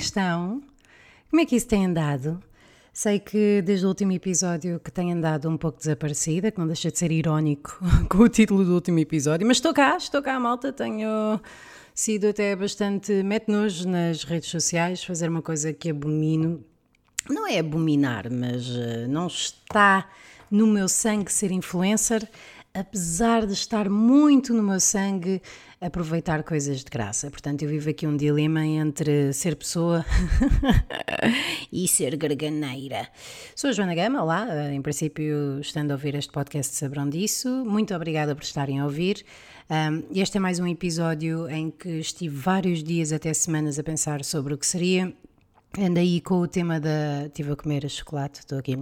que 0.00 0.06
estão? 0.06 0.62
Como 1.28 1.42
é 1.42 1.44
que 1.44 1.54
isso 1.54 1.68
tem 1.68 1.84
andado? 1.84 2.42
Sei 2.90 3.20
que 3.20 3.60
desde 3.60 3.84
o 3.84 3.88
último 3.88 4.12
episódio 4.12 4.80
que 4.80 4.90
tem 4.90 5.12
andado 5.12 5.46
um 5.46 5.58
pouco 5.58 5.76
desaparecida, 5.76 6.50
que 6.50 6.58
não 6.58 6.66
deixa 6.66 6.90
de 6.90 6.98
ser 6.98 7.12
irónico 7.12 7.78
com 8.08 8.18
o 8.18 8.28
título 8.28 8.64
do 8.64 8.72
último 8.72 8.98
episódio, 8.98 9.46
mas 9.46 9.58
estou 9.58 9.74
cá, 9.74 9.98
estou 9.98 10.22
cá, 10.22 10.40
malta, 10.40 10.72
tenho 10.72 11.38
sido 11.94 12.28
até 12.28 12.56
bastante 12.56 13.22
mete-nojo 13.22 13.86
nas 13.86 14.24
redes 14.24 14.48
sociais, 14.48 15.04
fazer 15.04 15.28
uma 15.28 15.42
coisa 15.42 15.70
que 15.70 15.90
abomino. 15.90 16.64
Não 17.28 17.46
é 17.46 17.58
abominar, 17.58 18.30
mas 18.30 18.70
uh, 18.70 19.06
não 19.06 19.26
está 19.26 20.08
no 20.50 20.66
meu 20.66 20.88
sangue 20.88 21.30
ser 21.30 21.50
influencer, 21.50 22.26
apesar 22.72 23.46
de 23.46 23.52
estar 23.52 23.90
muito 23.90 24.54
no 24.54 24.62
meu 24.62 24.80
sangue 24.80 25.42
aproveitar 25.80 26.42
coisas 26.42 26.84
de 26.84 26.90
graça. 26.90 27.30
Portanto, 27.30 27.62
eu 27.62 27.68
vivo 27.68 27.88
aqui 27.88 28.06
um 28.06 28.16
dilema 28.16 28.64
entre 28.64 29.32
ser 29.32 29.56
pessoa 29.56 30.04
e 31.72 31.88
ser 31.88 32.16
garganeira. 32.16 33.08
Sou 33.56 33.70
a 33.70 33.72
Joana 33.72 33.94
Gama, 33.94 34.22
olá. 34.22 34.46
Eh, 34.50 34.74
em 34.74 34.82
princípio, 34.82 35.58
estando 35.60 35.92
a 35.92 35.94
ouvir 35.94 36.14
este 36.14 36.30
podcast, 36.30 36.76
saberão 36.76 37.08
disso. 37.08 37.64
Muito 37.64 37.94
obrigada 37.94 38.34
por 38.34 38.44
estarem 38.44 38.78
a 38.78 38.84
ouvir. 38.84 39.24
Um, 39.70 40.02
este 40.14 40.36
é 40.36 40.40
mais 40.40 40.58
um 40.58 40.66
episódio 40.66 41.48
em 41.48 41.70
que 41.70 42.00
estive 42.00 42.36
vários 42.36 42.82
dias, 42.82 43.10
até 43.10 43.32
semanas, 43.32 43.78
a 43.78 43.82
pensar 43.82 44.22
sobre 44.22 44.52
o 44.52 44.58
que 44.58 44.66
seria. 44.66 45.14
Ando 45.78 45.98
aí 45.98 46.20
com 46.20 46.40
o 46.40 46.48
tema 46.48 46.78
da. 46.78 47.24
Estive 47.26 47.52
a 47.52 47.56
comer 47.56 47.88
chocolate, 47.88 48.40
estou 48.40 48.58
aqui 48.58 48.78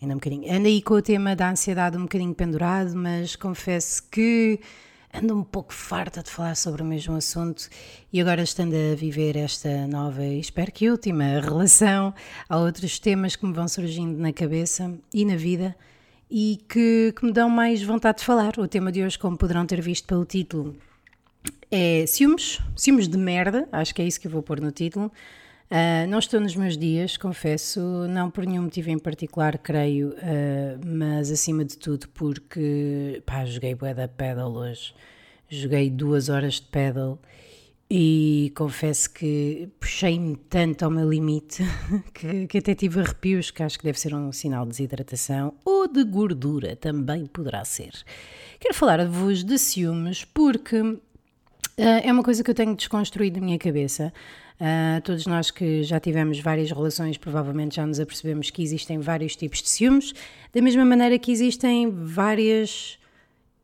ainda 0.00 0.14
um 0.14 0.16
bocadinho. 0.16 0.52
Ando 0.52 0.66
aí 0.66 0.82
com 0.82 0.94
o 0.94 1.02
tema 1.02 1.36
da 1.36 1.50
ansiedade 1.50 1.96
um 1.96 2.02
bocadinho 2.02 2.34
pendurado, 2.34 2.96
mas 2.96 3.36
confesso 3.36 4.02
que 4.10 4.58
ando 5.12 5.36
um 5.36 5.44
pouco 5.44 5.72
farta 5.74 6.22
de 6.22 6.30
falar 6.30 6.54
sobre 6.54 6.82
o 6.82 6.84
mesmo 6.84 7.14
assunto 7.14 7.68
e 8.12 8.20
agora 8.20 8.42
estando 8.42 8.74
a 8.74 8.94
viver 8.94 9.36
esta 9.36 9.86
nova 9.86 10.24
e 10.24 10.40
espero 10.40 10.72
que 10.72 10.90
última 10.90 11.24
relação, 11.40 12.14
há 12.48 12.58
outros 12.58 12.98
temas 12.98 13.36
que 13.36 13.44
me 13.44 13.52
vão 13.52 13.68
surgindo 13.68 14.18
na 14.18 14.32
cabeça 14.32 14.92
e 15.12 15.24
na 15.24 15.36
vida 15.36 15.76
e 16.30 16.60
que, 16.66 17.12
que 17.14 17.26
me 17.26 17.32
dão 17.32 17.50
mais 17.50 17.82
vontade 17.82 18.18
de 18.18 18.24
falar. 18.24 18.58
O 18.58 18.66
tema 18.66 18.90
de 18.90 19.02
hoje, 19.02 19.18
como 19.18 19.36
poderão 19.36 19.66
ter 19.66 19.82
visto 19.82 20.06
pelo 20.06 20.24
título, 20.24 20.74
é 21.70 22.06
ciúmes, 22.06 22.58
ciúmes 22.74 23.06
de 23.06 23.18
merda, 23.18 23.68
acho 23.70 23.94
que 23.94 24.00
é 24.00 24.06
isso 24.06 24.18
que 24.18 24.26
eu 24.26 24.30
vou 24.30 24.42
pôr 24.42 24.60
no 24.60 24.72
título. 24.72 25.12
Uh, 25.72 26.06
não 26.06 26.18
estou 26.18 26.38
nos 26.38 26.54
meus 26.54 26.76
dias, 26.76 27.16
confesso, 27.16 27.80
não 28.06 28.30
por 28.30 28.44
nenhum 28.44 28.64
motivo 28.64 28.90
em 28.90 28.98
particular, 28.98 29.56
creio, 29.56 30.10
uh, 30.10 30.78
mas 30.84 31.30
acima 31.30 31.64
de 31.64 31.78
tudo 31.78 32.10
porque, 32.10 33.22
pá, 33.24 33.46
joguei 33.46 33.74
bué 33.74 33.94
da 33.94 34.06
pedal 34.06 34.52
hoje, 34.52 34.94
joguei 35.48 35.88
duas 35.88 36.28
horas 36.28 36.56
de 36.56 36.66
pedal 36.66 37.18
e 37.90 38.52
confesso 38.54 39.14
que 39.14 39.66
puxei-me 39.80 40.36
tanto 40.36 40.84
ao 40.84 40.90
meu 40.90 41.08
limite 41.08 41.62
que, 42.12 42.46
que, 42.48 42.58
até 42.58 42.74
tive 42.74 43.00
arrepios, 43.00 43.50
que 43.50 43.62
acho 43.62 43.78
que 43.78 43.84
deve 43.86 43.98
ser 43.98 44.14
um 44.14 44.30
sinal 44.30 44.64
de 44.64 44.72
desidratação 44.72 45.54
ou 45.64 45.88
de 45.88 46.04
gordura, 46.04 46.76
também 46.76 47.24
poderá 47.24 47.64
ser. 47.64 47.92
Quero 48.60 48.74
falar-vos 48.74 49.42
de 49.42 49.56
ciúmes 49.56 50.22
porque 50.22 50.98
é 51.76 52.12
uma 52.12 52.22
coisa 52.22 52.42
que 52.44 52.50
eu 52.50 52.54
tenho 52.54 52.74
desconstruído 52.74 53.40
na 53.40 53.46
minha 53.46 53.58
cabeça. 53.58 54.12
Uh, 54.60 55.00
todos 55.02 55.26
nós 55.26 55.50
que 55.50 55.82
já 55.82 55.98
tivemos 55.98 56.38
várias 56.38 56.70
relações, 56.70 57.16
provavelmente 57.16 57.76
já 57.76 57.86
nos 57.86 57.98
apercebemos 57.98 58.50
que 58.50 58.62
existem 58.62 58.98
vários 58.98 59.34
tipos 59.34 59.60
de 59.60 59.68
ciúmes, 59.68 60.12
da 60.52 60.62
mesma 60.62 60.84
maneira 60.84 61.18
que 61.18 61.32
existem 61.32 61.90
várias 61.90 62.98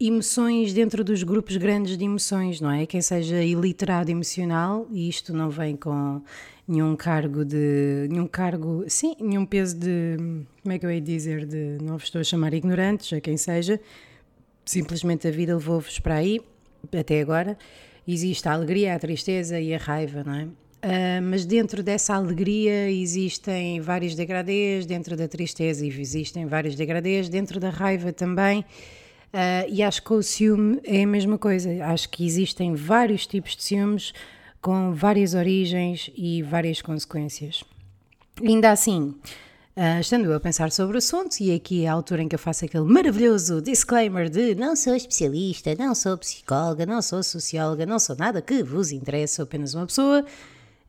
emoções 0.01 0.73
dentro 0.73 1.05
dos 1.05 1.23
grupos 1.23 1.57
grandes 1.57 1.97
de 1.97 2.05
emoções, 2.05 2.61
não 2.61 2.70
é? 2.70 2.86
Quem 2.86 3.01
seja 3.01 3.42
iliterado 3.42 4.11
emocional, 4.11 4.86
e 4.91 5.08
isto 5.08 5.33
não 5.33 5.51
vem 5.51 5.77
com 5.77 6.20
nenhum 6.67 6.97
cargo 6.97 7.45
de. 7.45 8.07
nenhum 8.11 8.27
cargo. 8.27 8.85
sim, 8.89 9.14
nenhum 9.20 9.47
peso 9.47 9.77
de. 9.77 10.17
como 10.63 10.73
é 10.73 10.79
que 10.79 10.86
eu 10.86 10.91
ia 10.91 11.01
dizer? 11.01 11.47
de. 11.47 11.79
não 11.83 11.97
vos 11.97 12.05
estou 12.05 12.20
a 12.20 12.24
chamar 12.24 12.55
ignorantes, 12.55 13.13
a 13.13 13.20
quem 13.20 13.36
seja, 13.36 13.80
simplesmente 14.64 15.27
a 15.29 15.30
vida 15.30 15.55
levou-vos 15.55 15.98
para 15.98 16.17
aí, 16.17 16.41
até 16.92 17.20
agora. 17.20 17.57
Existe 18.11 18.48
a 18.48 18.55
alegria, 18.55 18.95
a 18.95 18.98
tristeza 18.98 19.61
e 19.61 19.74
a 19.74 19.77
raiva, 19.77 20.24
não 20.24 20.35
é? 20.35 20.45
Uh, 20.45 21.23
mas 21.23 21.45
dentro 21.45 21.83
dessa 21.83 22.14
alegria 22.14 22.91
existem 22.91 23.83
vários 23.83 24.14
degradês, 24.14 24.86
dentro 24.86 25.14
da 25.14 25.29
tristeza 25.29 25.85
existem 25.85 26.47
vários 26.47 26.74
degradês, 26.74 27.29
dentro 27.29 27.61
da 27.61 27.68
raiva 27.68 28.11
também. 28.11 28.61
Uh, 28.61 29.68
e 29.68 29.83
acho 29.83 30.02
que 30.02 30.13
o 30.14 30.23
ciúme 30.23 30.80
é 30.85 31.02
a 31.02 31.07
mesma 31.07 31.36
coisa. 31.36 31.85
Acho 31.85 32.08
que 32.08 32.24
existem 32.24 32.74
vários 32.74 33.27
tipos 33.27 33.55
de 33.55 33.63
ciúmes 33.63 34.14
com 34.63 34.95
várias 34.95 35.35
origens 35.35 36.11
e 36.17 36.42
várias 36.42 36.80
consequências. 36.80 37.63
Ainda 38.42 38.70
assim, 38.70 39.17
uh, 39.78 40.00
estando 40.00 40.24
eu 40.24 40.34
a 40.34 40.40
pensar 40.40 40.72
sobre 40.72 40.96
o 40.96 40.98
assunto, 40.98 41.40
e 41.40 41.55
aqui 41.55 41.84
é 41.84 41.89
a 41.89 41.92
altura 41.92 42.22
em 42.22 42.28
que 42.28 42.34
eu 42.34 42.39
faço 42.39 42.64
aquele 42.64 42.84
maravilhoso 42.84 43.62
disclaimer 43.62 44.28
de 44.28 44.56
não 44.56 44.74
sou 44.74 44.94
especialista, 44.94 45.74
não 45.78 45.94
sou 45.94 46.18
psicóloga, 46.18 46.84
não 46.84 47.00
sou 47.00 47.22
socióloga, 47.22 47.86
não 47.86 47.98
sou 47.98 48.17
nada 48.17 48.42
que 48.42 48.62
vos 48.62 48.90
interesse, 48.90 49.36
sou 49.36 49.44
apenas 49.44 49.74
uma 49.74 49.86
pessoa 49.86 50.24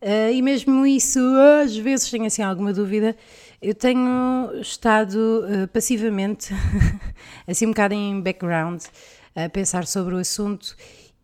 Uh, 0.01 0.31
e 0.31 0.41
mesmo 0.41 0.85
isso, 0.85 1.19
às 1.61 1.75
vezes 1.75 2.09
tenho 2.09 2.25
assim 2.25 2.41
alguma 2.41 2.71
dúvida. 2.71 3.17
Eu 3.61 3.75
tenho 3.75 4.49
estado 4.61 5.43
uh, 5.43 5.67
passivamente, 5.67 6.53
assim 7.45 7.65
um 7.65 7.71
bocado 7.71 7.93
em 7.93 8.21
background, 8.21 8.81
a 9.35 9.49
pensar 9.49 9.85
sobre 9.85 10.15
o 10.15 10.17
assunto 10.17 10.73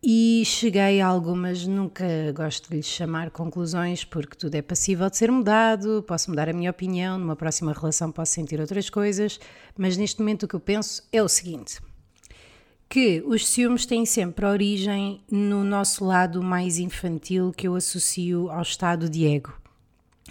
e 0.08 0.44
cheguei 0.44 1.00
a 1.00 1.06
algumas, 1.08 1.66
nunca 1.66 2.04
gosto 2.32 2.70
de 2.70 2.76
lhes 2.76 2.86
chamar 2.86 3.28
conclusões, 3.28 4.04
porque 4.04 4.36
tudo 4.36 4.54
é 4.54 4.62
passível 4.62 5.10
de 5.10 5.16
ser 5.16 5.32
mudado, 5.32 6.00
posso 6.06 6.30
mudar 6.30 6.48
a 6.48 6.52
minha 6.52 6.70
opinião, 6.70 7.18
numa 7.18 7.34
próxima 7.34 7.72
relação 7.72 8.12
posso 8.12 8.34
sentir 8.34 8.60
outras 8.60 8.88
coisas, 8.88 9.40
mas 9.76 9.96
neste 9.96 10.20
momento 10.20 10.44
o 10.44 10.48
que 10.48 10.54
eu 10.54 10.60
penso 10.60 11.02
é 11.12 11.20
o 11.20 11.28
seguinte 11.28 11.80
que 12.88 13.20
os 13.26 13.48
ciúmes 13.48 13.84
têm 13.84 14.06
sempre 14.06 14.46
origem 14.46 15.24
no 15.28 15.64
nosso 15.64 16.04
lado 16.04 16.40
mais 16.40 16.78
infantil 16.78 17.52
que 17.52 17.66
eu 17.66 17.74
associo 17.74 18.48
ao 18.48 18.62
estado 18.62 19.10
de 19.10 19.26
ego. 19.26 19.52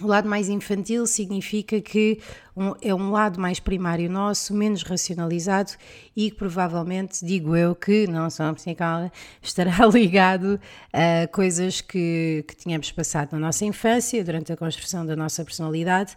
O 0.02 0.06
lado 0.06 0.28
mais 0.28 0.50
infantil 0.50 1.06
significa 1.06 1.80
que 1.80 2.20
um, 2.54 2.74
é 2.82 2.94
um 2.94 3.10
lado 3.10 3.40
mais 3.40 3.58
primário 3.58 4.10
nosso, 4.10 4.52
menos 4.52 4.82
racionalizado 4.82 5.72
e 6.14 6.30
que 6.30 6.36
provavelmente, 6.36 7.24
digo 7.24 7.56
eu, 7.56 7.74
que 7.74 8.06
não 8.06 8.28
sou 8.28 8.52
psicóloga, 8.54 9.10
estará 9.40 9.74
ligado 9.90 10.60
a 10.92 11.26
coisas 11.28 11.80
que, 11.80 12.44
que 12.46 12.54
tínhamos 12.54 12.92
passado 12.92 13.32
na 13.32 13.38
nossa 13.38 13.64
infância, 13.64 14.22
durante 14.22 14.52
a 14.52 14.56
construção 14.56 15.06
da 15.06 15.16
nossa 15.16 15.42
personalidade 15.42 16.14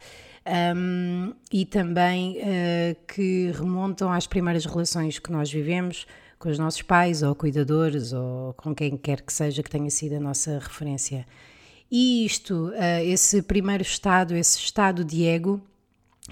um, 0.75 1.33
e 1.51 1.65
também 1.65 2.37
uh, 2.37 2.97
que 3.07 3.51
remontam 3.51 4.11
às 4.11 4.27
primeiras 4.27 4.65
relações 4.65 5.19
que 5.19 5.31
nós 5.31 5.51
vivemos 5.51 6.05
com 6.37 6.49
os 6.49 6.57
nossos 6.57 6.81
pais 6.81 7.21
ou 7.21 7.35
cuidadores 7.35 8.13
ou 8.13 8.53
com 8.55 8.73
quem 8.73 8.97
quer 8.97 9.21
que 9.21 9.31
seja 9.31 9.61
que 9.61 9.69
tenha 9.69 9.89
sido 9.89 10.15
a 10.15 10.19
nossa 10.19 10.59
referência. 10.59 11.25
E 11.91 12.25
isto, 12.25 12.71
eh, 12.75 13.05
esse 13.05 13.41
primeiro 13.41 13.81
estado, 13.81 14.35
esse 14.35 14.59
estado 14.59 15.03
de 15.03 15.25
ego, 15.25 15.61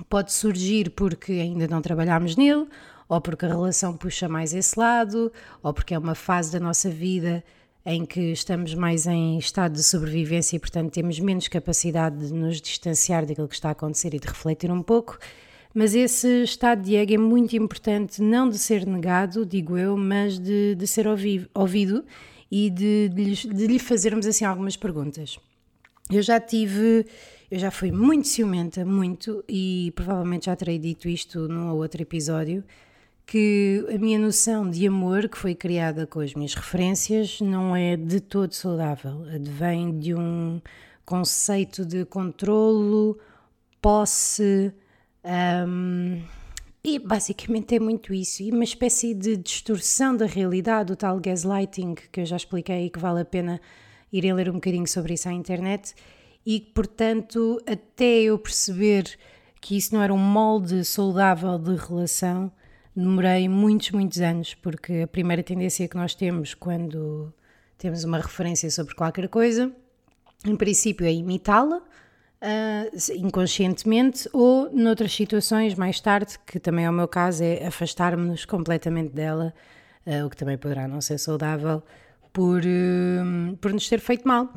pode 0.09 0.31
surgir 0.31 0.91
porque 0.91 1.33
ainda 1.33 1.67
não 1.67 1.81
trabalhámos 1.81 2.35
nele, 2.35 2.67
ou 3.09 3.19
porque 3.21 3.45
a 3.45 3.49
relação 3.49 3.95
puxa 3.95 4.27
mais 4.27 4.53
esse 4.53 4.77
lado, 4.77 5.31
ou 5.63 5.73
porque 5.73 5.93
é 5.93 5.97
uma 5.97 6.13
fase 6.15 6.51
da 6.51 6.59
nossa 6.59 6.89
vida 6.89 7.43
em 7.85 8.05
que 8.05 8.33
estamos 8.33 8.73
mais 8.75 9.07
em 9.07 9.37
estado 9.37 9.73
de 9.73 9.83
sobrevivência 9.83 10.57
e, 10.57 10.59
portanto, 10.59 10.91
temos 10.91 11.19
menos 11.19 11.47
capacidade 11.47 12.27
de 12.27 12.33
nos 12.33 12.61
distanciar 12.61 13.25
daquilo 13.25 13.47
que 13.47 13.55
está 13.55 13.69
a 13.69 13.71
acontecer 13.71 14.13
e 14.13 14.19
de 14.19 14.27
refletir 14.27 14.69
um 14.69 14.83
pouco. 14.83 15.17
Mas 15.73 15.95
esse 15.95 16.43
estado 16.43 16.81
de 16.81 16.97
ego 16.97 17.13
é 17.13 17.17
muito 17.17 17.55
importante, 17.55 18.21
não 18.21 18.49
de 18.49 18.57
ser 18.57 18.85
negado, 18.85 19.45
digo 19.45 19.77
eu, 19.77 19.95
mas 19.95 20.37
de, 20.37 20.75
de 20.75 20.85
ser 20.85 21.07
ouvi, 21.07 21.47
ouvido 21.53 22.03
e 22.51 22.69
de, 22.69 23.09
de, 23.09 23.47
de 23.47 23.67
lhe 23.67 23.79
fazermos 23.79 24.25
assim 24.25 24.45
algumas 24.45 24.75
perguntas. 24.75 25.39
Eu 26.09 26.21
já 26.21 26.39
tive, 26.39 27.05
eu 27.51 27.59
já 27.59 27.69
fui 27.69 27.91
muito 27.91 28.27
ciumenta, 28.27 28.85
muito, 28.85 29.43
e 29.47 29.91
provavelmente 29.95 30.45
já 30.45 30.55
terei 30.55 30.79
dito 30.79 31.09
isto 31.09 31.47
num 31.47 31.69
ou 31.69 31.77
outro 31.77 32.01
episódio, 32.01 32.63
que 33.25 33.85
a 33.93 33.97
minha 33.97 34.17
noção 34.17 34.69
de 34.69 34.87
amor, 34.87 35.27
que 35.27 35.37
foi 35.37 35.53
criada 35.53 36.07
com 36.07 36.21
as 36.21 36.33
minhas 36.33 36.53
referências, 36.53 37.41
não 37.41 37.75
é 37.75 37.97
de 37.97 38.21
todo 38.21 38.53
saudável. 38.53 39.25
Advém 39.33 39.99
de 39.99 40.15
um 40.15 40.61
conceito 41.05 41.85
de 41.85 42.05
controlo, 42.05 43.19
posse, 43.81 44.73
um, 45.67 46.21
e 46.83 46.99
basicamente 46.99 47.75
é 47.75 47.79
muito 47.79 48.13
isso, 48.13 48.43
e 48.43 48.51
uma 48.51 48.63
espécie 48.63 49.13
de 49.13 49.35
distorção 49.35 50.15
da 50.15 50.25
realidade, 50.25 50.93
o 50.93 50.95
tal 50.95 51.19
gaslighting 51.19 51.95
que 52.11 52.21
eu 52.21 52.25
já 52.25 52.35
expliquei 52.35 52.85
e 52.85 52.89
que 52.89 52.99
vale 52.99 53.21
a 53.21 53.25
pena 53.25 53.59
irem 54.11 54.33
ler 54.33 54.49
um 54.49 54.53
bocadinho 54.53 54.87
sobre 54.87 55.13
isso 55.13 55.27
à 55.27 55.33
internet, 55.33 55.93
e 56.45 56.61
portanto, 56.61 57.61
até 57.65 58.21
eu 58.21 58.39
perceber 58.39 59.17
que 59.59 59.75
isso 59.75 59.93
não 59.93 60.01
era 60.01 60.13
um 60.13 60.17
molde 60.17 60.85
saudável 60.85 61.57
de 61.57 61.75
relação, 61.75 62.51
demorei 62.95 63.49
muitos, 63.49 63.91
muitos 63.91 64.21
anos, 64.21 64.53
porque 64.53 65.01
a 65.01 65.07
primeira 65.07 65.43
tendência 65.43 65.87
que 65.87 65.97
nós 65.97 66.15
temos 66.15 66.53
quando 66.53 67.33
temos 67.77 68.03
uma 68.03 68.19
referência 68.19 68.71
sobre 68.71 68.95
qualquer 68.95 69.27
coisa 69.27 69.75
em 70.45 70.55
princípio, 70.55 71.05
é 71.05 71.13
imitá-la. 71.13 71.81
Uh, 72.39 73.15
inconscientemente 73.15 74.29
ou 74.31 74.69
noutras 74.71 75.11
situações 75.11 75.73
mais 75.73 75.99
tarde, 75.99 76.37
que 76.45 76.59
também 76.59 76.85
é 76.85 76.89
o 76.89 76.93
meu 76.93 77.07
caso, 77.07 77.43
é 77.43 77.65
afastar-me-nos 77.65 78.45
completamente 78.45 79.11
dela, 79.11 79.51
uh, 80.05 80.23
o 80.23 80.29
que 80.29 80.37
também 80.37 80.55
poderá 80.55 80.87
não 80.87 81.01
ser 81.01 81.17
saudável 81.17 81.81
por, 82.31 82.61
uh, 82.61 83.57
por 83.57 83.73
nos 83.73 83.89
ter 83.89 83.99
feito 83.99 84.27
mal. 84.27 84.53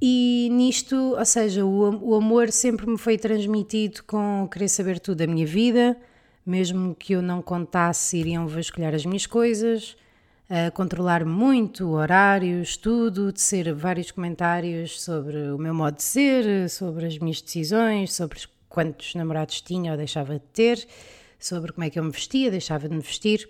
E 0.00 0.50
nisto, 0.52 1.16
ou 1.16 1.24
seja, 1.24 1.64
o, 1.64 2.10
o 2.10 2.14
amor 2.14 2.52
sempre 2.52 2.86
me 2.86 2.98
foi 2.98 3.16
transmitido 3.16 4.04
com 4.04 4.46
querer 4.52 4.68
saber 4.68 5.00
tudo 5.00 5.18
da 5.18 5.26
minha 5.26 5.46
vida, 5.46 5.96
mesmo 6.44 6.94
que 6.94 7.14
eu 7.14 7.22
não 7.22 7.40
contasse, 7.40 8.18
iriam 8.18 8.46
vasculhar 8.46 8.94
as 8.94 9.06
minhas 9.06 9.24
coisas, 9.24 9.96
a 10.48 10.70
controlar 10.70 11.24
muito 11.24 11.90
horários, 11.90 12.76
tudo, 12.76 13.32
de 13.32 13.40
ser 13.40 13.74
vários 13.74 14.10
comentários 14.10 15.02
sobre 15.02 15.50
o 15.50 15.58
meu 15.58 15.74
modo 15.74 15.96
de 15.96 16.04
ser, 16.04 16.70
sobre 16.70 17.06
as 17.06 17.18
minhas 17.18 17.40
decisões, 17.40 18.14
sobre 18.14 18.38
quantos 18.68 19.14
namorados 19.14 19.60
tinha 19.60 19.90
ou 19.90 19.96
deixava 19.96 20.34
de 20.34 20.46
ter, 20.52 20.86
sobre 21.38 21.72
como 21.72 21.84
é 21.84 21.90
que 21.90 21.98
eu 21.98 22.04
me 22.04 22.10
vestia, 22.10 22.50
deixava 22.50 22.88
de 22.88 22.94
me 22.94 23.00
vestir. 23.00 23.48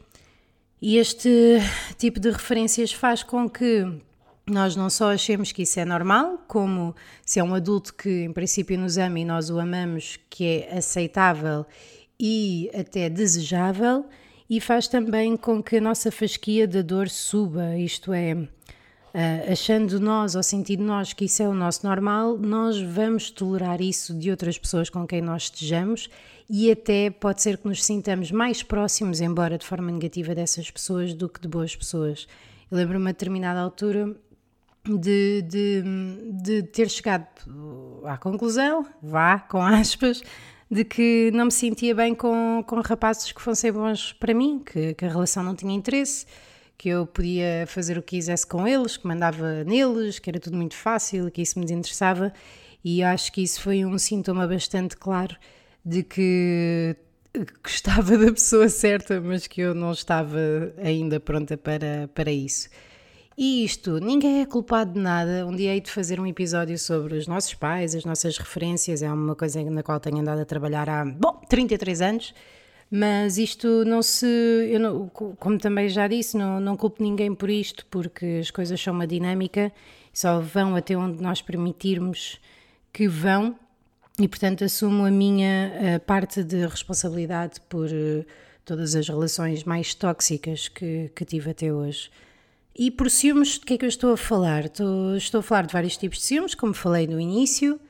E 0.81 0.97
este 0.97 1.59
tipo 1.99 2.19
de 2.19 2.31
referências 2.31 2.93
faz 2.93 3.23
com 3.23 3.49
que 3.49 3.85
nós 4.47 4.77
não 4.77 4.89
só 4.89 5.13
achemos 5.13 5.53
que 5.53 5.63
isso 5.63 5.81
é 5.81 5.85
normal, 5.85 6.39
como 6.47 6.95
se 7.25 7.41
é 7.41 7.45
um 7.45 7.55
adulto 7.55 7.93
que 7.93 8.25
em 8.25 8.33
princípio 8.33 8.79
nos 8.79 8.97
ama 8.97 9.19
e 9.19 9.25
nós 9.25 9.51
o 9.51 9.59
amamos, 9.59 10.19
que 10.31 10.45
é 10.45 10.79
aceitável 10.79 11.67
e 12.19 12.71
até 12.73 13.11
desejável, 13.11 14.07
e 14.49 14.61
faz 14.61 14.87
também 14.87 15.37
com 15.37 15.63
que 15.63 15.77
a 15.77 15.81
nossa 15.81 16.11
fasquia 16.11 16.67
da 16.69 16.83
dor 16.83 17.09
suba, 17.09 17.77
isto 17.77 18.13
é, 18.13 18.49
achando 19.51 19.99
nós 19.99 20.35
ou 20.35 20.43
sentindo 20.43 20.85
nós 20.85 21.13
que 21.13 21.25
isso 21.25 21.43
é 21.43 21.49
o 21.49 21.55
nosso 21.55 21.87
normal, 21.87 22.37
nós 22.37 22.81
vamos 22.81 23.31
tolerar 23.31 23.81
isso 23.81 24.15
de 24.15 24.31
outras 24.31 24.59
pessoas 24.59 24.91
com 24.91 25.07
quem 25.07 25.21
nós 25.21 25.45
estejamos 25.45 26.09
e 26.49 26.71
até 26.71 27.11
pode 27.11 27.43
ser 27.43 27.59
que 27.59 27.67
nos 27.67 27.85
sintamos 27.85 28.31
mais 28.31 28.63
próximos, 28.63 29.21
embora 29.21 29.59
de 29.59 29.67
forma 29.67 29.91
negativa, 29.91 30.35
dessas 30.35 30.71
pessoas 30.71 31.13
do 31.13 31.29
que 31.29 31.41
de 31.41 31.49
boas 31.49 31.75
pessoas. 31.75 32.29
Eu 32.71 32.77
lembro-me 32.77 33.09
a 33.09 33.13
determinada 33.13 33.61
altura 33.61 34.15
de, 34.85 35.43
de, 35.43 35.83
de 36.43 36.63
ter 36.63 36.89
chegado 36.89 37.27
à 38.05 38.17
conclusão, 38.17 38.87
vá, 39.03 39.41
com 39.41 39.61
aspas, 39.61 40.23
de 40.71 40.85
que 40.85 41.31
não 41.33 41.47
me 41.47 41.53
sentia 41.53 41.95
bem 41.95 42.15
com, 42.15 42.63
com 42.67 42.81
rapazes 42.81 43.31
que 43.33 43.41
fossem 43.41 43.73
bons 43.73 44.13
para 44.13 44.35
mim, 44.35 44.63
que, 44.65 44.95
que, 44.95 45.05
a 45.05 45.09
relação 45.09 45.43
não 45.43 45.55
tinha 45.55 45.75
interesse, 45.75 46.27
que 46.77 46.89
eu 46.89 47.07
podia 47.07 47.65
fazer 47.67 47.97
o 47.97 48.03
que 48.03 48.17
quisesse 48.17 48.47
com 48.47 48.67
eles, 48.67 48.97
que 48.97 49.07
mandava 49.07 49.65
neles, 49.65 50.19
que 50.19 50.29
era 50.29 50.41
tudo 50.41 50.57
muito 50.57 50.75
fácil, 50.75 51.31
que 51.31 51.43
isso 51.43 51.59
me 51.59 51.65
desinteressava, 51.65 52.33
e 52.85 53.03
acho 53.03 53.33
que 53.33 53.43
isso 53.43 53.61
foi 53.61 53.85
um 53.85 53.99
sintoma 53.99 54.47
bastante 54.47 54.97
claro 54.97 55.37
de 55.85 56.03
que 56.03 56.97
gostava 57.63 58.17
da 58.19 58.33
pessoa 58.33 58.69
certa, 58.69 59.21
mas 59.21 59.47
que 59.47 59.61
eu 59.61 59.75
não 59.75 59.93
estava 59.93 60.39
ainda 60.79 61.21
pronta 61.21 61.57
para, 61.57 62.09
para 62.15 62.31
isso. 62.31 62.69
E 63.39 63.65
isto, 63.65 64.01
ninguém 64.01 64.41
é 64.41 64.47
culpado 64.47 64.95
de 64.95 64.99
nada. 64.99 65.47
Um 65.47 65.55
dia 65.55 65.75
hei 65.75 65.81
de 65.81 65.91
fazer 65.91 66.19
um 66.19 66.27
episódio 66.27 66.79
sobre 66.79 67.19
os 67.19 67.27
nossos 67.27 67.53
pais, 67.53 67.95
as 67.95 68.05
nossas 68.05 68.39
referências, 68.39 69.03
é 69.03 69.13
uma 69.13 69.37
coisa 69.37 69.63
na 69.63 69.83
qual 69.83 70.01
tenho 70.01 70.19
andado 70.19 70.41
a 70.41 70.45
trabalhar 70.47 70.89
há, 70.89 71.05
bom, 71.05 71.43
33 71.47 72.01
anos. 72.01 72.35
Mas 72.91 73.37
isto 73.37 73.85
não 73.85 74.01
se. 74.01 74.27
Eu 74.71 74.81
não, 74.81 75.09
como 75.09 75.59
também 75.59 75.89
já 75.89 76.09
disse, 76.09 76.37
não, 76.37 76.61
não 76.61 76.77
culpo 76.77 77.03
ninguém 77.03 77.35
por 77.35 77.51
isto, 77.51 77.85
porque 77.91 78.39
as 78.41 78.51
coisas 78.51 78.81
são 78.81 78.95
uma 78.95 79.07
dinâmica, 79.07 79.73
só 80.15 80.41
vão 80.41 80.75
até 80.77 80.97
onde 80.97 81.21
nós 81.23 81.43
permitirmos 81.43 82.41
que 82.93 83.09
vão, 83.09 83.57
e 84.19 84.27
portanto 84.29 84.65
assumo 84.65 85.05
a 85.05 85.11
minha 85.11 85.97
a 85.97 86.01
parte 86.01 86.43
de 86.43 86.67
responsabilidade 86.67 87.61
por 87.69 87.87
uh, 87.89 88.25
todas 88.65 88.95
as 88.95 89.09
relações 89.09 89.65
mais 89.65 89.95
tóxicas 89.95 90.69
que, 90.69 91.11
que 91.15 91.25
tive 91.25 91.51
até 91.51 91.73
hoje. 91.73 92.09
E 92.79 92.91
por 92.91 93.11
ciúmes, 93.11 93.59
de 93.59 93.61
que 93.61 93.75
é 93.75 93.79
que 93.79 93.87
eu 93.87 93.89
estou 93.89 94.13
a 94.13 94.17
falar? 94.19 94.67
Estou, 94.67 95.17
estou 95.17 95.39
a 95.39 95.43
falar 95.43 95.67
de 95.67 95.73
vários 95.73 95.97
tipos 95.97 96.19
de 96.19 96.25
ciúmes, 96.25 96.55
como 96.55 96.75
falei 96.75 97.07
no 97.07 97.19
início. 97.19 97.81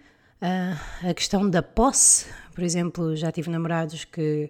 Uh, 0.40 1.08
a 1.10 1.12
questão 1.12 1.50
da 1.50 1.60
posse, 1.60 2.26
por 2.54 2.62
exemplo, 2.62 3.16
já 3.16 3.32
tive 3.32 3.50
namorados 3.50 4.04
que 4.04 4.48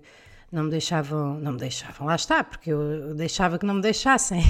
não 0.53 0.65
me 0.65 0.71
deixavam, 0.71 1.41
não 1.41 1.53
me 1.53 1.59
deixavam, 1.59 2.07
lá 2.07 2.17
está, 2.17 2.45
porque 2.45 2.71
eu 2.71 3.15
deixava 3.15 3.59
que 3.59 3.65
não 3.65 3.75
me 3.75 3.81
deixassem 3.81 4.43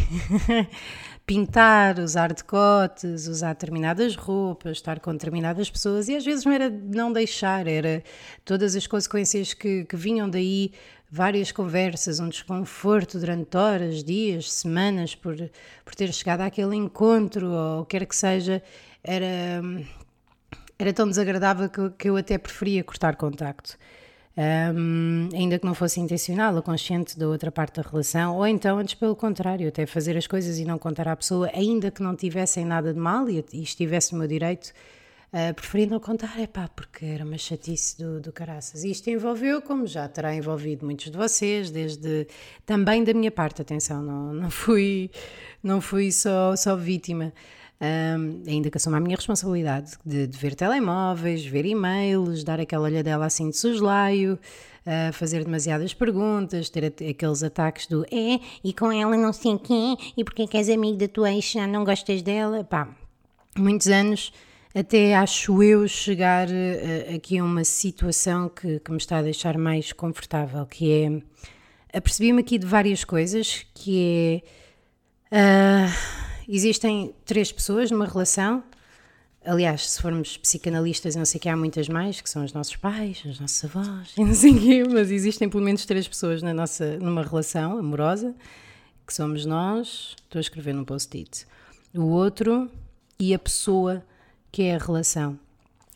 pintar, 1.24 2.00
usar 2.00 2.32
decotes, 2.32 3.28
usar 3.28 3.52
determinadas 3.52 4.16
roupas, 4.16 4.78
estar 4.78 4.98
com 4.98 5.12
determinadas 5.12 5.70
pessoas, 5.70 6.08
e 6.08 6.16
às 6.16 6.24
vezes 6.24 6.44
não 6.44 6.52
era 6.52 6.68
não 6.68 7.12
deixar, 7.12 7.66
era 7.66 8.02
todas 8.44 8.74
as 8.74 8.86
consequências 8.86 9.54
que, 9.54 9.84
que 9.84 9.96
vinham 9.96 10.28
daí 10.28 10.72
várias 11.10 11.52
conversas, 11.52 12.20
um 12.20 12.28
desconforto 12.28 13.18
durante 13.18 13.56
horas, 13.56 14.02
dias, 14.02 14.52
semanas 14.52 15.14
por, 15.14 15.36
por 15.84 15.94
ter 15.94 16.12
chegado 16.12 16.40
àquele 16.40 16.76
encontro 16.76 17.50
ou 17.50 17.80
o 17.82 17.84
que 17.84 17.98
quer 17.98 18.06
que 18.06 18.16
seja, 18.16 18.62
era, 19.02 19.62
era 20.78 20.92
tão 20.92 21.08
desagradável 21.08 21.68
que, 21.68 21.90
que 21.90 22.10
eu 22.10 22.16
até 22.16 22.36
preferia 22.38 22.82
cortar 22.82 23.16
contacto. 23.16 23.78
Um, 24.38 25.30
ainda 25.32 25.58
que 25.58 25.64
não 25.64 25.74
fosse 25.74 25.98
intencional 25.98 26.54
ou 26.54 26.62
consciente 26.62 27.18
da 27.18 27.26
outra 27.26 27.50
parte 27.50 27.80
da 27.80 27.88
relação, 27.88 28.36
ou 28.36 28.46
então, 28.46 28.78
antes 28.78 28.94
pelo 28.94 29.16
contrário, 29.16 29.66
até 29.66 29.86
fazer 29.86 30.14
as 30.14 30.26
coisas 30.26 30.58
e 30.58 30.64
não 30.66 30.76
contar 30.76 31.08
à 31.08 31.16
pessoa, 31.16 31.50
ainda 31.54 31.90
que 31.90 32.02
não 32.02 32.14
tivessem 32.14 32.62
nada 32.62 32.92
de 32.92 33.00
mal 33.00 33.30
e, 33.30 33.42
e 33.50 33.62
estivesse 33.62 34.12
no 34.12 34.18
meu 34.18 34.28
direito, 34.28 34.74
Uh, 35.32 35.52
preferi 35.54 35.86
não 35.86 35.98
contar, 35.98 36.38
é 36.40 36.46
pá, 36.46 36.68
porque 36.68 37.04
era 37.04 37.24
uma 37.24 37.36
chatice 37.36 37.98
do, 37.98 38.20
do 38.20 38.32
caraças. 38.32 38.84
E 38.84 38.90
isto 38.90 39.10
envolveu, 39.10 39.60
como 39.60 39.86
já 39.86 40.08
terá 40.08 40.34
envolvido 40.34 40.86
muitos 40.86 41.10
de 41.10 41.18
vocês, 41.18 41.70
desde 41.70 42.26
também 42.64 43.02
da 43.02 43.12
minha 43.12 43.30
parte, 43.30 43.60
atenção, 43.60 44.02
não, 44.02 44.32
não 44.32 44.50
fui, 44.50 45.10
não 45.62 45.80
fui 45.80 46.12
só, 46.12 46.54
só 46.56 46.76
vítima. 46.76 47.32
Um, 47.78 48.42
ainda 48.46 48.70
que 48.70 48.78
assuma 48.78 48.96
a 48.96 49.00
minha 49.00 49.16
responsabilidade 49.16 49.98
de, 50.04 50.26
de 50.26 50.38
ver 50.38 50.54
telemóveis, 50.54 51.44
ver 51.44 51.66
e-mails, 51.66 52.42
dar 52.42 52.58
aquela 52.58 52.84
olhadela 52.84 53.26
assim 53.26 53.50
de 53.50 53.56
soslaio, 53.58 54.38
uh, 54.86 55.12
fazer 55.12 55.44
demasiadas 55.44 55.92
perguntas, 55.92 56.70
ter 56.70 56.86
aqueles 56.86 57.42
ataques 57.42 57.86
do 57.86 58.04
é, 58.04 58.40
e 58.64 58.72
com 58.72 58.90
ela 58.90 59.14
não 59.14 59.30
sei 59.30 59.58
quem, 59.58 59.98
e 60.16 60.24
porque 60.24 60.46
que 60.46 60.56
és 60.56 60.70
amigo 60.70 60.96
da 60.96 61.08
tua 61.08 61.30
ex, 61.30 61.54
não 61.68 61.84
gostas 61.84 62.22
dela, 62.22 62.64
pá, 62.64 62.88
muitos 63.58 63.88
anos 63.88 64.32
até 64.78 65.16
acho 65.16 65.62
eu 65.62 65.88
chegar 65.88 66.48
uh, 66.48 67.16
aqui 67.16 67.38
a 67.38 67.44
uma 67.44 67.64
situação 67.64 68.46
que, 68.50 68.78
que, 68.78 68.90
me 68.90 68.98
está 68.98 69.18
a 69.18 69.22
deixar 69.22 69.56
mais 69.56 69.90
confortável, 69.90 70.66
que 70.66 70.92
é 70.92 71.96
apercebi-me 71.96 72.42
aqui 72.42 72.58
de 72.58 72.66
várias 72.66 73.02
coisas, 73.02 73.64
que 73.72 74.42
é 75.32 75.88
uh, 75.88 76.42
existem 76.46 77.14
três 77.24 77.50
pessoas 77.50 77.90
numa 77.90 78.04
relação. 78.04 78.62
Aliás, 79.46 79.88
se 79.92 80.02
formos 80.02 80.36
psicanalistas, 80.36 81.16
não 81.16 81.24
sei 81.24 81.40
que 81.40 81.48
há 81.48 81.56
muitas 81.56 81.88
mais, 81.88 82.20
que 82.20 82.28
são 82.28 82.44
os 82.44 82.52
nossos 82.52 82.76
pais, 82.76 83.24
os 83.24 83.40
nossos 83.40 83.64
avós, 83.64 84.12
não 84.18 84.34
sei 84.34 84.58
quê, 84.58 84.84
mas 84.84 85.10
existem 85.10 85.48
pelo 85.48 85.62
menos 85.62 85.86
três 85.86 86.06
pessoas 86.06 86.42
na 86.42 86.52
nossa, 86.52 86.98
numa 86.98 87.22
relação 87.22 87.78
amorosa, 87.78 88.34
que 89.06 89.14
somos 89.14 89.46
nós, 89.46 90.14
estou 90.22 90.38
a 90.38 90.40
escrever 90.40 90.74
num 90.74 90.84
post-it, 90.84 91.46
o 91.94 92.08
outro 92.08 92.70
e 93.18 93.32
a 93.32 93.38
pessoa 93.38 94.04
que 94.50 94.62
é 94.62 94.76
a 94.76 94.78
relação. 94.78 95.38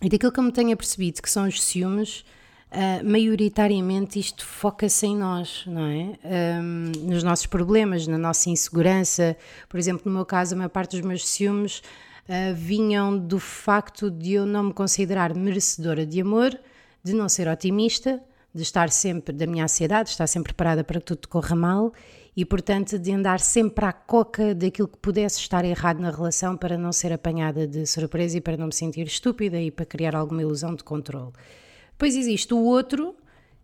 E 0.02 0.09
daquilo 0.09 0.33
que 0.33 0.40
eu 0.40 0.45
me 0.45 0.52
tenho 0.52 0.76
percebido, 0.76 1.21
que 1.21 1.30
são 1.30 1.47
os 1.47 1.62
ciúmes, 1.62 2.25
uh, 2.71 3.04
maioritariamente 3.04 4.19
isto 4.19 4.47
foca-se 4.47 5.07
em 5.07 5.16
nós, 5.16 5.64
não 5.66 5.87
é? 5.87 6.19
Um, 6.62 6.92
nos 7.07 7.23
nossos 7.23 7.47
problemas, 7.47 8.07
na 8.07 8.16
nossa 8.16 8.49
insegurança. 8.49 9.37
Por 9.69 9.78
exemplo, 9.78 10.02
no 10.07 10.12
meu 10.12 10.25
caso, 10.25 10.54
a 10.54 10.57
maior 10.57 10.71
parte 10.71 10.92
dos 10.97 11.07
meus 11.07 11.26
ciúmes 11.28 11.78
uh, 12.28 12.54
vinham 12.54 13.16
do 13.19 13.38
facto 13.38 14.11
de 14.11 14.33
eu 14.33 14.47
não 14.47 14.64
me 14.64 14.73
considerar 14.73 15.35
merecedora 15.35 16.07
de 16.07 16.21
amor, 16.21 16.59
de 17.02 17.12
não 17.12 17.28
ser 17.28 17.49
otimista, 17.49 18.23
de 18.54 18.62
estar 18.62 18.90
sempre, 18.90 19.35
da 19.35 19.47
minha 19.47 19.64
ansiedade, 19.64 20.04
de 20.04 20.11
estar 20.11 20.26
sempre 20.26 20.52
preparada 20.52 20.83
para 20.83 20.99
que 20.99 21.07
tudo 21.07 21.28
corra 21.28 21.54
mal 21.54 21.92
e, 22.37 22.45
portanto, 22.45 22.99
de 22.99 23.13
andar 23.13 23.41
sempre 23.41 23.85
à 23.85 23.93
coca 23.93 24.55
daquilo 24.55 24.89
que 24.89 24.99
pudesse 24.99 25.41
estar 25.41 25.65
errado 25.65 26.01
na 26.01 26.11
relação 26.11 26.57
para 26.57 26.79
não 26.79 26.93
ser 26.93 27.13
apanhada 27.13 27.67
de 27.67 27.85
surpresa 27.87 28.39
e 28.39 28.41
para 28.41 28.57
não 28.57 28.67
me 28.67 28.75
sentir 28.75 29.07
estúpida 29.07 29.61
e 29.61 29.71
para 29.71 29.85
criar 29.85 30.15
alguma 30.15 30.43
ilusão 30.43 30.75
de 30.75 30.85
controle. 30.85 31.33
Depois 31.93 32.17
existe 32.17 32.55
o 32.55 32.59
outro 32.59 33.15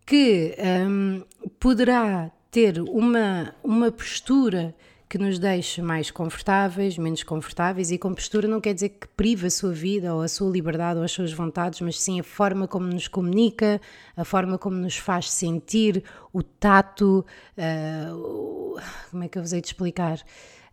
que 0.05 0.55
hum, 0.87 1.23
poderá 1.59 2.31
ter 2.51 2.79
uma, 2.79 3.53
uma 3.63 3.91
postura 3.91 4.75
que 5.09 5.17
nos 5.17 5.39
deixe 5.39 5.81
mais 5.81 6.11
confortáveis, 6.11 6.97
menos 6.97 7.23
confortáveis, 7.23 7.91
e 7.91 7.97
com 7.97 8.13
postura 8.13 8.47
não 8.47 8.59
quer 8.59 8.73
dizer 8.73 8.89
que 8.89 9.07
prive 9.09 9.47
a 9.47 9.49
sua 9.49 9.71
vida 9.71 10.13
ou 10.13 10.21
a 10.21 10.27
sua 10.27 10.51
liberdade 10.51 10.99
ou 10.99 11.05
as 11.05 11.11
suas 11.11 11.31
vontades, 11.31 11.79
mas 11.81 11.99
sim 11.99 12.19
a 12.19 12.23
forma 12.23 12.67
como 12.67 12.87
nos 12.87 13.07
comunica, 13.07 13.79
a 14.15 14.25
forma 14.25 14.57
como 14.57 14.75
nos 14.75 14.97
faz 14.97 15.31
sentir, 15.31 16.03
o 16.33 16.43
tato, 16.43 17.25
uh, 17.57 18.79
como 19.09 19.23
é 19.23 19.27
que 19.27 19.37
eu 19.37 19.41
vos 19.41 19.53
hei 19.53 19.61
de 19.61 19.67
explicar? 19.67 20.23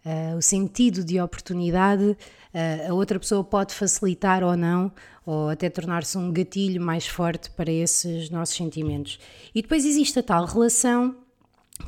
uh, 0.05 0.37
o 0.37 0.43
sentido 0.43 1.03
de 1.05 1.21
oportunidade, 1.21 2.05
uh, 2.05 2.91
a 2.91 2.95
outra 2.95 3.19
pessoa 3.19 3.43
pode 3.43 3.75
facilitar 3.75 4.43
ou 4.45 4.57
não, 4.57 4.93
ou 5.25 5.49
até 5.49 5.71
tornar-se 5.71 6.17
um 6.19 6.31
gatilho 6.31 6.81
mais 6.81 7.07
forte 7.07 7.51
para 7.51 7.73
esses 7.73 8.31
nossos 8.31 8.57
sentimentos. 8.57 9.19
E 9.55 9.63
depois 9.63 9.85
existe 9.85 10.19
a 10.19 10.23
tal 10.23 10.45
relação 10.45 11.17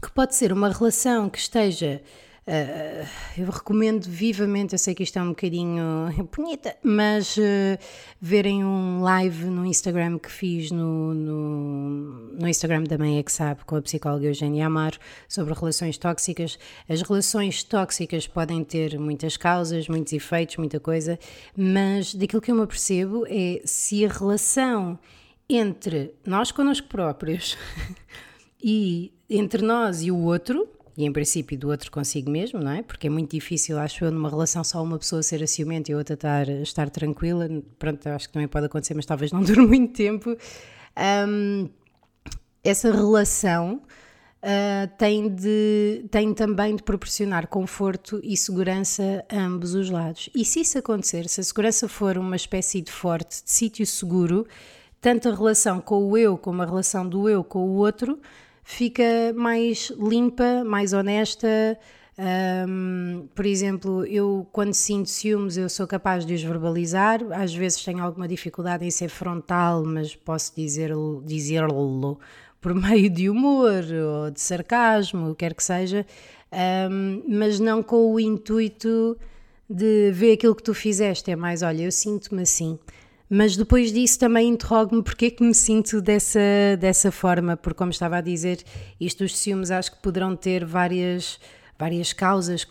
que 0.03 0.11
pode 0.11 0.35
ser 0.35 0.53
uma 0.53 0.71
relação 0.71 1.29
que 1.29 1.39
esteja 1.39 2.03
Uh, 2.49 3.05
eu 3.37 3.51
recomendo 3.51 4.05
vivamente, 4.05 4.73
eu 4.73 4.79
sei 4.79 4.95
que 4.95 5.03
isto 5.03 5.19
é 5.19 5.23
um 5.23 5.31
bocadinho 5.31 5.83
bonita, 6.37 6.77
mas 6.81 7.37
uh, 7.37 7.43
verem 8.21 8.65
um 8.65 9.03
live 9.03 9.47
no 9.47 9.67
Instagram 9.67 10.17
que 10.17 10.31
fiz 10.31 10.71
no, 10.71 11.13
no, 11.13 12.01
no, 12.39 12.47
Instagram 12.49 12.85
da 12.85 12.97
Mãe 12.97 13.19
é 13.19 13.23
que 13.25 13.33
sabe, 13.33 13.65
com 13.65 13.75
a 13.75 13.83
psicóloga 13.83 14.27
Eugênia 14.27 14.65
Amaro, 14.65 14.97
sobre 15.29 15.55
relações 15.55 15.99
tóxicas. 15.99 16.57
As 16.89 17.03
relações 17.03 17.65
tóxicas 17.65 18.29
podem 18.29 18.63
ter 18.63 18.97
muitas 18.97 19.37
causas, 19.37 19.89
muitos 19.89 20.13
efeitos, 20.13 20.57
muita 20.57 20.79
coisa, 20.79 21.19
mas 21.57 22.15
daquilo 22.15 22.41
que 22.41 22.53
eu 22.53 22.55
me 22.55 22.63
apercebo 22.63 23.27
é 23.29 23.61
se 23.65 24.05
a 24.05 24.09
relação 24.09 24.97
entre 25.49 26.15
nós 26.25 26.53
connosco 26.53 26.87
próprios 26.87 27.59
e 28.63 29.13
entre 29.29 29.63
nós 29.63 30.01
e 30.01 30.13
o 30.13 30.19
outro 30.19 30.76
e 30.97 31.05
em 31.05 31.13
princípio 31.13 31.59
do 31.59 31.69
outro 31.69 31.91
consigo 31.91 32.31
mesmo, 32.31 32.59
não 32.59 32.71
é? 32.71 32.83
Porque 32.83 33.07
é 33.07 33.11
muito 33.11 33.33
difícil, 33.33 33.79
acho 33.79 34.05
eu, 34.05 34.11
numa 34.11 34.31
relação 34.31 34.65
só 34.65 34.83
uma 34.83 34.99
pessoa 34.99 35.23
ser 35.23 35.47
ciumenta 35.47 35.91
e 35.93 35.95
outra 35.95 36.15
estar, 36.15 36.49
estar 36.49 36.89
tranquila. 36.89 37.49
Pronto, 37.79 38.07
acho 38.09 38.29
que 38.29 38.33
também 38.33 38.49
pode 38.49 38.67
acontecer, 38.67 38.95
mas 38.95 39.05
talvez 39.05 39.31
não 39.31 39.43
dure 39.45 39.61
muito 39.61 39.93
tempo. 39.93 40.35
Um, 41.29 41.69
essa 42.65 42.91
relação 42.91 43.83
uh, 44.43 44.97
tem, 44.97 45.29
de, 45.29 46.07
tem 46.11 46.33
também 46.33 46.75
de 46.75 46.83
proporcionar 46.83 47.47
conforto 47.47 48.19
e 48.25 48.35
segurança 48.35 49.23
a 49.29 49.39
ambos 49.39 49.75
os 49.75 49.91
lados. 49.91 50.31
E 50.35 50.47
se 50.47 50.61
isso 50.61 50.79
acontecer, 50.79 51.29
se 51.29 51.43
a 51.43 51.45
segurança 51.45 51.89
for 51.89 52.17
uma 52.17 52.37
espécie 52.37 52.81
de 52.81 52.91
forte, 52.91 53.45
de 53.45 53.51
sítio 53.51 53.87
seguro, 53.87 54.47
tanto 54.99 55.29
a 55.29 55.35
relação 55.35 55.79
com 55.79 56.11
o 56.11 56.17
eu 56.17 56.39
como 56.39 56.63
a 56.63 56.67
relação 56.67 57.07
do 57.07 57.29
eu 57.29 57.45
com 57.45 57.61
o 57.61 57.75
outro 57.75 58.19
fica 58.67 59.33
mais 59.33 59.93
limpa, 59.97 60.65
mais 60.65 60.93
honesta. 60.93 61.79
Um, 62.19 63.29
por 63.33 63.47
exemplo, 63.47 64.05
eu 64.07 64.47
quando 64.51 64.75
sinto 64.75 65.09
ciúmes, 65.09 65.57
eu 65.57 65.69
sou 65.69 65.87
capaz 65.87 66.27
de 66.27 66.35
os 66.35 66.43
verbalizar. 66.43 67.21
Às 67.31 67.55
vezes 67.55 67.83
tenho 67.85 68.03
alguma 68.03 68.27
dificuldade 68.27 68.85
em 68.85 68.91
ser 68.91 69.09
frontal, 69.09 69.85
mas 69.85 70.17
posso 70.17 70.53
dizer-lo 70.57 71.23
dizer 71.25 71.63
por 72.61 72.75
meio 72.75 73.09
de 73.09 73.31
humor 73.31 73.85
ou 73.85 74.31
de 74.33 74.41
sarcasmo, 74.41 75.31
o 75.31 75.31
que 75.31 75.47
quer 75.47 75.55
que 75.55 75.63
seja, 75.63 76.05
um, 76.91 77.23
mas 77.29 77.61
não 77.61 77.85
com 77.85 78.13
o 78.13 78.19
intuito 78.19 79.17
de 79.71 80.11
ver 80.11 80.33
aquilo 80.33 80.57
que 80.57 80.63
tu 80.65 80.75
fizeste. 80.75 81.31
É 81.31 81.37
mais, 81.37 81.63
olha, 81.63 81.85
eu 81.85 81.93
sinto-me 81.93 82.43
assim. 82.43 82.77
Mas 83.29 83.57
depois 83.57 83.93
disso 83.93 84.19
também 84.19 84.49
interrogo-me 84.49 85.03
porque 85.03 85.27
é 85.27 85.31
que 85.31 85.43
me 85.43 85.55
sinto 85.55 86.01
dessa, 86.01 86.39
dessa 86.79 87.11
forma, 87.11 87.57
porque 87.57 87.77
como 87.77 87.91
estava 87.91 88.19
a 88.19 88.21
dizer, 88.21 88.63
isto 89.01 89.25
dos 89.25 89.37
ciúmes 89.37 89.71
acho 89.71 89.93
que 89.93 89.99
poderão 90.01 90.37
ter 90.37 90.65
várias, 90.65 91.41
várias 91.77 92.13
causas 92.13 92.65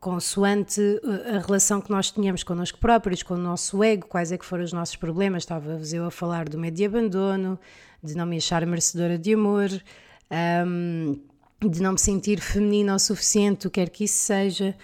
consoante 0.00 0.80
uh, 0.80 1.36
a 1.36 1.38
relação 1.38 1.82
que 1.82 1.90
nós 1.90 2.10
tínhamos 2.10 2.42
connosco 2.42 2.78
próprios, 2.78 3.22
com 3.22 3.34
o 3.34 3.38
nosso 3.38 3.84
ego, 3.84 4.06
quais 4.06 4.32
é 4.32 4.38
que 4.38 4.46
foram 4.46 4.64
os 4.64 4.72
nossos 4.72 4.96
problemas, 4.96 5.42
estava-vos 5.42 5.92
eu 5.92 6.06
a 6.06 6.10
falar 6.10 6.48
do 6.48 6.58
medo 6.58 6.76
de 6.76 6.86
abandono, 6.86 7.58
de 8.02 8.16
não 8.16 8.24
me 8.24 8.38
achar 8.38 8.64
merecedora 8.64 9.18
de 9.18 9.34
amor, 9.34 9.68
um, 10.66 11.20
de 11.68 11.82
não 11.82 11.92
me 11.92 11.98
sentir 11.98 12.40
feminina 12.40 12.94
o 12.94 12.98
suficiente, 12.98 13.66
o 13.66 13.70
que 13.70 13.80
quer 13.80 13.90
que 13.90 14.04
isso 14.04 14.16
seja, 14.16 14.74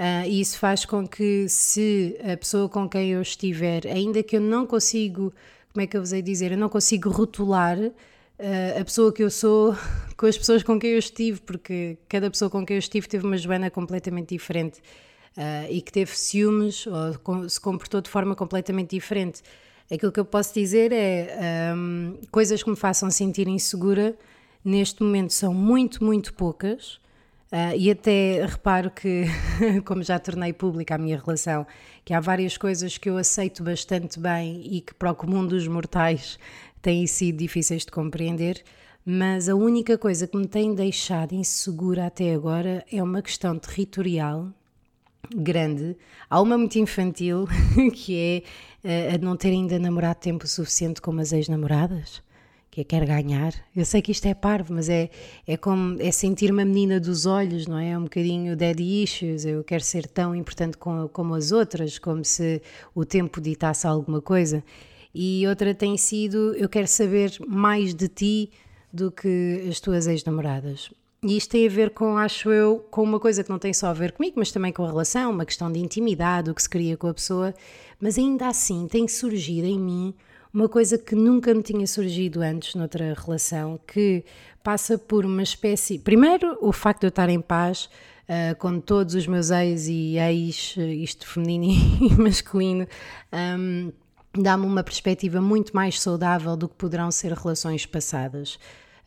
Uh, 0.00 0.24
e 0.26 0.40
isso 0.40 0.58
faz 0.58 0.86
com 0.86 1.06
que, 1.06 1.46
se 1.46 2.16
a 2.24 2.34
pessoa 2.34 2.70
com 2.70 2.88
quem 2.88 3.10
eu 3.10 3.20
estiver, 3.20 3.86
ainda 3.86 4.22
que 4.22 4.38
eu 4.38 4.40
não 4.40 4.64
consigo, 4.64 5.30
como 5.74 5.84
é 5.84 5.86
que 5.86 5.94
eu 5.94 6.00
vos 6.00 6.10
hei 6.14 6.22
dizer, 6.22 6.52
eu 6.52 6.56
não 6.56 6.70
consigo 6.70 7.10
rotular 7.10 7.78
uh, 7.78 8.80
a 8.80 8.82
pessoa 8.82 9.12
que 9.12 9.22
eu 9.22 9.30
sou 9.30 9.76
com 10.16 10.24
as 10.24 10.38
pessoas 10.38 10.62
com 10.62 10.80
quem 10.80 10.92
eu 10.92 10.98
estive, 10.98 11.42
porque 11.42 11.98
cada 12.08 12.30
pessoa 12.30 12.50
com 12.50 12.64
quem 12.64 12.76
eu 12.76 12.78
estive 12.78 13.06
teve 13.06 13.26
uma 13.26 13.36
Joana 13.36 13.70
completamente 13.70 14.30
diferente 14.30 14.80
uh, 15.36 15.70
e 15.70 15.82
que 15.82 15.92
teve 15.92 16.16
ciúmes 16.16 16.86
ou 16.86 17.46
se 17.46 17.60
comportou 17.60 18.00
de 18.00 18.08
forma 18.08 18.34
completamente 18.34 18.96
diferente. 18.96 19.42
Aquilo 19.92 20.10
que 20.10 20.20
eu 20.20 20.24
posso 20.24 20.54
dizer 20.54 20.92
é 20.92 21.74
um, 21.76 22.16
coisas 22.30 22.62
que 22.62 22.70
me 22.70 22.76
façam 22.76 23.10
sentir 23.10 23.46
insegura 23.48 24.16
neste 24.64 25.02
momento 25.02 25.34
são 25.34 25.52
muito, 25.52 26.02
muito 26.02 26.32
poucas. 26.32 26.98
Uh, 27.52 27.74
e 27.76 27.90
até 27.90 28.46
reparo 28.46 28.92
que, 28.92 29.24
como 29.84 30.04
já 30.04 30.20
tornei 30.20 30.52
pública 30.52 30.94
a 30.94 30.98
minha 30.98 31.18
relação, 31.18 31.66
que 32.04 32.14
há 32.14 32.20
várias 32.20 32.56
coisas 32.56 32.96
que 32.96 33.10
eu 33.10 33.16
aceito 33.16 33.64
bastante 33.64 34.20
bem 34.20 34.62
e 34.64 34.80
que 34.80 34.94
para 34.94 35.10
o 35.10 35.14
comum 35.16 35.44
dos 35.44 35.66
mortais 35.66 36.38
têm 36.80 37.08
sido 37.08 37.38
difíceis 37.38 37.84
de 37.84 37.90
compreender, 37.90 38.62
mas 39.04 39.48
a 39.48 39.56
única 39.56 39.98
coisa 39.98 40.28
que 40.28 40.36
me 40.36 40.46
tem 40.46 40.72
deixado 40.76 41.34
insegura 41.34 42.06
até 42.06 42.32
agora 42.34 42.84
é 42.90 43.02
uma 43.02 43.20
questão 43.20 43.58
territorial 43.58 44.48
grande. 45.34 45.96
Há 46.28 46.40
uma 46.40 46.56
muito 46.56 46.78
infantil, 46.78 47.48
que 47.92 48.44
é 48.84 49.12
uh, 49.12 49.14
a 49.16 49.18
não 49.18 49.36
ter 49.36 49.48
ainda 49.48 49.76
namorado 49.76 50.20
tempo 50.20 50.46
suficiente 50.46 51.02
como 51.02 51.20
as 51.20 51.32
ex-namoradas 51.32 52.22
que 52.70 52.82
é 52.82 52.84
quer 52.84 53.04
ganhar. 53.04 53.52
Eu 53.74 53.84
sei 53.84 54.00
que 54.00 54.12
isto 54.12 54.26
é 54.26 54.34
parvo, 54.34 54.74
mas 54.74 54.88
é, 54.88 55.10
é 55.46 55.56
como 55.56 56.00
é 56.00 56.10
sentir 56.12 56.52
uma 56.52 56.64
menina 56.64 57.00
dos 57.00 57.26
olhos, 57.26 57.66
não 57.66 57.76
é? 57.76 57.90
É 57.90 57.98
um 57.98 58.04
bocadinho 58.04 58.56
daddy 58.56 59.02
issues. 59.02 59.44
Eu 59.44 59.64
quero 59.64 59.82
ser 59.82 60.06
tão 60.06 60.34
importante 60.34 60.76
como, 60.76 61.08
como 61.08 61.34
as 61.34 61.50
outras, 61.50 61.98
como 61.98 62.24
se 62.24 62.62
o 62.94 63.04
tempo 63.04 63.40
ditasse 63.40 63.86
alguma 63.86 64.22
coisa. 64.22 64.62
E 65.12 65.44
outra 65.48 65.74
tem 65.74 65.96
sido: 65.96 66.54
eu 66.54 66.68
quero 66.68 66.86
saber 66.86 67.32
mais 67.46 67.92
de 67.92 68.06
ti 68.06 68.50
do 68.92 69.10
que 69.10 69.66
as 69.68 69.80
tuas 69.80 70.06
ex-namoradas. 70.06 70.90
E 71.22 71.36
isto 71.36 71.50
tem 71.50 71.66
a 71.66 71.70
ver 71.70 71.90
com, 71.90 72.16
acho 72.16 72.50
eu, 72.50 72.78
com 72.90 73.02
uma 73.02 73.20
coisa 73.20 73.44
que 73.44 73.50
não 73.50 73.58
tem 73.58 73.74
só 73.74 73.88
a 73.88 73.92
ver 73.92 74.12
comigo, 74.12 74.36
mas 74.38 74.50
também 74.50 74.72
com 74.72 74.84
a 74.84 74.86
relação, 74.86 75.30
uma 75.30 75.44
questão 75.44 75.70
de 75.70 75.78
intimidade, 75.78 76.50
o 76.50 76.54
que 76.54 76.62
se 76.62 76.70
cria 76.70 76.96
com 76.96 77.08
a 77.08 77.14
pessoa, 77.14 77.52
mas 78.00 78.16
ainda 78.16 78.48
assim 78.48 78.88
tem 78.88 79.06
surgido 79.06 79.66
em 79.66 79.78
mim 79.78 80.14
uma 80.52 80.68
coisa 80.68 80.98
que 80.98 81.14
nunca 81.14 81.54
me 81.54 81.62
tinha 81.62 81.86
surgido 81.86 82.40
antes 82.42 82.74
noutra 82.74 83.14
relação, 83.14 83.78
que 83.86 84.24
passa 84.62 84.98
por 84.98 85.24
uma 85.24 85.42
espécie. 85.42 85.98
Primeiro, 85.98 86.58
o 86.60 86.72
facto 86.72 87.00
de 87.00 87.06
eu 87.06 87.10
estar 87.10 87.28
em 87.28 87.40
paz 87.40 87.88
uh, 88.28 88.56
com 88.58 88.80
todos 88.80 89.14
os 89.14 89.26
meus 89.26 89.50
ex 89.50 89.86
e 89.86 90.16
ex, 90.18 90.76
isto 90.76 91.26
feminino 91.26 91.98
e 92.10 92.14
masculino, 92.14 92.86
um, 93.32 93.92
dá-me 94.36 94.66
uma 94.66 94.82
perspectiva 94.82 95.40
muito 95.40 95.74
mais 95.74 96.00
saudável 96.00 96.56
do 96.56 96.68
que 96.68 96.74
poderão 96.74 97.10
ser 97.10 97.32
relações 97.32 97.86
passadas. 97.86 98.58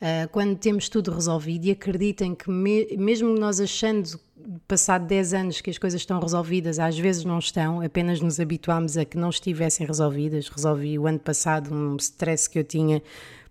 Uh, 0.04 0.28
quando 0.34 0.58
temos 0.58 0.90
tudo 0.90 1.12
resolvido, 1.12 1.64
e 1.64 1.72
acreditem 1.72 2.36
que, 2.36 2.52
me, 2.52 2.98
mesmo 2.98 3.40
nós 3.40 3.62
achando 3.62 4.20
passado 4.68 5.08
10 5.08 5.34
anos 5.34 5.62
que 5.62 5.70
as 5.70 5.78
coisas 5.78 6.02
estão 6.02 6.20
resolvidas, 6.20 6.78
às 6.78 7.00
vezes 7.00 7.24
não 7.24 7.40
estão, 7.40 7.80
apenas 7.80 8.20
nos 8.20 8.38
habituámos 8.38 8.98
a 8.98 9.06
que 9.06 9.18
não 9.18 9.30
estivessem 9.30 9.88
resolvidas. 9.88 10.50
Resolvi 10.50 11.00
o 11.00 11.08
ano 11.08 11.20
passado 11.20 11.74
um 11.74 11.96
stress 11.96 12.50
que 12.50 12.60
eu 12.60 12.66
tinha 12.66 13.02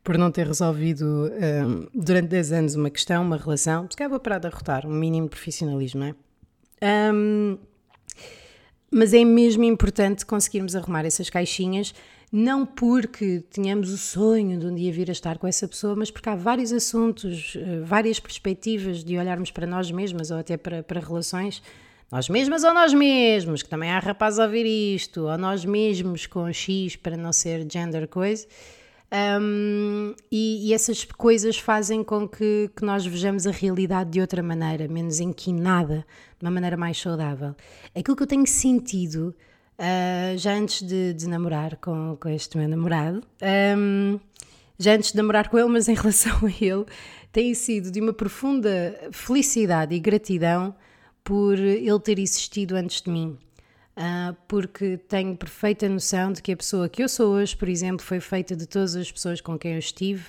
por 0.05 0.19
não 0.19 0.31
ter 0.31 0.47
resolvido 0.47 1.07
um, 1.07 1.89
durante 1.95 2.29
10 2.29 2.53
anos 2.53 2.75
uma 2.75 2.91
questão, 2.91 3.23
uma 3.23 3.39
relação. 3.39 3.87
Se 3.89 3.97
calhar 3.97 4.11
vou 4.11 4.21
parar 4.21 4.39
de 4.39 4.49
arrotar, 4.49 4.87
um 4.87 4.93
mínimo 4.93 5.31
profissionalismo, 5.31 6.01
não 6.01 6.09
é? 6.09 7.13
Um, 7.15 7.57
mas 8.91 9.15
é 9.15 9.25
mesmo 9.25 9.65
importante 9.65 10.27
conseguirmos 10.27 10.77
arrumar 10.77 11.07
essas 11.07 11.31
caixinhas 11.31 11.95
não 12.33 12.65
porque 12.65 13.45
tenhamos 13.51 13.91
o 13.91 13.99
sonho 13.99 14.59
de 14.59 14.67
um 14.67 14.75
dia 14.75 14.91
vir 14.91 15.11
a 15.11 15.13
estar 15.13 15.37
com 15.37 15.47
essa 15.47 15.69
pessoa, 15.69 15.95
mas 15.95 16.11
porque 16.11 16.31
há 16.31 16.35
vários 16.35 16.73
assuntos, 16.73 17.59
eh, 17.61 17.81
várias 17.85 18.19
perspectivas 18.19 19.05
de 19.05 19.19
olharmos 19.19 19.51
para 19.51 19.67
nós 19.67 19.91
mesmas 19.91 20.31
ou 20.31 20.39
até 20.39 20.57
para, 20.57 20.83
para 20.83 20.99
relações, 20.99 21.63
nós 22.11 22.31
mesmas 22.31 22.65
ou 22.65 22.73
nós 22.73 22.95
mesmos, 22.95 23.63
que 23.63 23.69
também 23.69 23.91
há 23.91 23.99
rapazes 23.99 24.39
a 24.39 24.45
ouvir 24.45 24.65
isto, 24.65 25.29
ou 25.29 25.37
nós 25.37 25.67
mesmos 25.67 26.27
com 26.27 26.51
X 26.51 26.97
para 26.97 27.19
não 27.19 27.35
ser 27.35 27.67
gender 27.71 28.09
coisa. 28.09 28.47
Um, 29.13 30.15
e, 30.31 30.69
e, 30.69 30.73
essas 30.73 31.05
coisas 31.05 31.59
fazem 31.59 32.03
com 32.03 32.27
que, 32.27 32.71
que, 32.75 32.83
nós 32.83 33.05
vejamos 33.05 33.47
a 33.47 33.51
realidade 33.51 34.09
de 34.09 34.23
outra 34.23 34.43
maneira, 34.43 34.89
menos 34.89 35.21
inquinada, 35.21 36.07
de 36.39 36.47
uma 36.47 36.51
maneira 36.51 36.79
mais 36.79 36.99
saudável. 36.99 37.55
Aquilo 37.95 38.17
que 38.17 38.23
eu 38.23 38.27
tenho 38.27 38.47
sentido 38.47 39.35
uh, 39.79 40.39
já 40.39 40.55
antes 40.55 40.83
de, 40.83 41.13
de, 41.13 41.29
namorar 41.29 41.77
com, 41.77 42.17
com 42.21 42.29
este 42.29 42.57
meu 42.57 42.69
namorado, 42.69 43.23
um, 43.77 44.19
já 44.79 44.95
antes 44.95 45.13
de 45.13 45.17
namorar 45.17 45.49
com 45.49 45.59
ele, 45.59 45.69
mas 45.69 45.89
em 45.89 45.95
relação 45.97 46.39
a 46.47 46.65
ele, 46.65 46.85
tem 47.33 47.55
sido 47.55 47.91
de 47.91 48.01
uma 48.01 48.13
profunda 48.13 48.99
felicidade 49.13 49.95
e 49.95 50.01
gratidão 50.01 50.75
por 51.25 51.59
ele 51.59 52.01
ter 52.01 52.19
existido 52.19 52.77
antes 52.77 53.01
de 53.01 53.11
mim. 53.11 53.39
Uh, 53.97 54.35
porque 54.49 54.97
tenho 54.97 55.37
perfeita 55.37 55.87
noção 55.89 56.33
de 56.33 56.43
que 56.43 56.53
a 56.53 56.57
pessoa 56.57 56.89
que 56.89 57.03
eu 57.03 57.09
sou 57.09 57.35
hoje, 57.35 57.55
por 57.55 57.69
exemplo, 57.69 58.05
foi 58.05 58.21
feita 58.21 58.57
de 58.57 58.67
todas 58.67 58.97
as 58.97 59.13
pessoas 59.13 59.41
com 59.41 59.59
quem 59.59 59.73
eu 59.73 59.79
estive 59.79 60.25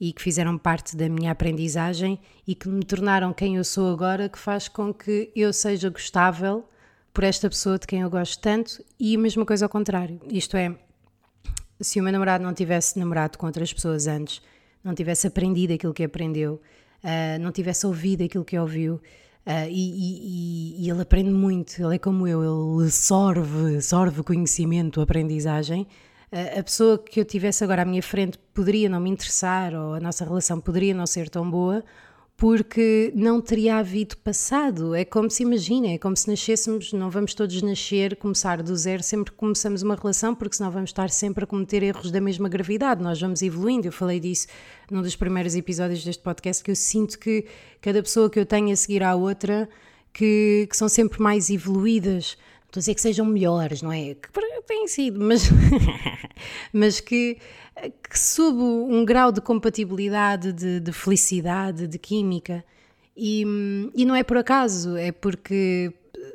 e 0.00 0.12
que 0.12 0.22
fizeram 0.22 0.56
parte 0.56 0.96
da 0.96 1.08
minha 1.08 1.32
aprendizagem 1.32 2.18
e 2.46 2.54
que 2.54 2.68
me 2.68 2.84
tornaram 2.84 3.32
quem 3.32 3.56
eu 3.56 3.64
sou 3.64 3.92
agora, 3.92 4.28
que 4.28 4.38
faz 4.38 4.68
com 4.68 4.94
que 4.94 5.30
eu 5.34 5.52
seja 5.52 5.90
gostável 5.90 6.64
por 7.12 7.24
esta 7.24 7.48
pessoa 7.48 7.78
de 7.78 7.86
quem 7.86 8.00
eu 8.00 8.10
gosto 8.10 8.40
tanto 8.40 8.84
e 8.98 9.16
a 9.16 9.18
mesma 9.18 9.44
coisa 9.44 9.64
ao 9.64 9.68
contrário. 9.68 10.20
Isto 10.30 10.56
é, 10.56 10.76
se 11.80 12.00
o 12.00 12.02
meu 12.02 12.12
namorado 12.12 12.44
não 12.44 12.54
tivesse 12.54 12.98
namorado 12.98 13.38
com 13.38 13.46
outras 13.46 13.72
pessoas 13.72 14.06
antes, 14.06 14.40
não 14.82 14.94
tivesse 14.94 15.26
aprendido 15.26 15.74
aquilo 15.74 15.92
que 15.92 16.04
aprendeu, 16.04 16.60
uh, 17.04 17.40
não 17.40 17.52
tivesse 17.52 17.86
ouvido 17.86 18.24
aquilo 18.24 18.44
que 18.44 18.58
ouviu, 18.58 18.94
uh, 18.94 19.68
e, 19.68 20.78
e, 20.78 20.84
e, 20.84 20.90
ele 20.90 21.02
aprende 21.02 21.30
muito, 21.30 21.82
ele 21.82 21.96
é 21.96 21.98
como 21.98 22.26
eu, 22.26 22.80
ele 22.80 22.90
sorve, 22.90 23.80
sorve 23.82 24.22
conhecimento, 24.22 25.00
aprendizagem. 25.00 25.86
Uh, 26.32 26.60
a 26.60 26.62
pessoa 26.62 26.98
que 26.98 27.20
eu 27.20 27.24
tivesse 27.24 27.64
agora 27.64 27.82
à 27.82 27.84
minha 27.84 28.02
frente 28.02 28.38
poderia 28.54 28.88
não 28.88 29.00
me 29.00 29.10
interessar, 29.10 29.74
ou 29.74 29.94
a 29.94 30.00
nossa 30.00 30.24
relação 30.24 30.60
poderia 30.60 30.94
não 30.94 31.06
ser 31.06 31.28
tão 31.28 31.50
boa, 31.50 31.84
porque 32.40 33.12
não 33.14 33.38
teria 33.38 33.76
havido 33.76 34.16
passado. 34.16 34.94
É 34.94 35.04
como 35.04 35.28
se 35.28 35.42
imagina, 35.42 35.88
é 35.88 35.98
como 35.98 36.16
se 36.16 36.26
nascêssemos, 36.26 36.90
não 36.90 37.10
vamos 37.10 37.34
todos 37.34 37.60
nascer, 37.60 38.16
começar 38.16 38.62
do 38.62 38.74
zero 38.74 39.02
sempre 39.02 39.30
que 39.30 39.36
começamos 39.36 39.82
uma 39.82 39.94
relação, 39.94 40.34
porque 40.34 40.56
senão 40.56 40.70
vamos 40.70 40.88
estar 40.88 41.10
sempre 41.10 41.44
a 41.44 41.46
cometer 41.46 41.82
erros 41.82 42.10
da 42.10 42.18
mesma 42.18 42.48
gravidade. 42.48 43.02
Nós 43.02 43.20
vamos 43.20 43.42
evoluindo. 43.42 43.88
Eu 43.88 43.92
falei 43.92 44.18
disso 44.18 44.46
num 44.90 45.02
dos 45.02 45.14
primeiros 45.14 45.54
episódios 45.54 46.02
deste 46.02 46.22
podcast, 46.22 46.64
que 46.64 46.70
eu 46.70 46.76
sinto 46.76 47.18
que 47.18 47.44
cada 47.78 48.02
pessoa 48.02 48.30
que 48.30 48.40
eu 48.40 48.46
tenho 48.46 48.72
a 48.72 48.76
seguir 48.76 49.02
à 49.02 49.14
outra, 49.14 49.68
que, 50.10 50.66
que 50.70 50.74
são 50.74 50.88
sempre 50.88 51.20
mais 51.20 51.50
evoluídas. 51.50 52.38
Estou 52.64 52.78
a 52.78 52.80
dizer 52.80 52.94
que 52.94 53.02
sejam 53.02 53.26
melhores, 53.26 53.82
não 53.82 53.92
é? 53.92 54.14
Que 54.14 54.32
têm 54.70 54.86
sido, 54.86 55.20
mas, 55.20 55.50
mas 56.72 57.00
que 57.00 57.38
que 57.88 58.18
sube 58.18 58.60
um 58.60 59.04
grau 59.04 59.32
de 59.32 59.40
compatibilidade, 59.40 60.52
de, 60.52 60.80
de 60.80 60.92
felicidade, 60.92 61.86
de 61.86 61.98
química. 61.98 62.62
E, 63.16 63.42
e, 63.94 64.04
não 64.04 64.14
é 64.14 64.22
por 64.22 64.36
acaso, 64.36 64.96
é 64.96 65.12
porque, 65.12 65.92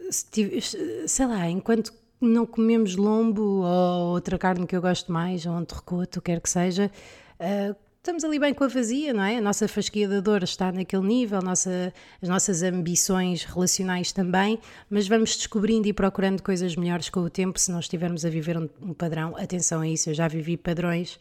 sei 0.10 1.26
lá, 1.28 1.48
enquanto 1.50 1.94
não 2.20 2.46
comemos 2.46 2.96
lombo 2.96 3.64
ou 3.64 4.14
outra 4.14 4.38
carne 4.38 4.66
que 4.66 4.76
eu 4.76 4.82
gosto 4.82 5.12
mais, 5.12 5.46
ou 5.46 5.54
um 5.54 5.66
terrocoto, 5.66 6.22
quer 6.22 6.40
que 6.42 6.50
seja, 6.50 6.92
uh, 7.40 7.76
estamos 8.06 8.24
ali 8.24 8.38
bem 8.38 8.54
com 8.54 8.64
a 8.64 8.68
vazia, 8.68 9.12
não 9.12 9.24
é? 9.24 9.38
A 9.38 9.42
nossa 9.42 9.68
fasquia 9.68 10.08
da 10.08 10.20
dor 10.20 10.44
está 10.44 10.72
naquele 10.72 11.02
nível, 11.02 11.42
nossa, 11.42 11.92
as 12.22 12.30
nossas 12.30 12.62
ambições 12.62 13.44
relacionais 13.44 14.12
também, 14.12 14.60
mas 14.88 15.08
vamos 15.08 15.36
descobrindo 15.36 15.88
e 15.88 15.94
procurando 15.94 16.44
coisas 16.44 16.76
melhores 16.76 17.10
com 17.10 17.22
o 17.22 17.32
tempo 17.32 17.60
se 17.60 17.72
não 17.72 17.80
estivermos 17.80 18.24
a 18.24 18.30
viver 18.30 18.60
um, 18.60 18.70
um 18.80 18.94
padrão. 18.94 19.36
Atenção 19.36 19.82
a 19.82 19.88
isso, 19.88 20.12
eu 20.12 20.14
já 20.14 20.28
vivi 20.28 20.56
padrões 20.56 21.16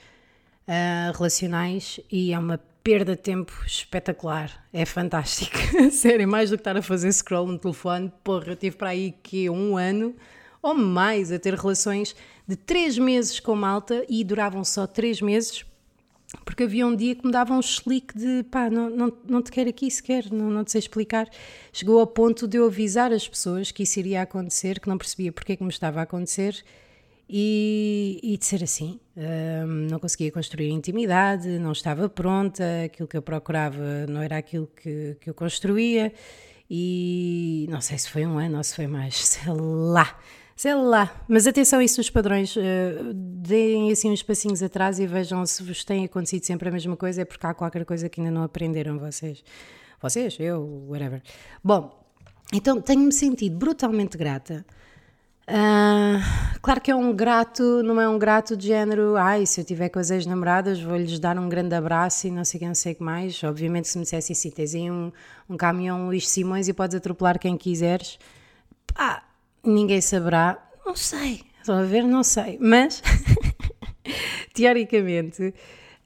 uh, 0.68 1.16
relacionais 1.16 2.00
e 2.12 2.34
é 2.34 2.38
uma 2.38 2.58
perda 2.82 3.16
de 3.16 3.22
tempo 3.22 3.50
espetacular. 3.66 4.52
É 4.70 4.84
fantástico. 4.84 5.56
Sério, 5.90 6.28
mais 6.28 6.50
do 6.50 6.58
que 6.58 6.60
estar 6.60 6.76
a 6.76 6.82
fazer 6.82 7.10
scroll 7.14 7.46
no 7.46 7.58
telefone, 7.58 8.12
porra, 8.22 8.48
eu 8.48 8.56
tive 8.56 8.76
para 8.76 8.90
aí 8.90 9.14
que 9.22 9.48
um 9.48 9.78
ano 9.78 10.14
ou 10.60 10.74
mais 10.74 11.32
a 11.32 11.38
ter 11.38 11.54
relações 11.54 12.14
de 12.46 12.56
três 12.56 12.98
meses 12.98 13.40
com 13.40 13.56
malta 13.56 14.04
e 14.06 14.22
duravam 14.22 14.62
só 14.62 14.86
três 14.86 15.22
meses 15.22 15.64
porque 16.44 16.64
havia 16.64 16.86
um 16.86 16.94
dia 16.94 17.14
que 17.14 17.24
me 17.24 17.32
dava 17.32 17.54
um 17.54 17.60
slick 17.60 18.16
de 18.16 18.42
pá, 18.44 18.70
não, 18.70 18.90
não, 18.90 19.12
não 19.28 19.42
te 19.42 19.50
quero 19.50 19.68
aqui 19.68 19.90
sequer, 19.90 20.30
não, 20.30 20.50
não 20.50 20.64
te 20.64 20.72
sei 20.72 20.78
explicar. 20.78 21.28
Chegou 21.72 22.00
ao 22.00 22.06
ponto 22.06 22.46
de 22.46 22.56
eu 22.56 22.66
avisar 22.66 23.12
as 23.12 23.26
pessoas 23.28 23.70
que 23.70 23.82
isso 23.82 23.98
iria 23.98 24.22
acontecer, 24.22 24.80
que 24.80 24.88
não 24.88 24.98
percebia 24.98 25.32
porque 25.32 25.52
é 25.52 25.56
que 25.56 25.62
me 25.62 25.70
estava 25.70 26.00
a 26.00 26.02
acontecer 26.04 26.64
e, 27.28 28.20
e 28.22 28.36
de 28.36 28.44
ser 28.44 28.62
assim. 28.62 29.00
Um, 29.16 29.88
não 29.90 29.98
conseguia 29.98 30.30
construir 30.30 30.70
intimidade, 30.70 31.58
não 31.58 31.72
estava 31.72 32.08
pronta, 32.08 32.64
aquilo 32.84 33.08
que 33.08 33.16
eu 33.16 33.22
procurava 33.22 34.06
não 34.08 34.22
era 34.22 34.36
aquilo 34.36 34.66
que, 34.66 35.16
que 35.20 35.30
eu 35.30 35.34
construía 35.34 36.12
e 36.70 37.66
não 37.68 37.80
sei 37.80 37.98
se 37.98 38.08
foi 38.10 38.26
um 38.26 38.38
ano 38.38 38.58
ou 38.58 38.64
se 38.64 38.74
foi 38.74 38.86
mais, 38.86 39.16
sei 39.26 39.52
lá 39.52 40.18
Sei 40.56 40.72
lá, 40.72 41.12
mas 41.26 41.48
atenção 41.48 41.80
a 41.80 41.84
isso 41.84 41.96
dos 41.96 42.08
padrões, 42.08 42.54
uh, 42.54 43.12
deem 43.12 43.90
assim 43.90 44.12
uns 44.12 44.22
passinhos 44.22 44.62
atrás 44.62 45.00
e 45.00 45.06
vejam 45.06 45.44
se 45.44 45.62
vos 45.64 45.84
tem 45.84 46.04
acontecido 46.04 46.44
sempre 46.44 46.68
a 46.68 46.72
mesma 46.72 46.96
coisa, 46.96 47.22
é 47.22 47.24
porque 47.24 47.44
há 47.44 47.52
qualquer 47.52 47.84
coisa 47.84 48.08
que 48.08 48.20
ainda 48.20 48.30
não 48.30 48.44
aprenderam 48.44 48.96
vocês. 48.98 49.42
Vocês, 50.00 50.36
eu, 50.38 50.86
whatever. 50.88 51.22
Bom, 51.62 52.00
então 52.52 52.80
tenho-me 52.80 53.12
sentido 53.12 53.56
brutalmente 53.56 54.16
grata. 54.16 54.64
Uh, 55.48 56.22
claro 56.62 56.80
que 56.80 56.90
é 56.90 56.94
um 56.94 57.12
grato, 57.12 57.82
não 57.82 58.00
é 58.00 58.08
um 58.08 58.18
grato 58.18 58.56
de 58.56 58.68
género, 58.68 59.16
ai, 59.16 59.44
se 59.46 59.60
eu 59.60 59.64
tiver 59.64 59.88
com 59.90 59.98
as 59.98 60.10
ex-namoradas 60.10 60.80
vou-lhes 60.80 61.18
dar 61.18 61.38
um 61.38 61.48
grande 61.50 61.74
abraço 61.74 62.28
e 62.28 62.30
não 62.30 62.44
sei 62.44 62.60
quem, 62.60 62.72
sei 62.74 62.92
o 62.92 62.96
que 62.96 63.02
mais. 63.02 63.42
Obviamente, 63.42 63.88
se 63.88 63.98
me 63.98 64.04
dissessem 64.04 64.32
assim, 64.32 64.50
tens 64.50 64.74
aí 64.74 64.90
um, 64.90 65.10
um 65.50 65.56
caminhão 65.56 66.06
Luís 66.06 66.28
Simões 66.28 66.68
e 66.68 66.72
podes 66.72 66.94
atropelar 66.94 67.40
quem 67.40 67.56
quiseres, 67.56 68.18
pá 68.94 69.33
ninguém 69.64 70.00
saberá. 70.00 70.62
Não 70.84 70.96
sei, 70.96 71.42
estão 71.58 71.76
a 71.76 71.84
ver? 71.84 72.04
Não 72.04 72.22
sei. 72.22 72.58
Mas, 72.60 73.02
teoricamente, 74.54 75.54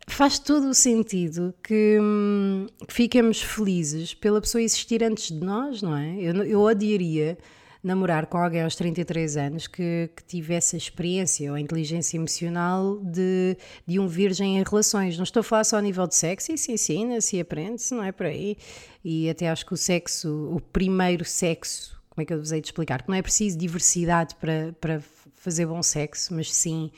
faz 0.07 0.39
todo 0.39 0.69
o 0.69 0.75
sentido 0.75 1.55
que, 1.63 1.99
hum, 2.01 2.67
que 2.87 2.95
fiquemos 2.95 3.43
felizes 3.43 4.15
pela 4.15 4.41
pessoa 4.41 4.63
existir 4.63 5.03
antes 5.03 5.29
de 5.29 5.45
nós, 5.45 5.83
não 5.83 5.97
é? 5.97 6.17
Eu, 6.21 6.35
eu 6.45 6.61
odiaria 6.61 7.37
namorar 7.83 8.27
com 8.27 8.39
alguém 8.39 8.63
aos 8.63 8.75
33 8.75 9.37
anos 9.37 9.67
que, 9.67 10.11
que 10.15 10.25
tivesse 10.25 10.75
a 10.75 10.79
experiência 10.79 11.51
ou 11.51 11.57
a 11.57 11.61
inteligência 11.61 12.17
emocional 12.17 12.99
de, 12.99 13.57
de 13.87 14.01
um 14.01 14.07
virgem 14.07 14.59
em 14.59 14.65
relações. 14.65 15.17
Não 15.17 15.25
estou 15.25 15.41
a 15.41 15.45
falar 15.45 15.65
só 15.65 15.77
a 15.77 15.83
nível 15.83 16.07
de 16.07 16.15
sexo, 16.15 16.57
se 16.57 16.73
ensina, 16.73 17.21
se 17.21 17.39
aprende, 17.41 17.81
se 17.81 17.95
não 17.95 18.03
é 18.03 18.11
por 18.11 18.27
aí. 18.27 18.57
E 19.05 19.31
até 19.31 19.49
acho 19.49 19.65
que 19.65 19.75
o 19.75 19.77
sexo, 19.77 20.51
o 20.53 20.61
primeiro 20.61 21.25
sexo 21.25 21.98
como 22.19 22.23
é 22.23 22.27
que 22.27 22.35
eu 22.35 22.39
vos 22.41 22.51
hei 22.51 22.61
de 22.61 22.67
explicar? 22.67 23.03
Que 23.03 23.09
não 23.09 23.15
é 23.15 23.23
preciso 23.23 23.57
diversidade 23.57 24.35
para, 24.35 24.75
para 24.81 25.01
fazer 25.37 25.67
bom 25.67 25.81
sexo, 25.85 26.35
mas 26.35 26.53
sim 26.53 26.91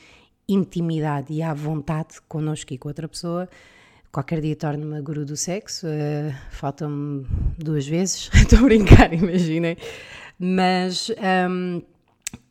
intimidade 0.49 1.31
e 1.31 1.43
à 1.43 1.53
vontade 1.53 2.19
connosco 2.27 2.73
e 2.73 2.77
com 2.77 2.87
outra 2.87 3.07
pessoa. 3.07 3.47
Qualquer 4.11 4.41
dia 4.41 4.55
torno-me 4.55 4.97
a 4.97 5.01
guru 5.01 5.23
do 5.23 5.37
sexo, 5.37 5.85
uh, 5.85 6.33
faltam-me 6.49 7.27
duas 7.55 7.85
vezes, 7.87 8.31
estou 8.33 8.57
a 8.57 8.61
brincar, 8.63 9.13
imaginem. 9.13 9.77
Mas 10.39 11.11
um, 11.47 11.83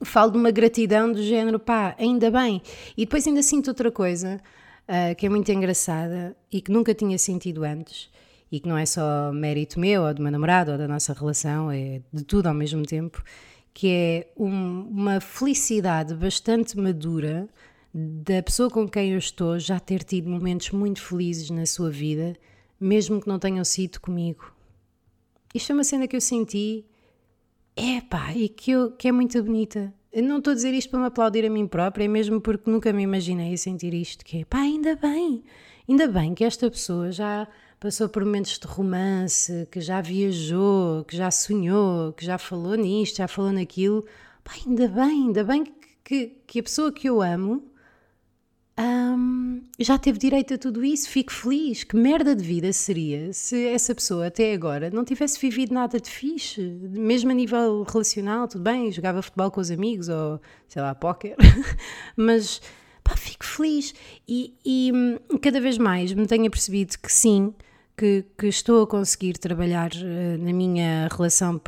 falo 0.05 0.31
de 0.31 0.39
uma 0.39 0.53
gratidão 0.53 1.11
do 1.11 1.21
género, 1.25 1.59
pá, 1.59 1.97
ainda 1.99 2.31
bem. 2.31 2.63
E 2.97 3.05
depois 3.05 3.27
ainda 3.27 3.43
sinto 3.43 3.67
outra 3.67 3.91
coisa 3.91 4.41
uh, 4.87 5.15
que 5.17 5.27
é 5.27 5.29
muito 5.29 5.51
engraçada 5.51 6.37
e 6.53 6.61
que 6.61 6.71
nunca 6.71 6.95
tinha 6.95 7.19
sentido 7.19 7.65
antes 7.65 8.09
e 8.51 8.59
que 8.59 8.69
não 8.69 8.77
é 8.77 8.85
só 8.85 9.33
mérito 9.33 9.79
meu 9.79 10.03
ou 10.03 10.15
do 10.15 10.23
meu 10.23 10.33
namorado 10.33 10.73
ou 10.73 10.79
da 10.79 10.89
nossa 10.89 11.13
relação, 11.13 11.71
é 11.71 12.03
de 12.13 12.25
tudo 12.25 12.49
ao 12.49 12.55
mesmo 12.55 12.85
tempo, 12.85 13.23
que 13.73 13.89
é 13.89 14.33
um, 14.37 14.83
uma 14.91 15.21
felicidade 15.21 16.15
bastante 16.15 16.77
madura 16.77 17.49
da 17.93 18.43
pessoa 18.43 18.71
com 18.71 18.89
quem 18.89 19.13
eu 19.13 19.19
estou 19.19 19.59
já 19.59 19.79
ter 19.79 20.03
tido 20.03 20.29
momentos 20.29 20.71
muito 20.71 21.01
felizes 21.03 21.51
na 21.51 21.67
sua 21.67 21.91
vida, 21.91 22.37
mesmo 22.79 23.21
que 23.21 23.29
não 23.29 23.39
tenham 23.39 23.65
sido 23.65 24.01
comigo. 24.01 24.53
Isto 25.55 25.73
é 25.73 25.75
uma 25.75 25.85
cena 25.85 26.07
que 26.07 26.17
eu 26.17 26.21
senti, 26.21 26.85
é 27.77 28.01
pá, 28.01 28.33
e 28.35 28.49
que, 28.49 28.71
eu, 28.71 28.93
que 28.93 29.09
é 29.09 29.13
muito 29.13 29.43
bonita. 29.43 29.93
Eu 30.13 30.23
não 30.23 30.39
estou 30.39 30.53
a 30.53 30.55
dizer 30.55 30.75
isto 30.75 30.91
para 30.91 31.01
me 31.01 31.07
aplaudir 31.07 31.45
a 31.45 31.51
mim 31.51 31.67
própria, 31.67 32.05
é 32.05 32.09
mesmo 32.09 32.41
porque 32.41 32.71
nunca 32.71 32.93
me 32.93 33.03
imaginei 33.03 33.55
a 33.55 33.57
sentir 33.57 33.95
isto, 33.95 34.25
que 34.25 34.39
é 34.39 34.45
pá, 34.45 34.59
ainda 34.59 34.97
bem, 34.97 35.43
ainda 35.89 36.09
bem 36.09 36.35
que 36.35 36.45
esta 36.45 36.71
pessoa 36.71 37.11
já 37.11 37.47
passou 37.81 38.11
por 38.11 38.23
momentos 38.25 38.59
de 38.59 38.67
romance, 38.67 39.67
que 39.71 39.81
já 39.81 40.03
viajou, 40.03 41.03
que 41.05 41.17
já 41.17 41.31
sonhou, 41.31 42.13
que 42.13 42.25
já 42.25 42.37
falou 42.37 42.75
nisto, 42.75 43.17
já 43.17 43.27
falou 43.27 43.51
naquilo. 43.51 44.05
Pá, 44.45 44.53
ainda 44.67 44.87
bem, 44.87 45.27
ainda 45.27 45.43
bem 45.43 45.65
que, 45.65 45.73
que, 46.05 46.27
que 46.47 46.61
a 46.61 46.63
pessoa 46.63 46.93
que 46.93 47.09
eu 47.09 47.23
amo 47.23 47.65
um, 48.79 49.63
já 49.79 49.99
teve 49.99 50.19
direito 50.19 50.55
a 50.55 50.59
tudo 50.59 50.85
isso, 50.85 51.09
fico 51.09 51.33
feliz. 51.33 51.83
Que 51.83 51.97
merda 51.97 52.37
de 52.37 52.45
vida 52.45 52.71
seria 52.71 53.33
se 53.33 53.69
essa 53.69 53.95
pessoa 53.95 54.27
até 54.27 54.53
agora 54.53 54.91
não 54.91 55.03
tivesse 55.03 55.41
vivido 55.41 55.73
nada 55.73 55.99
de 55.99 56.11
fixe, 56.11 56.61
mesmo 56.61 57.31
a 57.31 57.35
nível 57.35 57.83
relacional, 57.85 58.47
tudo 58.47 58.63
bem, 58.63 58.93
jogava 58.93 59.23
futebol 59.23 59.51
com 59.51 59.61
os 59.61 59.71
amigos 59.71 60.11
ou 60.11 60.39
sei 60.69 60.83
lá, 60.83 60.95
póquer, 60.95 61.35
mas 62.15 62.61
pá, 63.03 63.17
fico 63.17 63.45
feliz. 63.47 63.95
E, 64.29 64.55
e 64.67 64.93
hum, 64.95 65.19
cada 65.41 65.63
vez 65.63 65.79
mais 65.79 66.13
me 66.13 66.27
tenho 66.27 66.51
percebido 66.51 66.99
que 66.99 67.11
sim 67.11 67.55
que, 68.01 68.25
que, 68.39 68.47
estou 68.47 68.83
a 68.83 68.87
conseguir 68.87 69.35
trabalhar 69.35 69.91
uh, 69.93 70.43
na 70.43 70.55
minha 70.55 71.07
relação 71.15 71.61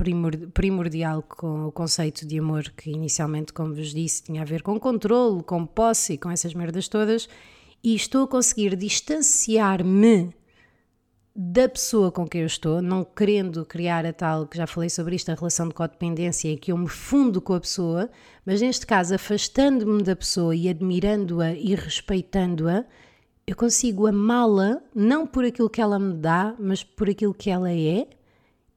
primordial 0.55 1.23
com 1.23 1.67
o 1.67 1.71
conceito 1.71 2.27
de 2.27 2.39
amor, 2.39 2.73
que 2.75 2.91
inicialmente, 2.91 3.53
como 3.53 3.75
vos 3.75 3.93
disse, 3.93 4.23
tinha 4.23 4.41
a 4.41 4.45
ver 4.47 4.63
com 4.63 4.81
controle, 4.81 5.43
com 5.43 5.67
posse 5.67 6.17
com 6.17 6.31
essas 6.31 6.55
merdas 6.55 6.89
todas, 6.89 7.29
e 7.85 7.95
estou 7.95 8.25
a 8.25 8.27
conseguir 8.27 8.77
distanciar-me 8.77 10.35
da 11.37 11.69
pessoa 11.69 12.11
com 12.11 12.27
quem 12.27 12.41
eu 12.41 12.47
estou, 12.47 12.81
não 12.81 13.05
querendo 13.05 13.67
criar 13.67 14.07
a 14.07 14.13
tal, 14.15 14.47
que 14.47 14.57
já 14.57 14.67
falei 14.67 14.89
sobre 14.89 15.17
isto, 15.17 15.31
a 15.31 15.35
relação 15.35 15.69
de 15.69 15.75
codependência 15.75 16.49
em 16.49 16.57
que 16.57 16.73
eu 16.73 16.79
me 16.79 16.89
fundo 16.89 17.43
com 17.43 17.53
a 17.53 17.61
pessoa, 17.61 18.09
mas 18.47 18.63
neste 18.63 18.87
caso 18.87 19.15
afastando-me 19.15 20.03
da 20.03 20.17
pessoa 20.17 20.57
e 20.57 20.67
admirando-a 20.67 21.53
e 21.53 21.75
respeitando-a, 21.75 22.87
eu 23.47 23.57
consigo 23.57 24.07
amá-la 24.07 24.81
não 24.95 25.27
por 25.27 25.45
aquilo 25.45 25.71
que 25.71 25.81
ela 25.81 25.99
me 25.99 26.15
dá, 26.15 26.55
mas 26.59 26.85
por 26.85 27.11
aquilo 27.11 27.35
que 27.35 27.51
ela 27.51 27.73
é, 27.73 28.07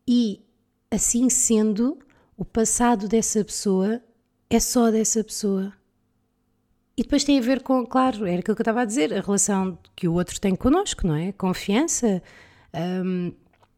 e 0.08 0.42
assim 0.90 1.30
sendo, 1.30 1.98
o 2.38 2.44
passado 2.44 3.08
dessa 3.08 3.44
pessoa 3.44 4.02
é 4.50 4.60
só 4.60 4.92
dessa 4.92 5.24
pessoa. 5.24 5.74
E 6.98 7.04
depois 7.04 7.24
tem 7.24 7.38
a 7.38 7.42
ver 7.42 7.62
com, 7.62 7.86
claro, 7.86 8.26
era 8.26 8.40
aquilo 8.40 8.56
que 8.56 8.62
eu 8.62 8.64
estava 8.64 8.82
a 8.82 8.86
dizer, 8.86 9.14
a 9.14 9.22
relação 9.22 9.78
que 9.96 10.08
o 10.08 10.14
outro 10.14 10.40
tem 10.40 10.56
connosco, 10.56 11.06
não 11.06 11.16
é? 11.16 11.32
Confiança. 11.34 12.24
Um, 12.74 13.34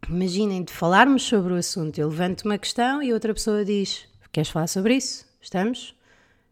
imaginem 0.07 0.63
de 0.63 0.71
falarmos 0.71 1.23
sobre 1.23 1.53
o 1.53 1.55
assunto. 1.55 1.97
Eu 1.97 2.09
levanto 2.09 2.43
uma 2.43 2.57
questão 2.57 3.01
e 3.01 3.11
outra 3.11 3.33
pessoa 3.33 3.65
diz: 3.65 4.07
Queres 4.31 4.49
falar 4.49 4.67
sobre 4.67 4.95
isso? 4.95 5.25
Estamos? 5.41 5.95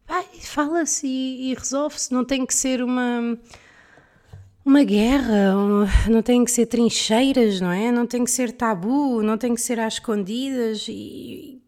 Vai, 0.08 0.24
fala-se 0.42 1.06
e, 1.06 1.52
e 1.52 1.54
resolve-se. 1.54 2.12
Não 2.12 2.26
tem 2.26 2.46
que 2.46 2.54
ser 2.54 2.82
uma 2.84 3.38
uma 4.66 4.84
guerra, 4.84 5.54
não 6.10 6.24
tem 6.24 6.44
que 6.44 6.50
ser 6.50 6.66
trincheiras, 6.66 7.62
não 7.62 7.72
é? 7.72 7.92
Não 7.92 8.08
tem 8.08 8.24
que 8.24 8.32
ser 8.32 8.52
tabu, 8.52 9.22
não 9.22 9.38
tem 9.38 9.54
que 9.54 9.62
ser 9.62 9.80
às 9.80 9.94
escondidas. 9.94 10.88
E, 10.90 11.62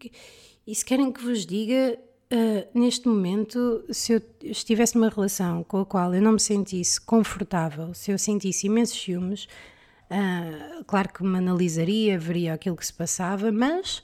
e 0.66 0.74
se 0.74 0.84
querem 0.84 1.12
que 1.12 1.22
vos 1.22 1.46
diga, 1.46 1.96
uh, 2.32 2.78
neste 2.78 3.06
momento, 3.06 3.84
se 3.88 4.14
eu 4.14 4.22
estivesse 4.42 4.96
numa 4.96 5.08
relação 5.08 5.62
com 5.62 5.80
a 5.80 5.86
qual 5.86 6.12
eu 6.12 6.20
não 6.20 6.32
me 6.32 6.40
sentisse 6.40 7.00
confortável, 7.00 7.94
se 7.94 8.10
eu 8.10 8.18
sentisse 8.18 8.66
imensos 8.66 9.00
ciúmes, 9.00 9.44
uh, 10.10 10.84
claro 10.84 11.08
que 11.12 11.22
me 11.22 11.38
analisaria, 11.38 12.18
veria 12.18 12.54
aquilo 12.54 12.76
que 12.76 12.84
se 12.84 12.92
passava, 12.92 13.52
mas 13.52 14.02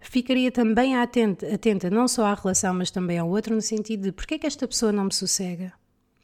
ficaria 0.00 0.52
também 0.52 0.94
atenta, 0.96 1.46
atenta 1.54 1.88
não 1.88 2.06
só 2.06 2.26
à 2.26 2.34
relação, 2.34 2.74
mas 2.74 2.90
também 2.90 3.18
ao 3.18 3.30
outro, 3.30 3.54
no 3.54 3.62
sentido 3.62 4.02
de 4.02 4.12
porque 4.12 4.34
é 4.34 4.38
que 4.38 4.46
esta 4.46 4.68
pessoa 4.68 4.92
não 4.92 5.04
me 5.04 5.14
sossega? 5.14 5.72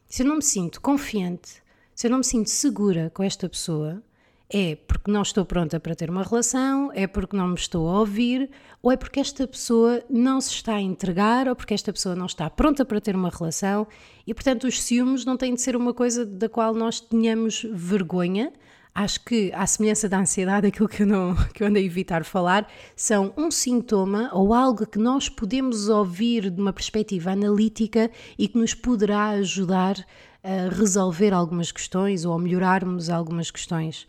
Se 0.06 0.22
eu 0.22 0.26
não 0.26 0.36
me 0.36 0.42
sinto 0.42 0.82
confiante, 0.82 1.59
se 2.00 2.06
eu 2.06 2.10
não 2.10 2.16
me 2.16 2.24
sinto 2.24 2.48
segura 2.48 3.10
com 3.12 3.22
esta 3.22 3.46
pessoa, 3.46 4.02
é 4.48 4.74
porque 4.74 5.10
não 5.10 5.20
estou 5.20 5.44
pronta 5.44 5.78
para 5.78 5.94
ter 5.94 6.08
uma 6.08 6.22
relação, 6.22 6.90
é 6.94 7.06
porque 7.06 7.36
não 7.36 7.48
me 7.48 7.56
estou 7.56 7.86
a 7.90 7.98
ouvir, 8.00 8.48
ou 8.82 8.90
é 8.90 8.96
porque 8.96 9.20
esta 9.20 9.46
pessoa 9.46 10.02
não 10.08 10.40
se 10.40 10.48
está 10.48 10.76
a 10.76 10.80
entregar, 10.80 11.46
ou 11.46 11.54
porque 11.54 11.74
esta 11.74 11.92
pessoa 11.92 12.14
não 12.14 12.24
está 12.24 12.48
pronta 12.48 12.86
para 12.86 13.02
ter 13.02 13.14
uma 13.14 13.28
relação, 13.28 13.86
e 14.26 14.32
portanto 14.32 14.66
os 14.66 14.82
ciúmes 14.82 15.26
não 15.26 15.36
têm 15.36 15.52
de 15.52 15.60
ser 15.60 15.76
uma 15.76 15.92
coisa 15.92 16.24
da 16.24 16.48
qual 16.48 16.72
nós 16.72 17.00
tenhamos 17.00 17.66
vergonha. 17.70 18.50
Acho 18.94 19.22
que, 19.22 19.52
à 19.54 19.66
semelhança 19.66 20.08
da 20.08 20.20
ansiedade, 20.20 20.66
aquilo 20.68 20.88
que 20.88 21.02
eu, 21.02 21.06
não, 21.06 21.36
que 21.52 21.62
eu 21.62 21.66
ando 21.66 21.76
a 21.76 21.82
evitar 21.82 22.24
falar, 22.24 22.66
são 22.96 23.34
um 23.36 23.50
sintoma 23.50 24.30
ou 24.32 24.54
algo 24.54 24.86
que 24.86 24.98
nós 24.98 25.28
podemos 25.28 25.90
ouvir 25.90 26.48
de 26.48 26.62
uma 26.62 26.72
perspectiva 26.72 27.32
analítica 27.32 28.10
e 28.38 28.48
que 28.48 28.56
nos 28.56 28.72
poderá 28.72 29.28
ajudar 29.32 30.02
a 30.42 30.74
resolver 30.74 31.32
algumas 31.32 31.70
questões 31.70 32.24
ou 32.24 32.32
a 32.32 32.38
melhorarmos 32.38 33.10
algumas 33.10 33.50
questões. 33.50 34.06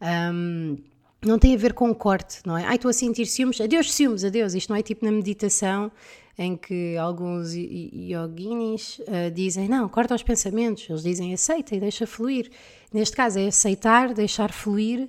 Um, 0.00 0.76
não 1.24 1.38
tem 1.38 1.54
a 1.54 1.58
ver 1.58 1.72
com 1.72 1.94
corte, 1.94 2.40
não 2.44 2.56
é? 2.56 2.64
Ai, 2.64 2.76
estou 2.76 2.88
a 2.88 2.92
sentir 2.92 3.26
ciúmes, 3.26 3.60
adeus 3.60 3.92
ciúmes, 3.92 4.24
adeus. 4.24 4.54
Isto 4.54 4.70
não 4.70 4.76
é 4.76 4.82
tipo 4.82 5.04
na 5.04 5.10
meditação 5.10 5.90
em 6.38 6.56
que 6.56 6.96
alguns 6.96 7.54
yoginis 7.54 8.98
uh, 9.00 9.30
dizem, 9.34 9.68
não, 9.68 9.88
corta 9.88 10.14
os 10.14 10.22
pensamentos. 10.22 10.88
Eles 10.88 11.02
dizem 11.02 11.32
aceita 11.32 11.74
e 11.74 11.80
deixa 11.80 12.06
fluir. 12.06 12.50
Neste 12.92 13.16
caso 13.16 13.38
é 13.38 13.46
aceitar, 13.46 14.12
deixar 14.12 14.52
fluir 14.52 15.08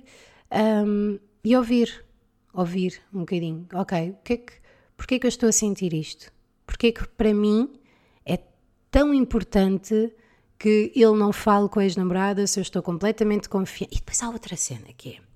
um, 0.86 1.18
e 1.44 1.56
ouvir. 1.56 2.04
Ouvir 2.52 3.00
um 3.12 3.20
bocadinho. 3.20 3.66
Ok, 3.74 4.10
o 4.10 4.16
que 4.24 4.32
é 4.32 4.36
que, 4.38 4.52
porquê 4.96 5.14
é 5.16 5.18
que 5.18 5.26
eu 5.26 5.28
estou 5.28 5.48
a 5.48 5.52
sentir 5.52 5.92
isto? 5.92 6.32
Porquê 6.66 6.88
é 6.88 6.92
que 6.92 7.06
para 7.06 7.32
mim 7.32 7.70
é 8.24 8.38
tão 8.90 9.14
importante 9.14 10.12
que 10.58 10.92
ele 10.94 11.16
não 11.16 11.32
fale 11.32 11.68
com 11.68 11.78
a 11.78 11.84
ex-namorada 11.84 12.46
se 12.46 12.58
eu 12.58 12.62
estou 12.62 12.82
completamente 12.82 13.48
confiante. 13.48 13.94
E 13.94 13.98
depois 13.98 14.22
há 14.22 14.28
outra 14.28 14.56
cena 14.56 14.86
que 14.96 15.10
é. 15.10 15.28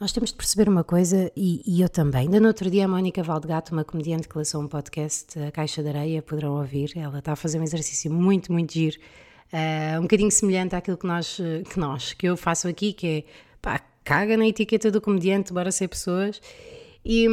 Nós 0.00 0.10
temos 0.10 0.30
de 0.30 0.36
perceber 0.36 0.68
uma 0.68 0.82
coisa, 0.82 1.30
e, 1.36 1.62
e, 1.64 1.80
eu 1.80 1.88
também. 1.88 2.22
Ainda 2.22 2.40
no 2.40 2.48
outro 2.48 2.68
dia, 2.68 2.84
a 2.84 2.88
Mónica 2.88 3.22
Valdegato, 3.22 3.72
uma 3.72 3.84
comediante 3.84 4.28
que 4.28 4.36
lançou 4.36 4.60
um 4.60 4.66
podcast, 4.66 5.38
A 5.38 5.52
Caixa 5.52 5.82
de 5.82 5.88
Areia, 5.88 6.20
poderão 6.20 6.56
ouvir. 6.58 6.92
Ela 6.96 7.20
está 7.20 7.32
a 7.32 7.36
fazer 7.36 7.60
um 7.60 7.62
exercício 7.62 8.12
muito, 8.12 8.52
muito 8.52 8.72
giro, 8.72 8.98
uh, 9.52 9.98
um 9.98 10.02
bocadinho 10.02 10.32
semelhante 10.32 10.74
àquilo 10.74 10.96
que 10.96 11.06
nós, 11.06 11.38
que 11.70 11.78
nós, 11.78 12.12
que 12.12 12.26
eu 12.26 12.36
faço 12.36 12.66
aqui, 12.66 12.92
que 12.92 13.06
é 13.06 13.24
pá, 13.62 13.80
caga 14.02 14.36
na 14.36 14.48
etiqueta 14.48 14.90
do 14.90 15.00
comediante, 15.00 15.52
bora 15.52 15.70
ser 15.70 15.88
pessoas. 15.88 16.40
E. 17.04 17.28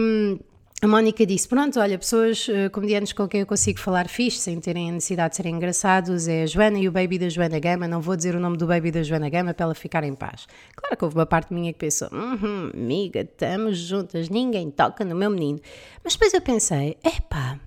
Hum, 0.81 0.85
a 0.85 0.87
Mónica 0.87 1.25
disse: 1.25 1.47
Pronto, 1.47 1.79
olha, 1.79 1.97
pessoas, 1.97 2.47
uh, 2.47 2.69
comediantes 2.71 3.13
com 3.13 3.27
quem 3.27 3.41
eu 3.41 3.45
consigo 3.45 3.79
falar 3.79 4.07
fixe, 4.07 4.39
sem 4.39 4.59
terem 4.59 4.89
a 4.89 4.93
necessidade 4.93 5.31
de 5.31 5.35
serem 5.37 5.55
engraçados, 5.55 6.27
é 6.27 6.43
a 6.43 6.45
Joana 6.45 6.79
e 6.79 6.87
o 6.87 6.91
baby 6.91 7.19
da 7.19 7.29
Joana 7.29 7.59
Gama. 7.59 7.87
Não 7.87 8.01
vou 8.01 8.15
dizer 8.15 8.35
o 8.35 8.39
nome 8.39 8.57
do 8.57 8.65
baby 8.65 8.91
da 8.91 9.03
Joana 9.03 9.29
Gama 9.29 9.53
para 9.53 9.65
ela 9.65 9.75
ficar 9.75 10.03
em 10.03 10.15
paz. 10.15 10.47
Claro 10.75 10.97
que 10.97 11.03
houve 11.03 11.15
uma 11.15 11.25
parte 11.25 11.53
minha 11.53 11.71
que 11.71 11.79
pensou: 11.79 12.09
uhum, 12.11 12.71
amiga, 12.73 13.21
estamos 13.21 13.77
juntas, 13.77 14.29
ninguém 14.29 14.71
toca 14.71 15.05
no 15.05 15.15
meu 15.15 15.29
menino. 15.29 15.59
Mas 16.03 16.13
depois 16.13 16.33
eu 16.33 16.41
pensei: 16.41 16.97
epá, 17.03 17.59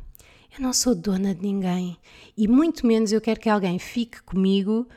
eu 0.56 0.62
não 0.62 0.72
sou 0.72 0.94
dona 0.94 1.34
de 1.34 1.42
ninguém 1.42 1.96
e 2.36 2.48
muito 2.48 2.86
menos 2.86 3.12
eu 3.12 3.20
quero 3.20 3.40
que 3.40 3.48
alguém 3.48 3.78
fique 3.78 4.22
comigo 4.22 4.88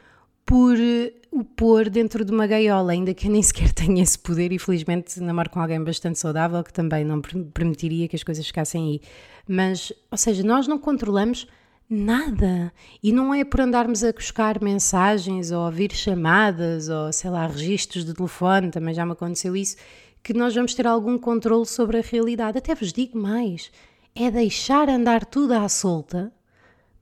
por 0.48 0.80
eh, 0.80 1.12
o 1.30 1.44
pôr 1.44 1.90
dentro 1.90 2.24
de 2.24 2.32
uma 2.32 2.48
gaiola, 2.48 2.94
ainda 2.94 3.14
que 3.14 3.28
eu 3.28 3.32
nem 3.32 3.44
sequer 3.44 3.72
tenha 3.74 4.02
esse 4.02 4.18
poder 4.18 4.52
e 4.52 4.58
felizmente 4.58 5.20
namoro 5.20 5.50
com 5.50 5.60
alguém 5.60 5.84
bastante 5.84 6.18
saudável 6.18 6.64
que 6.64 6.74
também 6.74 7.04
não 7.04 7.22
permitiria 7.22 8.08
que 8.08 8.16
as 8.16 8.24
coisas 8.24 8.48
ficassem 8.48 8.84
aí. 8.84 9.02
Mas, 9.48 9.92
ou 10.10 10.18
seja, 10.18 10.42
nós 10.44 10.66
não 10.66 10.80
controlamos 10.80 11.48
nada. 11.90 12.72
E 13.04 13.12
não 13.12 13.34
é 13.34 13.44
por 13.44 13.60
andarmos 13.60 14.04
a 14.04 14.12
buscar 14.14 14.62
mensagens 14.62 15.52
ou 15.52 15.66
ouvir 15.66 15.94
chamadas 15.94 16.88
ou, 16.88 17.12
sei 17.12 17.30
lá, 17.30 17.46
registros 17.46 18.06
de 18.06 18.14
telefone, 18.14 18.72
também 18.72 18.94
já 18.94 19.06
me 19.06 19.12
aconteceu 19.12 19.56
isso, 19.56 19.76
que 20.24 20.34
nós 20.34 20.56
vamos 20.56 20.74
ter 20.74 20.88
algum 20.88 21.18
controle 21.18 21.66
sobre 21.66 21.98
a 21.98 22.02
realidade. 22.02 22.58
Até 22.58 22.74
vos 22.74 22.94
digo 22.94 23.18
mais, 23.18 23.70
é 24.16 24.32
deixar 24.32 24.90
andar 24.90 25.26
tudo 25.26 25.54
à 25.54 25.68
solta, 25.68 26.32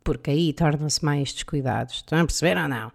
porque 0.03 0.31
aí 0.31 0.51
tornam-se 0.51 1.05
mais 1.05 1.31
descuidados. 1.31 1.97
Estão 1.97 2.19
a 2.19 2.25
perceber 2.25 2.57
ou 2.57 2.67
não? 2.67 2.91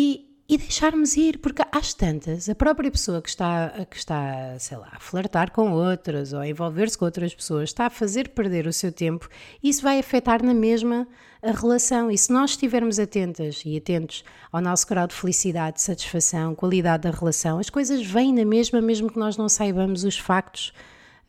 E, 0.00 0.28
e 0.48 0.56
deixarmos 0.56 1.16
ir, 1.16 1.38
porque 1.38 1.60
às 1.72 1.92
tantas, 1.92 2.48
a 2.48 2.54
própria 2.54 2.88
pessoa 2.88 3.20
que 3.20 3.28
está, 3.28 3.84
que 3.90 3.96
está, 3.96 4.56
sei 4.60 4.76
lá, 4.76 4.90
a 4.92 5.00
flertar 5.00 5.50
com 5.50 5.72
outras 5.72 6.32
ou 6.32 6.38
a 6.38 6.48
envolver-se 6.48 6.96
com 6.96 7.04
outras 7.04 7.34
pessoas 7.34 7.70
está 7.70 7.86
a 7.86 7.90
fazer 7.90 8.28
perder 8.28 8.68
o 8.68 8.72
seu 8.72 8.92
tempo 8.92 9.28
isso 9.60 9.82
vai 9.82 9.98
afetar 9.98 10.40
na 10.40 10.54
mesma 10.54 11.08
a 11.42 11.50
relação. 11.50 12.12
E 12.12 12.16
se 12.16 12.32
nós 12.32 12.50
estivermos 12.50 13.00
atentas 13.00 13.64
e 13.66 13.76
atentos 13.76 14.22
ao 14.52 14.60
nosso 14.60 14.86
grau 14.86 15.08
de 15.08 15.14
felicidade, 15.14 15.82
satisfação, 15.82 16.54
qualidade 16.54 17.02
da 17.02 17.10
relação, 17.10 17.58
as 17.58 17.68
coisas 17.68 18.06
vêm 18.06 18.32
na 18.32 18.44
mesma, 18.44 18.80
mesmo 18.80 19.10
que 19.10 19.18
nós 19.18 19.36
não 19.36 19.48
saibamos 19.48 20.04
os 20.04 20.16
factos. 20.16 20.72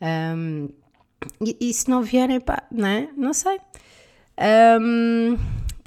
Um, 0.00 0.68
e, 1.44 1.56
e, 1.60 1.74
se 1.74 1.90
não 1.90 2.02
vierem, 2.02 2.40
pá, 2.40 2.62
não 2.70 2.86
é? 2.86 3.08
Não 3.16 3.34
sei. 3.34 3.58
Um, 4.80 5.36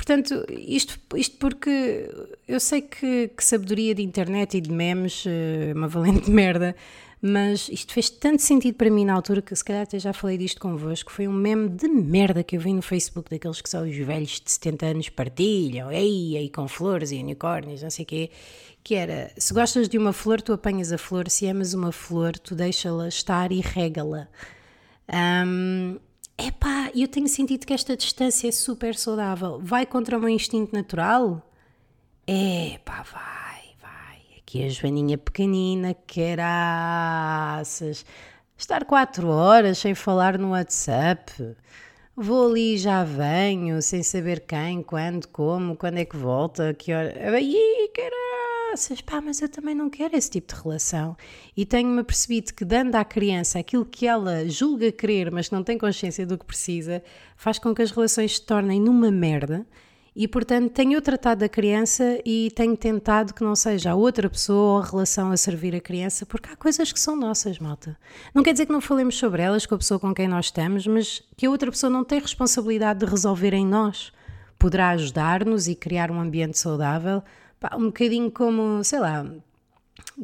Portanto, 0.06 0.46
isto, 0.50 1.00
isto 1.16 1.38
porque 1.38 2.10
eu 2.46 2.60
sei 2.60 2.82
que, 2.82 3.30
que 3.30 3.44
sabedoria 3.44 3.96
de 3.96 4.04
internet 4.04 4.58
e 4.58 4.60
de 4.60 4.70
memes 4.70 5.24
eh, 5.26 5.70
é 5.70 5.74
uma 5.74 5.88
valente 5.88 6.28
merda, 6.30 6.76
mas 7.22 7.70
isto 7.70 7.94
fez 7.94 8.10
tanto 8.10 8.42
sentido 8.42 8.76
para 8.76 8.90
mim 8.90 9.06
na 9.06 9.14
altura 9.14 9.42
que 9.42 9.56
se 9.56 9.64
calhar 9.64 9.84
até 9.84 9.98
já 9.98 10.12
falei 10.12 10.38
disto 10.38 10.60
convosco. 10.60 11.10
Foi 11.10 11.26
um 11.26 11.32
meme 11.32 11.70
de 11.70 11.88
merda 11.88 12.44
que 12.44 12.58
eu 12.58 12.60
vi 12.60 12.74
no 12.74 12.82
Facebook 12.82 13.30
daqueles 13.30 13.62
que 13.62 13.70
são 13.70 13.90
os 13.90 13.96
velhos 13.96 14.42
de 14.42 14.52
70 14.52 14.86
anos 14.88 15.08
partilham, 15.08 15.90
ei, 15.90 16.36
aí 16.36 16.50
com 16.50 16.68
flores 16.68 17.14
e 17.14 17.16
unicórnios, 17.16 17.82
não 17.82 17.90
sei 17.90 18.04
o 18.04 18.06
quê. 18.06 18.30
Que 18.84 18.96
era: 18.96 19.32
se 19.38 19.54
gostas 19.54 19.88
de 19.88 19.98
uma 19.98 20.12
flor, 20.12 20.42
tu 20.42 20.52
apanhas 20.52 20.92
a 20.92 20.98
flor, 20.98 21.30
se 21.30 21.48
amas 21.48 21.74
uma 21.74 21.94
flor, 21.94 22.38
tu 22.38 22.56
deixa-la 22.56 23.08
estar 23.08 23.54
e 23.54 23.62
rega-la. 23.62 24.28
Um, 25.48 25.98
epá, 26.38 26.92
eu 26.96 27.08
tenho 27.08 27.28
sentido 27.28 27.66
que 27.66 27.74
esta 27.74 27.96
distância 27.96 28.48
é 28.48 28.52
super 28.52 28.96
saudável. 28.96 29.60
Vai 29.62 29.86
contra 29.86 30.18
o 30.18 30.20
meu 30.20 30.30
instinto 30.30 30.74
natural? 30.74 31.42
Epá, 32.28 33.04
vai, 33.04 33.76
vai. 33.82 34.22
Aqui 34.38 34.64
a 34.66 34.70
Joaninha 34.70 35.18
pequenina, 35.18 35.96
caraças. 36.08 37.26
Estar 38.58 38.86
quatro 38.86 39.28
horas 39.30 39.78
sem 39.80 39.94
falar 39.96 40.38
no 40.38 40.52
WhatsApp. 40.52 41.56
Vou 42.16 42.48
ali 42.50 42.76
e 42.76 42.78
já 42.78 43.04
venho, 43.04 43.82
sem 43.82 44.04
saber 44.04 44.42
quem, 44.42 44.84
quando, 44.84 45.28
como, 45.28 45.76
quando 45.76 45.98
é 45.98 46.06
que 46.06 46.16
volta, 46.16 46.74
que 46.74 46.94
hora. 46.94 47.12
Ai, 47.36 47.90
caralho! 47.94 48.33
Pá, 49.06 49.22
mas 49.22 49.42
eu 49.42 49.50
também 49.50 49.76
não 49.76 49.90
quero 49.90 50.16
esse 50.16 50.30
tipo 50.30 50.54
de 50.54 50.62
relação. 50.62 51.16
E 51.56 51.66
tenho-me 51.66 52.02
apercebido 52.02 52.54
que 52.54 52.66
dando 52.66 52.96
à 52.96 53.06
criança 53.06 53.60
aquilo 53.60 53.86
que 53.86 54.08
ela 54.08 54.48
julga 54.50 54.92
querer, 54.92 55.32
mas 55.32 55.52
não 55.52 55.64
tem 55.64 55.78
consciência 55.78 56.26
do 56.26 56.38
que 56.38 56.46
precisa, 56.46 57.04
faz 57.38 57.60
com 57.60 57.74
que 57.74 57.82
as 57.82 57.92
relações 57.92 58.36
se 58.36 58.42
tornem 58.42 58.82
numa 58.82 59.12
merda. 59.12 59.66
E 60.16 60.28
portanto 60.28 60.72
tenho 60.72 61.02
tratado 61.02 61.40
da 61.40 61.50
criança 61.50 62.20
e 62.24 62.52
tenho 62.56 62.78
tentado 62.78 63.34
que 63.34 63.44
não 63.44 63.56
seja 63.56 63.92
a 63.92 63.96
outra 63.96 64.30
pessoa 64.30 64.74
ou 64.74 64.78
a 64.80 64.86
relação 64.86 65.32
a 65.32 65.38
servir 65.38 65.76
a 65.76 65.82
criança, 65.82 66.24
porque 66.24 66.50
há 66.52 66.56
coisas 66.56 66.92
que 66.92 67.00
são 67.00 67.16
nossas, 67.16 67.58
malta. 67.58 67.98
Não 68.34 68.44
quer 68.44 68.52
dizer 68.54 68.68
que 68.68 68.72
não 68.72 68.82
falemos 68.82 69.16
sobre 69.16 69.42
elas 69.42 69.66
com 69.66 69.74
a 69.74 69.78
pessoa 69.78 70.00
com 70.00 70.14
quem 70.14 70.28
nós 70.28 70.46
estamos, 70.46 70.86
mas 70.86 71.24
que 71.36 71.48
a 71.48 71.50
outra 71.50 71.72
pessoa 71.72 71.90
não 71.90 72.04
tem 72.04 72.20
responsabilidade 72.20 73.00
de 73.00 73.06
resolver 73.08 73.54
em 73.54 73.66
nós. 73.66 74.12
Poderá 74.60 74.90
ajudar-nos 74.92 75.68
e 75.68 75.74
criar 75.74 76.12
um 76.12 76.20
ambiente 76.20 76.60
saudável, 76.60 77.24
pá, 77.64 77.78
um 77.78 77.86
bocadinho 77.86 78.30
como, 78.30 78.84
sei 78.84 79.00
lá, 79.00 79.26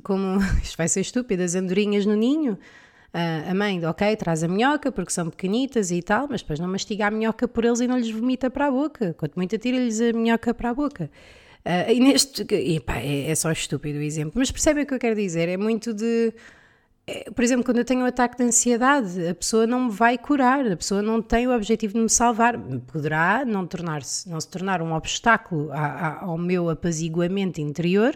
como, 0.03 0.39
isto 0.61 0.75
vai 0.77 0.89
ser 0.89 0.99
estúpido, 0.99 1.41
as 1.41 1.55
andorinhas 1.55 2.05
no 2.05 2.15
ninho. 2.15 2.59
Uh, 3.11 3.49
a 3.49 3.53
mãe, 3.55 3.83
ok, 3.83 4.15
traz 4.17 4.43
a 4.43 4.47
minhoca 4.47 4.91
porque 4.91 5.11
são 5.11 5.31
pequenitas 5.31 5.89
e 5.89 5.99
tal, 5.99 6.27
mas 6.29 6.41
depois 6.41 6.59
não 6.59 6.67
mastiga 6.67 7.07
a 7.07 7.11
minhoca 7.11 7.47
por 7.47 7.65
eles 7.65 7.79
e 7.79 7.87
não 7.87 7.97
lhes 7.97 8.11
vomita 8.11 8.51
para 8.51 8.67
a 8.67 8.71
boca. 8.71 9.15
Quanto 9.17 9.35
muito 9.35 9.55
atira-lhes 9.55 9.99
a 9.99 10.13
minhoca 10.13 10.53
para 10.53 10.69
a 10.69 10.73
boca. 10.73 11.09
Uh, 11.65 11.91
e 11.91 11.99
neste. 11.99 12.45
E 12.53 12.79
pá, 12.79 12.97
é, 12.97 13.31
é, 13.31 13.35
só 13.35 13.51
estúpido 13.51 13.97
o 13.97 14.01
exemplo, 14.01 14.33
mas 14.35 14.51
percebem 14.51 14.83
o 14.83 14.87
que 14.87 14.93
eu 14.93 14.99
quero 14.99 15.15
dizer? 15.15 15.49
É 15.49 15.57
muito 15.57 15.93
de. 15.93 16.33
É, 17.09 17.31
por 17.31 17.43
exemplo, 17.43 17.65
quando 17.65 17.79
eu 17.79 17.85
tenho 17.85 18.01
um 18.01 18.05
ataque 18.05 18.37
de 18.37 18.43
ansiedade, 18.43 19.27
a 19.27 19.33
pessoa 19.33 19.65
não 19.65 19.85
me 19.85 19.91
vai 19.91 20.15
curar, 20.15 20.71
a 20.71 20.77
pessoa 20.77 21.01
não 21.01 21.23
tem 21.23 21.47
o 21.47 21.55
objetivo 21.55 21.93
de 21.93 21.99
me 22.01 22.09
salvar. 22.09 22.55
Poderá 22.91 23.43
não, 23.43 23.65
tornar 23.65 24.03
-se, 24.03 24.29
não 24.29 24.39
se 24.39 24.47
tornar 24.47 24.79
um 24.79 24.93
obstáculo 24.93 25.71
a, 25.71 25.77
a, 25.77 26.23
ao 26.25 26.37
meu 26.37 26.69
apaziguamento 26.69 27.59
interior 27.59 28.15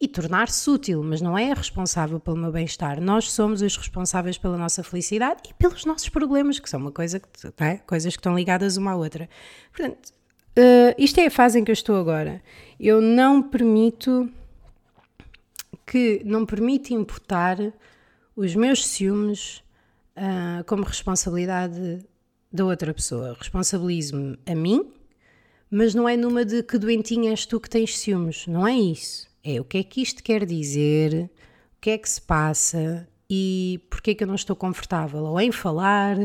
e 0.00 0.08
tornar-se 0.08 0.68
útil, 0.68 1.04
mas 1.04 1.20
não 1.20 1.38
é 1.38 1.54
responsável 1.54 2.18
pelo 2.18 2.36
meu 2.36 2.50
bem-estar. 2.50 3.00
Nós 3.00 3.30
somos 3.30 3.62
os 3.62 3.76
responsáveis 3.76 4.36
pela 4.36 4.58
nossa 4.58 4.82
felicidade 4.82 5.42
e 5.48 5.54
pelos 5.54 5.84
nossos 5.84 6.08
problemas, 6.08 6.58
que 6.58 6.68
são 6.68 6.80
uma 6.80 6.90
coisa 6.90 7.20
que, 7.20 7.28
é? 7.62 7.76
coisas 7.76 8.12
que 8.16 8.18
estão 8.18 8.34
ligadas 8.34 8.76
uma 8.76 8.90
à 8.90 8.96
outra. 8.96 9.28
Portanto, 9.70 10.08
uh, 10.58 10.94
isto 10.98 11.20
é 11.20 11.26
a 11.26 11.30
fase 11.30 11.60
em 11.60 11.64
que 11.64 11.70
eu 11.70 11.74
estou 11.74 11.94
agora. 11.94 12.42
Eu 12.80 13.00
não 13.00 13.40
permito 13.40 14.28
que 15.86 16.20
não 16.24 16.44
permito 16.44 16.92
imputar 16.92 17.56
os 18.42 18.54
meus 18.56 18.84
ciúmes 18.86 19.62
uh, 20.16 20.64
como 20.66 20.82
responsabilidade 20.82 22.04
da 22.52 22.64
outra 22.64 22.92
pessoa. 22.92 23.36
Responsabilizo-me 23.38 24.38
a 24.44 24.54
mim, 24.54 24.90
mas 25.70 25.94
não 25.94 26.08
é 26.08 26.16
numa 26.16 26.44
de 26.44 26.62
que 26.62 26.76
doentinha 26.76 27.30
és 27.30 27.46
tu 27.46 27.60
que 27.60 27.70
tens 27.70 27.98
ciúmes. 27.98 28.46
Não 28.46 28.66
é 28.66 28.74
isso. 28.74 29.28
É 29.44 29.60
o 29.60 29.64
que 29.64 29.78
é 29.78 29.82
que 29.82 30.02
isto 30.02 30.22
quer 30.22 30.44
dizer, 30.44 31.30
o 31.76 31.80
que 31.80 31.90
é 31.90 31.98
que 31.98 32.08
se 32.08 32.20
passa 32.20 33.08
e 33.28 33.80
porquê 33.88 34.14
que 34.14 34.24
eu 34.24 34.28
não 34.28 34.34
estou 34.34 34.54
confortável 34.54 35.22
ou 35.22 35.40
em 35.40 35.50
falar, 35.50 36.16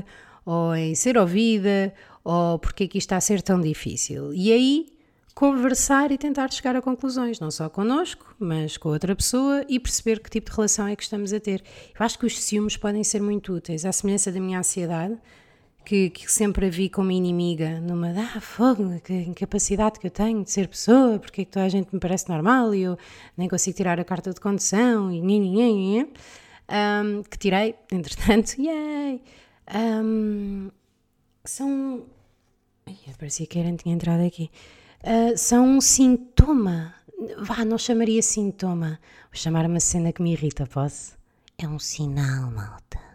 ou 0.45 0.75
em 0.75 0.93
ser 0.95 1.17
ouvida, 1.17 1.93
ou 2.23 2.59
porquê 2.59 2.87
que 2.87 2.97
isto 2.97 3.07
está 3.07 3.17
a 3.17 3.21
ser 3.21 3.41
tão 3.41 3.61
difícil. 3.61 4.33
E 4.33 4.51
aí 4.51 4.96
conversar 5.37 6.11
e 6.11 6.17
tentar 6.17 6.51
chegar 6.51 6.75
a 6.75 6.81
conclusões, 6.81 7.39
não 7.39 7.51
só 7.51 7.69
connosco, 7.69 8.25
mas 8.39 8.75
com 8.75 8.89
outra 8.89 9.15
pessoa 9.15 9.63
e 9.69 9.79
perceber 9.79 10.19
que 10.19 10.31
tipo 10.31 10.49
de 10.49 10.55
relação 10.55 10.87
é 10.87 10.95
que 10.95 11.03
estamos 11.03 11.31
a 11.31 11.39
ter. 11.39 11.63
Eu 11.93 12.03
acho 12.03 12.17
que 12.17 12.25
os 12.25 12.41
ciúmes 12.41 12.75
podem 12.75 13.03
ser 13.03 13.21
muito 13.21 13.53
úteis, 13.53 13.85
à 13.85 13.91
semelhança 13.91 14.31
da 14.31 14.39
minha 14.39 14.57
ansiedade, 14.57 15.15
que, 15.85 16.09
que 16.09 16.31
sempre 16.31 16.65
a 16.65 16.69
vi 16.71 16.89
como 16.89 17.11
inimiga, 17.11 17.79
numa, 17.79 18.15
ah, 18.19 18.41
fogo, 18.41 18.99
que 19.01 19.13
incapacidade 19.13 19.99
que 19.99 20.07
eu 20.07 20.11
tenho 20.11 20.43
de 20.43 20.49
ser 20.49 20.67
pessoa, 20.67 21.19
porque 21.19 21.41
é 21.43 21.45
que 21.45 21.51
toda 21.51 21.67
a 21.67 21.69
gente 21.69 21.93
me 21.93 21.99
parece 21.99 22.27
normal 22.29 22.73
e 22.73 22.81
eu 22.81 22.97
nem 23.37 23.47
consigo 23.47 23.77
tirar 23.77 23.99
a 23.99 24.03
carta 24.03 24.33
de 24.33 24.41
condução 24.41 25.11
e 25.11 25.21
nhin, 25.21 26.07
um, 26.67 27.21
que 27.21 27.37
tirei, 27.37 27.75
entretanto, 27.93 28.59
yay! 28.59 29.21
Um, 29.71 30.71
são. 31.45 32.07
Ai, 32.87 32.97
parecia 33.19 33.45
que 33.45 33.59
era, 33.59 33.71
tinha 33.73 33.93
entrado 33.93 34.25
aqui. 34.25 34.49
Uh, 35.03 35.37
são 35.37 35.65
um 35.65 35.81
sintoma. 35.81 36.93
Vá, 37.39 37.63
não 37.65 37.77
chamaria 37.77 38.21
sintoma. 38.21 38.99
Vou 39.31 39.39
chamar 39.41 39.65
uma 39.65 39.79
cena 39.79 40.11
que 40.11 40.21
me 40.21 40.33
irrita, 40.33 40.65
posso? 40.67 41.15
É 41.57 41.67
um 41.67 41.79
sinal, 41.79 42.51
malta 42.51 43.07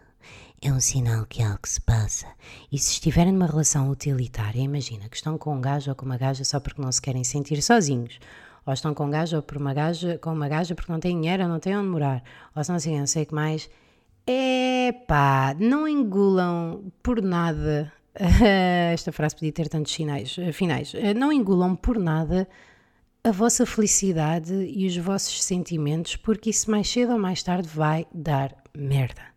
é 0.65 0.71
um 0.71 0.79
sinal 0.79 1.25
que 1.25 1.43
algo 1.43 1.67
se 1.67 1.81
passa. 1.81 2.25
E 2.71 2.79
se 2.79 2.91
estiverem 2.91 3.33
numa 3.33 3.47
relação 3.47 3.89
utilitária, 3.89 4.61
imagina 4.61 5.09
que 5.09 5.17
estão 5.17 5.37
com 5.37 5.53
um 5.53 5.59
gajo 5.59 5.91
ou 5.91 5.95
com 5.95 6.05
uma 6.05 6.17
gaja 6.17 6.45
só 6.45 6.57
porque 6.57 6.81
não 6.81 6.91
se 6.91 7.01
querem 7.01 7.23
sentir 7.23 7.61
sozinhos, 7.61 8.17
ou 8.65 8.73
estão 8.73 8.93
com 8.93 9.05
um 9.05 9.09
gajo 9.09 9.35
ou 9.35 9.43
por 9.43 9.57
uma 9.57 9.73
gaja, 9.73 10.17
com 10.19 10.31
uma 10.31 10.47
gaja 10.47 10.73
porque 10.73 10.91
não 10.91 11.01
têm 11.01 11.19
dinheiro 11.19 11.43
ou 11.43 11.49
não 11.49 11.59
têm 11.59 11.75
onde 11.75 11.89
morar, 11.89 12.23
ou 12.55 12.61
estão 12.61 12.77
assim, 12.77 12.97
não 12.97 13.07
sei 13.07 13.23
o 13.23 13.25
que 13.25 13.35
mais. 13.35 13.69
Epá, 14.25 15.53
não 15.59 15.85
engulam 15.85 16.93
por 17.03 17.21
nada. 17.21 17.91
Esta 18.93 19.11
frase 19.11 19.35
podia 19.35 19.51
ter 19.51 19.67
tantos 19.67 19.93
sinais, 19.93 20.35
finais. 20.53 20.93
Não 21.15 21.31
engulam 21.31 21.75
por 21.75 21.97
nada 21.97 22.47
a 23.23 23.31
vossa 23.31 23.65
felicidade 23.65 24.53
e 24.53 24.85
os 24.85 24.97
vossos 24.97 25.43
sentimentos, 25.43 26.15
porque 26.15 26.49
isso 26.49 26.69
mais 26.69 26.89
cedo 26.89 27.13
ou 27.13 27.19
mais 27.19 27.41
tarde 27.41 27.67
vai 27.67 28.05
dar 28.13 28.55
merda 28.75 29.33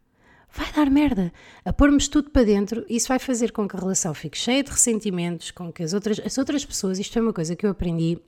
vai 0.57 0.73
dar 0.73 0.91
merda. 0.91 1.33
A 1.65 1.73
pormos 1.73 2.09
tudo 2.09 2.31
para 2.31 2.45
dentro, 2.45 2.85
isso 2.89 3.09
vai 3.09 3.19
fazer 3.19 3.53
com 3.53 3.69
que 3.69 3.77
a 3.77 3.81
relação 3.81 4.15
fique 4.15 4.39
cheia 4.39 4.63
de 4.63 4.71
ressentimentos, 4.71 5.51
com 5.51 5.71
que 5.71 5.83
as 5.83 5.93
outras, 5.93 6.19
as 6.25 6.39
outras 6.39 6.65
pessoas, 6.65 6.99
isto 6.99 7.19
é 7.19 7.23
uma 7.23 7.33
coisa 7.33 7.55
que 7.55 7.67
eu 7.67 7.71
aprendi, 7.71 8.19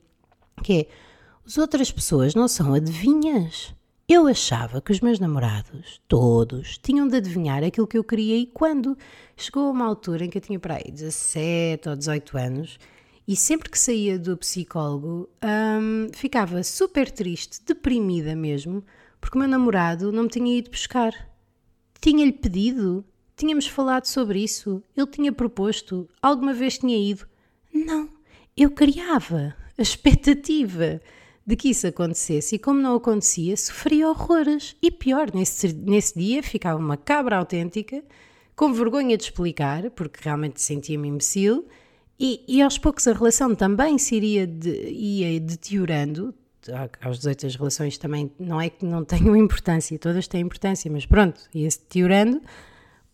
que 0.63 0.81
é, 0.81 0.87
as 1.45 1.57
outras 1.57 1.91
pessoas 1.91 2.35
não 2.35 2.47
são 2.47 2.73
adivinhas. 2.73 3.73
Eu 4.11 4.25
achava 4.25 4.81
que 4.81 4.91
os 4.91 5.01
meus 5.01 5.19
namorados, 5.19 6.01
todos, 6.07 6.79
tinham 6.79 7.07
de 7.07 7.17
adivinhar 7.17 7.63
aquilo 7.63 7.85
que 7.85 7.95
eu 7.95 8.03
queria 8.03 8.35
e 8.35 8.47
quando. 8.47 8.97
Chegou 9.37 9.69
uma 9.69 9.85
altura 9.85 10.25
em 10.25 10.31
que 10.31 10.39
eu 10.39 10.41
tinha 10.41 10.59
para 10.59 10.77
aí 10.77 10.91
17 10.91 11.89
ou 11.89 11.95
18 11.95 12.35
anos 12.35 12.79
e 13.27 13.35
sempre 13.35 13.69
que 13.69 13.77
saía 13.77 14.17
do 14.17 14.35
psicólogo 14.35 15.29
hum, 15.43 16.07
ficava 16.11 16.63
super 16.63 17.11
triste, 17.11 17.61
deprimida 17.63 18.35
mesmo, 18.35 18.83
porque 19.21 19.37
o 19.37 19.41
meu 19.41 19.47
namorado 19.47 20.11
não 20.11 20.23
me 20.23 20.29
tinha 20.29 20.57
ido 20.57 20.71
buscar. 20.71 21.13
Tinha-lhe 22.01 22.31
pedido? 22.31 23.05
Tínhamos 23.37 23.67
falado 23.67 24.07
sobre 24.07 24.43
isso? 24.43 24.81
Ele 24.97 25.05
tinha 25.05 25.31
proposto? 25.31 26.09
Alguma 26.19 26.51
vez 26.51 26.79
tinha 26.79 26.97
ido? 26.97 27.27
Não, 27.71 28.09
eu 28.57 28.71
criava 28.71 29.55
a 29.77 29.81
expectativa 29.83 30.99
de 31.49 31.55
que 31.55 31.69
isso 31.69 31.87
acontecesse. 31.87 32.55
E, 32.55 32.59
como 32.59 32.79
não 32.79 32.95
acontecia, 32.95 33.57
sofria 33.57 34.07
horrores. 34.07 34.75
E 34.79 34.91
pior, 34.91 35.33
nesse, 35.33 35.73
nesse 35.73 36.17
dia 36.17 36.43
ficava 36.43 36.79
uma 36.79 36.95
cabra 36.95 37.37
autêntica, 37.37 38.03
com 38.55 38.71
vergonha 38.71 39.17
de 39.17 39.23
explicar, 39.23 39.89
porque 39.89 40.19
realmente 40.21 40.61
sentia-me 40.61 41.07
imbecil, 41.07 41.67
e, 42.19 42.43
e, 42.47 42.61
aos 42.61 42.77
poucos 42.77 43.07
a 43.07 43.13
relação 43.13 43.55
também 43.55 43.97
se 43.97 44.15
iria 44.15 44.45
de, 44.45 44.89
ia 44.89 45.39
deteriorando, 45.39 46.35
aos 47.01 47.17
18 47.17 47.47
as 47.47 47.55
relações 47.55 47.97
também 47.97 48.29
não 48.37 48.61
é 48.61 48.69
que 48.69 48.85
não 48.85 49.03
tenham 49.03 49.35
importância, 49.35 49.97
todas 49.97 50.27
têm 50.27 50.41
importância, 50.41 50.91
mas 50.91 51.05
pronto, 51.05 51.41
ia-se 51.51 51.79
deteriorando 51.79 52.41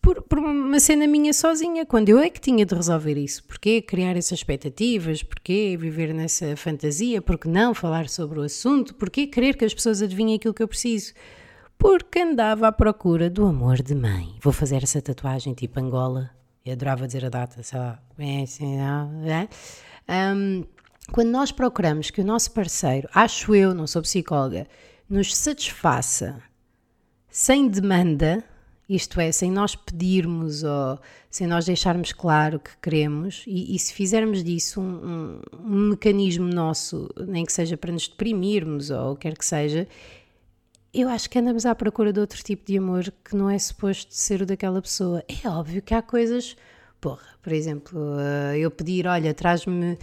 por, 0.06 0.22
por, 0.22 0.38
uma 0.38 0.78
cena 0.78 1.04
minha 1.04 1.32
sozinha, 1.32 1.84
quando 1.84 2.10
eu 2.10 2.20
é 2.20 2.30
que 2.30 2.40
tinha 2.40 2.64
de 2.64 2.72
resolver 2.72 3.18
isso. 3.18 3.42
Porquê 3.42 3.82
criar 3.82 4.16
essas 4.16 4.38
expectativas? 4.38 5.20
Porquê 5.24 5.76
viver 5.76 6.14
nessa 6.14 6.56
fantasia? 6.56 7.20
Porquê 7.20 7.48
não 7.48 7.74
falar 7.74 8.08
sobre 8.08 8.38
o 8.38 8.42
assunto? 8.42 8.94
Porquê 8.94 9.26
querer 9.26 9.56
que 9.56 9.64
as 9.64 9.74
pessoas 9.74 10.00
adivinhem 10.00 10.36
aquilo 10.36 10.54
que 10.54 10.62
eu 10.62 10.68
preciso? 10.68 11.12
Porque 11.76 12.20
andava 12.20 12.68
à 12.68 12.72
procura 12.72 13.28
do 13.28 13.46
amor 13.46 13.82
de 13.82 13.96
mãe. 13.96 14.36
Vou 14.40 14.52
fazer 14.52 14.84
essa 14.84 15.02
tatuagem 15.02 15.54
tipo 15.54 15.80
Angola. 15.80 16.30
Eu 16.64 16.74
adorava 16.74 17.08
dizer 17.08 17.24
a 17.24 17.28
data, 17.28 17.60
sei 17.64 17.76
lá. 17.76 18.00
É, 18.16 18.44
não, 18.60 19.26
é? 19.26 19.48
Um, 20.36 20.62
quando 21.10 21.30
nós 21.30 21.50
procuramos 21.50 22.12
que 22.12 22.20
o 22.20 22.24
nosso 22.24 22.52
parceiro, 22.52 23.08
acho 23.12 23.56
eu, 23.56 23.74
não 23.74 23.88
sou 23.88 24.02
psicóloga, 24.02 24.68
nos 25.10 25.34
satisfaça 25.34 26.40
sem 27.28 27.66
demanda, 27.66 28.44
isto 28.88 29.20
é, 29.20 29.32
sem 29.32 29.50
nós 29.50 29.74
pedirmos 29.74 30.62
ou 30.62 30.98
sem 31.30 31.46
nós 31.46 31.64
deixarmos 31.64 32.12
claro 32.12 32.60
que 32.60 32.70
queremos, 32.80 33.44
e, 33.46 33.74
e 33.74 33.78
se 33.78 33.92
fizermos 33.92 34.44
disso 34.44 34.80
um, 34.80 34.84
um, 34.84 35.40
um, 35.52 35.88
mecanismo 35.90 36.46
nosso, 36.46 37.08
nem 37.26 37.44
que 37.44 37.52
seja 37.52 37.76
para 37.76 37.92
nos 37.92 38.06
deprimirmos 38.08 38.90
ou 38.90 39.12
o 39.12 39.16
que 39.16 39.22
quer 39.22 39.36
que 39.36 39.44
seja, 39.44 39.88
eu 40.94 41.08
acho 41.08 41.28
que 41.28 41.38
andamos 41.38 41.66
à 41.66 41.74
procura 41.74 42.12
de 42.12 42.20
outro 42.20 42.42
tipo 42.42 42.64
de 42.64 42.78
amor 42.78 43.12
que 43.24 43.36
não 43.36 43.50
é 43.50 43.58
suposto 43.58 44.14
ser 44.14 44.40
o 44.42 44.46
daquela 44.46 44.80
pessoa. 44.80 45.22
É 45.44 45.48
óbvio 45.48 45.82
que 45.82 45.92
há 45.92 46.00
coisas, 46.00 46.56
porra, 47.00 47.26
por 47.42 47.52
exemplo, 47.52 48.00
eh, 48.18 48.58
eu 48.60 48.70
pedir, 48.70 49.06
olha, 49.06 49.34
traz-me 49.34 49.98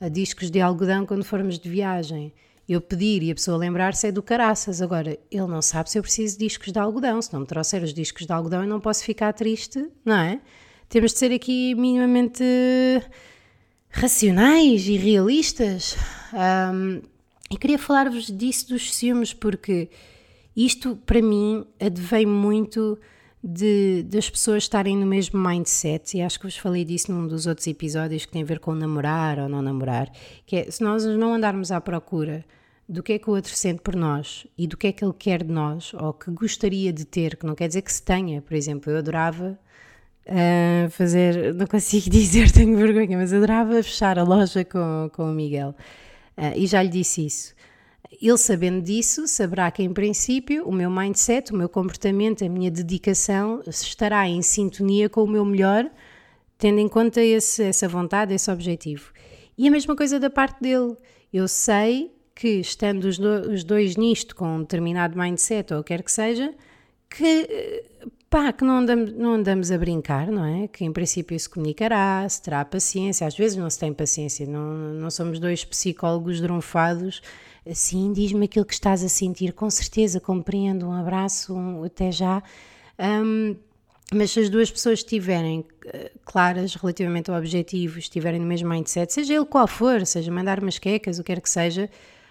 a 0.00 0.08
discos 0.08 0.50
de 0.50 0.60
algodão 0.60 1.04
quando 1.04 1.24
formos 1.24 1.58
de 1.58 1.68
viagem. 1.68 2.32
Eu 2.68 2.82
pedir 2.82 3.22
e 3.22 3.30
a 3.30 3.34
pessoa 3.34 3.56
lembrar-se 3.56 4.06
é 4.06 4.12
do 4.12 4.22
caraças. 4.22 4.82
Agora, 4.82 5.18
ele 5.30 5.46
não 5.46 5.62
sabe 5.62 5.90
se 5.90 5.98
eu 5.98 6.02
preciso 6.02 6.36
de 6.36 6.44
discos 6.44 6.70
de 6.70 6.78
algodão. 6.78 7.22
Se 7.22 7.32
não 7.32 7.40
me 7.40 7.46
trouxer 7.46 7.82
os 7.82 7.94
discos 7.94 8.26
de 8.26 8.32
algodão, 8.32 8.62
eu 8.62 8.68
não 8.68 8.78
posso 8.78 9.02
ficar 9.04 9.32
triste, 9.32 9.90
não 10.04 10.16
é? 10.16 10.40
Temos 10.88 11.12
de 11.12 11.18
ser 11.18 11.32
aqui 11.32 11.74
minimamente 11.74 12.44
racionais 13.88 14.86
e 14.86 14.96
realistas. 14.96 15.96
Um, 16.34 17.00
e 17.50 17.56
queria 17.56 17.78
falar-vos 17.78 18.26
disso 18.26 18.68
dos 18.68 18.94
ciúmes, 18.94 19.32
porque 19.32 19.88
isto, 20.54 20.96
para 21.06 21.22
mim, 21.22 21.64
advém 21.80 22.26
muito 22.26 22.98
de, 23.42 24.02
das 24.02 24.28
pessoas 24.28 24.64
estarem 24.64 24.96
no 24.96 25.06
mesmo 25.06 25.40
mindset, 25.40 26.16
e 26.16 26.20
acho 26.20 26.38
que 26.38 26.46
vos 26.46 26.56
falei 26.56 26.84
disso 26.84 27.10
num 27.10 27.26
dos 27.26 27.46
outros 27.46 27.66
episódios 27.66 28.26
que 28.26 28.32
tem 28.32 28.42
a 28.42 28.44
ver 28.44 28.58
com 28.58 28.74
namorar 28.74 29.38
ou 29.38 29.48
não 29.48 29.62
namorar, 29.62 30.10
que 30.44 30.56
é 30.56 30.70
se 30.70 30.82
nós 30.82 31.04
não 31.06 31.32
andarmos 31.32 31.70
à 31.70 31.80
procura 31.80 32.44
do 32.88 33.02
que 33.02 33.12
é 33.12 33.18
que 33.18 33.28
o 33.28 33.34
outro 33.34 33.54
sente 33.54 33.82
por 33.82 33.94
nós 33.94 34.46
e 34.56 34.66
do 34.66 34.76
que 34.76 34.86
é 34.86 34.92
que 34.92 35.04
ele 35.04 35.12
quer 35.12 35.44
de 35.44 35.52
nós 35.52 35.92
ou 35.92 36.12
que 36.14 36.30
gostaria 36.30 36.92
de 36.92 37.04
ter, 37.04 37.36
que 37.36 37.44
não 37.44 37.54
quer 37.54 37.68
dizer 37.68 37.82
que 37.82 37.92
se 37.92 38.02
tenha, 38.02 38.40
por 38.40 38.54
exemplo, 38.54 38.90
eu 38.90 38.98
adorava 38.98 39.58
uh, 40.26 40.90
fazer, 40.90 41.54
não 41.54 41.66
consigo 41.66 42.08
dizer, 42.10 42.50
tenho 42.50 42.76
vergonha, 42.76 43.18
mas 43.18 43.32
adorava 43.32 43.82
fechar 43.82 44.18
a 44.18 44.22
loja 44.22 44.64
com, 44.64 45.10
com 45.12 45.30
o 45.30 45.34
Miguel 45.34 45.74
uh, 46.38 46.56
e 46.56 46.66
já 46.66 46.82
lhe 46.82 46.88
disse 46.88 47.26
isso. 47.26 47.54
Ele 48.22 48.38
sabendo 48.38 48.80
disso, 48.80 49.28
saberá 49.28 49.70
que 49.70 49.82
em 49.82 49.92
princípio 49.92 50.66
o 50.66 50.72
meu 50.72 50.90
mindset, 50.90 51.52
o 51.52 51.56
meu 51.56 51.68
comportamento, 51.68 52.42
a 52.42 52.48
minha 52.48 52.70
dedicação 52.70 53.62
estará 53.66 54.26
em 54.26 54.40
sintonia 54.40 55.10
com 55.10 55.22
o 55.22 55.28
meu 55.28 55.44
melhor, 55.44 55.90
tendo 56.56 56.80
em 56.80 56.88
conta 56.88 57.20
esse, 57.20 57.62
essa 57.62 57.86
vontade, 57.86 58.32
esse 58.32 58.50
objetivo. 58.50 59.12
E 59.58 59.68
a 59.68 59.70
mesma 59.70 59.94
coisa 59.94 60.18
da 60.18 60.30
parte 60.30 60.58
dele. 60.62 60.96
Eu 61.30 61.46
sei 61.46 62.17
que, 62.38 62.60
estando 62.60 63.02
os, 63.02 63.18
do, 63.18 63.50
os 63.50 63.64
dois 63.64 63.96
nisto, 63.96 64.36
com 64.36 64.46
um 64.46 64.60
determinado 64.60 65.18
mindset 65.18 65.74
ou 65.74 65.80
o 65.80 65.82
que 65.82 65.88
quer 65.88 66.04
que 66.04 66.12
seja, 66.12 66.54
que 67.10 67.84
pá, 68.30 68.52
que 68.52 68.62
não 68.62 68.78
andamos, 68.78 69.12
não 69.12 69.32
andamos 69.32 69.72
a 69.72 69.76
brincar, 69.76 70.28
não 70.28 70.44
é? 70.44 70.68
Que 70.68 70.84
em 70.84 70.92
princípio 70.92 71.38
se 71.38 71.48
comunicará, 71.48 72.24
se 72.28 72.40
terá 72.40 72.64
paciência, 72.64 73.26
às 73.26 73.36
vezes 73.36 73.56
não 73.56 73.68
se 73.68 73.80
tem 73.80 73.92
paciência, 73.92 74.46
não, 74.46 74.62
não 74.94 75.10
somos 75.10 75.40
dois 75.40 75.64
psicólogos 75.64 76.40
drunfados, 76.40 77.20
assim, 77.68 78.12
diz-me 78.12 78.44
aquilo 78.44 78.64
que 78.64 78.74
estás 78.74 79.02
a 79.02 79.08
sentir, 79.08 79.52
com 79.52 79.68
certeza, 79.68 80.20
compreendo, 80.20 80.86
um 80.86 80.92
abraço, 80.92 81.52
um, 81.52 81.82
até 81.82 82.12
já. 82.12 82.40
Um, 83.00 83.56
mas 84.14 84.30
se 84.30 84.38
as 84.38 84.48
duas 84.48 84.70
pessoas 84.70 85.00
estiverem 85.00 85.64
eh, 85.86 86.12
claras 86.24 86.72
relativamente 86.76 87.32
ao 87.32 87.36
objetivo, 87.36 87.98
estiverem 87.98 88.40
no 88.40 88.46
mesmo 88.46 88.68
mindset, 88.68 89.12
seja 89.12 89.34
ele 89.34 89.44
qual 89.44 89.66
for, 89.66 90.06
seja 90.06 90.30
mandar 90.30 90.62
umas 90.62 90.78
quecas, 90.78 91.18
o 91.18 91.24
que 91.24 91.34
quer 91.34 91.42
que 91.42 91.50
seja, 91.50 91.90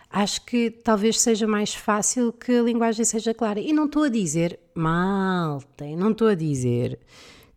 acho 0.10 0.46
que 0.46 0.70
talvez 0.70 1.20
seja 1.20 1.48
mais 1.48 1.74
fácil 1.74 2.32
que 2.32 2.52
a 2.52 2.62
linguagem 2.62 3.06
seja 3.06 3.34
clara. 3.34 3.60
E 3.60 3.74
não 3.74 3.86
estou 3.86 4.04
a 4.04 4.10
dizer, 4.10 4.60
malta, 4.74 5.86
não 5.86 6.12
estou 6.12 6.28
a 6.28 6.36
dizer 6.36 7.00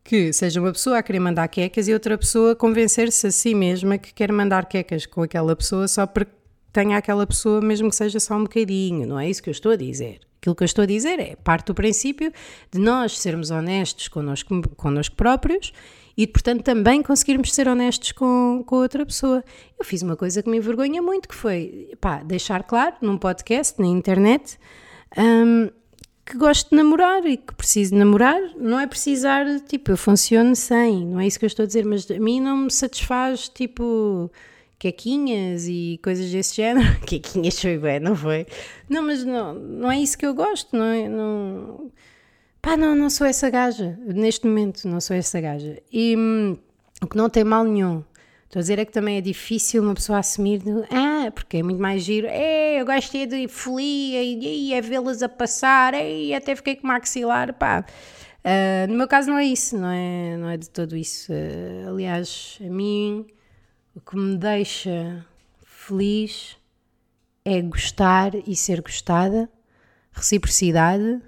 que 0.03 0.33
seja 0.33 0.61
uma 0.61 0.73
pessoa 0.73 0.99
a 0.99 1.03
querer 1.03 1.21
mandar 1.21 1.47
quecas 1.49 1.87
e 1.87 1.93
outra 1.93 2.17
pessoa 2.19 2.57
convencer-se 2.57 3.27
a 3.27 3.31
si 3.31 3.55
mesma 3.55 3.99
que 3.99 4.13
quer 4.13 4.33
mandar 4.33 4.67
quecas 4.67 5.07
com 5.07 5.23
aquela 5.23 5.55
pessoa 5.55 5.87
só 5.87 6.07
porque 6.07 6.33
tenha 6.73 6.97
aquela 6.97 7.27
pessoa, 7.27 7.61
mesmo 7.61 7.91
que 7.91 7.97
seja 7.97 8.21
só 8.21 8.37
um 8.37 8.45
bocadinho. 8.45 9.07
Não 9.07 9.19
é 9.19 9.29
isso 9.29 9.43
que 9.43 9.49
eu 9.49 9.53
estou 9.53 9.73
a 9.73 9.77
dizer. 9.77 10.21
Aquilo 10.41 10.55
que 10.55 10.63
eu 10.63 10.67
estou 10.67 10.83
a 10.83 10.87
dizer 10.87 11.21
é 11.21 11.37
parte 11.37 11.67
do 11.67 11.75
princípio 11.75 12.33
de 12.73 12.79
nós 12.79 13.19
sermos 13.19 13.51
honestos 13.51 14.09
connosco, 14.09 14.69
connosco 14.75 15.15
próprios 15.15 15.73
e, 16.21 16.27
portanto, 16.27 16.63
também 16.63 17.03
conseguirmos 17.03 17.55
ser 17.55 17.67
honestos 17.67 18.13
com, 18.13 18.63
com 18.67 18.77
outra 18.77 19.07
pessoa. 19.07 19.43
Eu 19.79 19.83
fiz 19.87 20.03
uma 20.03 20.15
coisa 20.15 20.43
que 20.43 20.51
me 20.51 20.59
envergonha 20.59 21.01
muito, 21.01 21.27
que 21.27 21.35
foi 21.35 21.89
pá, 21.99 22.23
deixar 22.23 22.63
claro 22.63 22.95
num 23.01 23.17
podcast, 23.17 23.81
na 23.81 23.87
internet, 23.87 24.59
um, 25.17 25.71
que 26.27 26.37
gosto 26.37 26.69
de 26.69 26.77
namorar 26.77 27.25
e 27.25 27.39
que 27.39 27.55
preciso 27.55 27.93
de 27.93 27.99
namorar. 27.99 28.39
Não 28.59 28.79
é 28.79 28.87
precisar, 28.87 29.47
tipo, 29.61 29.93
eu 29.93 29.97
funciono 29.97 30.55
sem, 30.55 31.07
não 31.07 31.21
é 31.21 31.27
isso 31.27 31.39
que 31.39 31.47
eu 31.47 31.49
estou 31.49 31.63
a 31.63 31.67
dizer, 31.67 31.87
mas 31.87 32.11
a 32.11 32.21
mim 32.21 32.39
não 32.39 32.55
me 32.59 32.71
satisfaz, 32.71 33.49
tipo 33.49 34.31
quequinhas 34.79 35.67
e 35.69 35.99
coisas 36.03 36.31
desse 36.31 36.57
género. 36.57 36.87
Quequinhas 37.07 37.59
foi 37.59 37.79
bem, 37.79 37.99
não 37.99 38.15
foi? 38.15 38.47
Não, 38.91 39.03
mas 39.03 39.25
não, 39.25 39.55
não 39.55 39.91
é 39.91 39.99
isso 39.99 40.19
que 40.19 40.27
eu 40.27 40.35
gosto, 40.35 40.77
não 40.77 40.85
é? 40.85 41.09
Não, 41.09 41.91
pá, 42.63 42.77
não, 42.77 42.95
não 42.95 43.11
sou 43.11 43.27
essa 43.27 43.49
gaja. 43.51 43.99
Neste 44.07 44.47
momento 44.47 44.87
não 44.89 45.01
sou 45.01 45.17
essa 45.17 45.41
gaja. 45.41 45.83
E 45.93 46.17
hum, 46.17 46.57
o 47.03 47.07
que 47.07 47.17
não 47.17 47.29
tem 47.29 47.45
mal 47.45 47.65
nenhum. 47.65 48.05
Estou 48.45 48.59
a 48.59 48.63
dizer 48.63 48.79
é 48.81 48.85
que 48.85 48.93
também 48.93 49.17
é 49.17 49.21
difícil 49.21 49.83
uma 49.83 49.95
pessoa 49.95 50.19
assumir, 50.19 50.59
de, 50.59 50.71
ah, 50.91 51.31
porque 51.33 51.59
é 51.59 51.63
muito 51.63 51.81
mais 51.81 52.03
giro, 52.03 52.27
é, 52.29 52.81
eu 52.81 52.85
gostei 52.85 53.25
de 53.25 53.47
folia 53.47 54.21
e, 54.25 54.71
e 54.71 54.75
é 54.75 54.81
vê-las 54.81 55.23
a 55.23 55.29
passar, 55.29 55.95
e 55.95 56.35
até 56.35 56.57
fiquei 56.57 56.75
com 56.75 56.85
maxilar, 56.89 57.55
pá. 57.55 57.85
Uh, 58.41 58.91
no 58.91 58.97
meu 58.97 59.07
caso 59.07 59.31
não 59.31 59.39
é 59.39 59.45
isso, 59.45 59.79
não 59.79 59.89
é, 59.89 60.37
não 60.37 60.49
é 60.49 60.57
de 60.57 60.69
todo 60.69 60.97
isso. 60.97 61.33
Uh, 61.33 61.91
aliás, 61.91 62.59
a 62.61 62.69
mim 62.69 63.25
o 63.95 64.01
que 64.01 64.17
me 64.17 64.37
deixa 64.37 65.25
feliz 65.65 66.57
é 67.45 67.61
gostar 67.61 68.33
e 68.35 68.57
ser 68.57 68.81
gostada, 68.81 69.49
reciprocidade. 70.13 71.21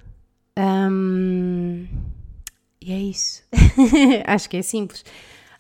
Um, 0.58 1.86
e 2.80 2.92
é 2.92 2.98
isso. 2.98 3.42
Acho 4.26 4.50
que 4.50 4.56
é 4.56 4.62
simples. 4.62 5.04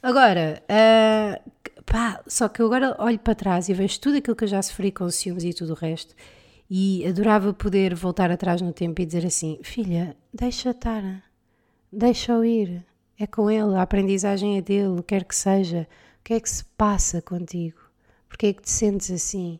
Agora, 0.02 0.62
uh, 0.64 1.82
pá, 1.84 2.22
só 2.26 2.48
que 2.48 2.60
eu 2.60 2.66
agora 2.66 2.96
olho 2.98 3.18
para 3.18 3.34
trás 3.34 3.68
e 3.68 3.74
vejo 3.74 4.00
tudo 4.00 4.18
aquilo 4.18 4.36
que 4.36 4.44
eu 4.44 4.48
já 4.48 4.60
sofri 4.60 4.90
com 4.90 5.08
ciúmes 5.10 5.44
e 5.44 5.54
tudo 5.54 5.72
o 5.72 5.76
resto 5.76 6.14
e 6.74 7.06
adorava 7.06 7.52
poder 7.52 7.94
voltar 7.94 8.30
atrás 8.30 8.62
no 8.62 8.72
tempo 8.72 9.00
e 9.00 9.06
dizer 9.06 9.26
assim: 9.26 9.58
filha, 9.62 10.16
deixa 10.32 10.70
estar, 10.70 11.22
deixa-o 11.92 12.44
ir, 12.44 12.84
é 13.18 13.26
com 13.26 13.50
ele, 13.50 13.76
a 13.76 13.82
aprendizagem 13.82 14.56
é 14.56 14.62
dele, 14.62 15.02
quer 15.02 15.24
que 15.24 15.36
seja. 15.36 15.86
O 16.20 16.24
que 16.24 16.34
é 16.34 16.40
que 16.40 16.48
se 16.48 16.64
passa 16.76 17.20
contigo? 17.20 17.78
Porquê 18.28 18.46
é 18.48 18.52
que 18.52 18.62
te 18.62 18.70
sentes 18.70 19.10
assim? 19.10 19.58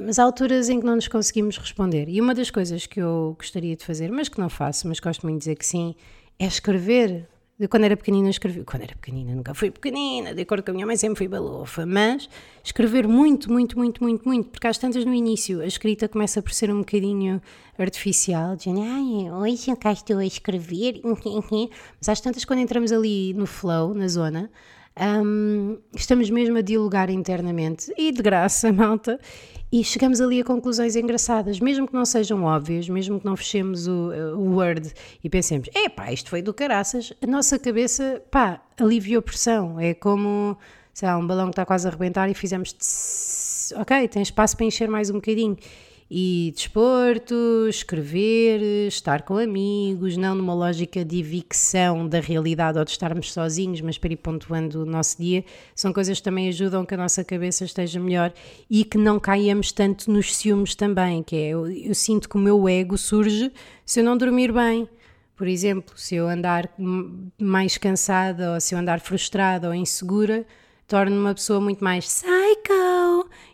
Mas 0.00 0.18
há 0.18 0.24
alturas 0.24 0.68
em 0.68 0.80
que 0.80 0.86
não 0.86 0.96
nos 0.96 1.06
conseguimos 1.06 1.56
responder. 1.58 2.08
E 2.08 2.20
uma 2.20 2.34
das 2.34 2.50
coisas 2.50 2.86
que 2.86 3.00
eu 3.00 3.36
gostaria 3.38 3.76
de 3.76 3.84
fazer, 3.84 4.10
mas 4.10 4.28
que 4.28 4.40
não 4.40 4.48
faço, 4.48 4.88
mas 4.88 4.98
gosto 4.98 5.22
muito 5.22 5.36
de 5.36 5.40
dizer 5.40 5.56
que 5.56 5.64
sim, 5.64 5.94
é 6.38 6.46
escrever. 6.46 7.28
De 7.58 7.66
quando 7.68 7.84
era 7.84 7.96
pequenina, 7.96 8.28
escrevi. 8.28 8.64
Quando 8.64 8.82
era 8.82 8.94
pequenina, 8.94 9.34
nunca 9.34 9.54
fui 9.54 9.70
pequenina, 9.70 10.34
de 10.34 10.42
acordo 10.42 10.62
com 10.62 10.72
a 10.72 10.74
minha 10.74 10.86
mãe, 10.86 10.96
sempre 10.96 11.16
fui 11.16 11.28
balofa. 11.28 11.86
Mas 11.86 12.28
escrever 12.62 13.08
muito, 13.08 13.50
muito, 13.50 13.78
muito, 13.78 14.02
muito, 14.02 14.28
muito. 14.28 14.50
Porque 14.50 14.66
às 14.66 14.76
tantas 14.76 15.04
no 15.06 15.14
início 15.14 15.62
a 15.62 15.66
escrita 15.66 16.06
começa 16.08 16.42
por 16.42 16.52
ser 16.52 16.70
um 16.70 16.80
bocadinho 16.80 17.40
artificial, 17.78 18.56
dizendo, 18.56 18.82
ai, 18.82 19.30
hoje 19.30 19.74
cá 19.76 19.92
estou 19.92 20.18
a 20.18 20.26
escrever. 20.26 21.00
Mas 21.98 22.08
às 22.08 22.20
tantas, 22.20 22.44
quando 22.44 22.58
entramos 22.58 22.92
ali 22.92 23.32
no 23.32 23.46
flow, 23.46 23.94
na 23.94 24.08
zona, 24.08 24.50
um, 24.98 25.78
estamos 25.94 26.30
mesmo 26.30 26.56
a 26.56 26.62
dialogar 26.62 27.10
internamente 27.10 27.92
e 27.98 28.10
de 28.10 28.22
graça, 28.22 28.72
malta, 28.72 29.20
e 29.70 29.82
chegamos 29.82 30.20
ali 30.20 30.40
a 30.40 30.44
conclusões 30.44 30.94
engraçadas, 30.94 31.58
mesmo 31.58 31.88
que 31.88 31.94
não 31.94 32.04
sejam 32.04 32.44
óbvias, 32.44 32.88
mesmo 32.88 33.18
que 33.18 33.26
não 33.26 33.36
fechemos 33.36 33.88
o, 33.88 34.12
o 34.36 34.56
Word 34.56 34.92
e 35.22 35.28
pensemos, 35.28 35.68
é 35.74 35.88
pá, 35.88 36.12
isto 36.12 36.30
foi 36.30 36.40
do 36.40 36.54
caraças, 36.54 37.12
a 37.20 37.26
nossa 37.26 37.58
cabeça, 37.58 38.22
pá, 38.30 38.62
aliviou 38.78 39.20
pressão. 39.20 39.80
É 39.80 39.92
como, 39.92 40.56
sei 40.94 41.08
lá, 41.08 41.18
um 41.18 41.26
balão 41.26 41.46
que 41.46 41.52
está 41.52 41.66
quase 41.66 41.86
a 41.86 41.90
arrebentar 41.90 42.30
e 42.30 42.34
fizemos, 42.34 42.72
tss, 42.72 43.74
ok, 43.76 44.06
tem 44.08 44.22
espaço 44.22 44.56
para 44.56 44.66
encher 44.66 44.88
mais 44.88 45.10
um 45.10 45.14
bocadinho. 45.14 45.56
E 46.08 46.52
desporto, 46.54 47.34
escrever, 47.68 48.60
estar 48.86 49.22
com 49.22 49.36
amigos, 49.36 50.16
não 50.16 50.36
numa 50.36 50.54
lógica 50.54 51.04
de 51.04 51.18
evicção 51.18 52.08
da 52.08 52.20
realidade 52.20 52.78
ou 52.78 52.84
de 52.84 52.92
estarmos 52.92 53.32
sozinhos, 53.32 53.80
mas 53.80 53.98
para 53.98 54.12
ir 54.12 54.16
pontuando 54.16 54.82
o 54.82 54.86
nosso 54.86 55.20
dia, 55.20 55.44
são 55.74 55.92
coisas 55.92 56.18
que 56.18 56.22
também 56.22 56.48
ajudam 56.48 56.86
que 56.86 56.94
a 56.94 56.96
nossa 56.96 57.24
cabeça 57.24 57.64
esteja 57.64 57.98
melhor 57.98 58.32
e 58.70 58.84
que 58.84 58.96
não 58.96 59.18
caiamos 59.18 59.72
tanto 59.72 60.08
nos 60.08 60.36
ciúmes 60.36 60.76
também, 60.76 61.24
que 61.24 61.34
é, 61.34 61.48
eu, 61.48 61.68
eu 61.68 61.94
sinto 61.94 62.28
que 62.28 62.36
o 62.36 62.40
meu 62.40 62.68
ego 62.68 62.96
surge 62.96 63.50
se 63.84 63.98
eu 63.98 64.04
não 64.04 64.16
dormir 64.16 64.52
bem. 64.52 64.88
Por 65.34 65.48
exemplo, 65.48 65.98
se 65.98 66.14
eu 66.14 66.28
andar 66.28 66.72
mais 67.38 67.76
cansada 67.76 68.54
ou 68.54 68.60
se 68.60 68.74
eu 68.74 68.78
andar 68.78 69.00
frustrada 69.00 69.68
ou 69.68 69.74
insegura, 69.74 70.46
torno-me 70.86 71.18
uma 71.18 71.34
pessoa 71.34 71.60
muito 71.60 71.82
mais 71.82 72.06
psycho. 72.06 72.95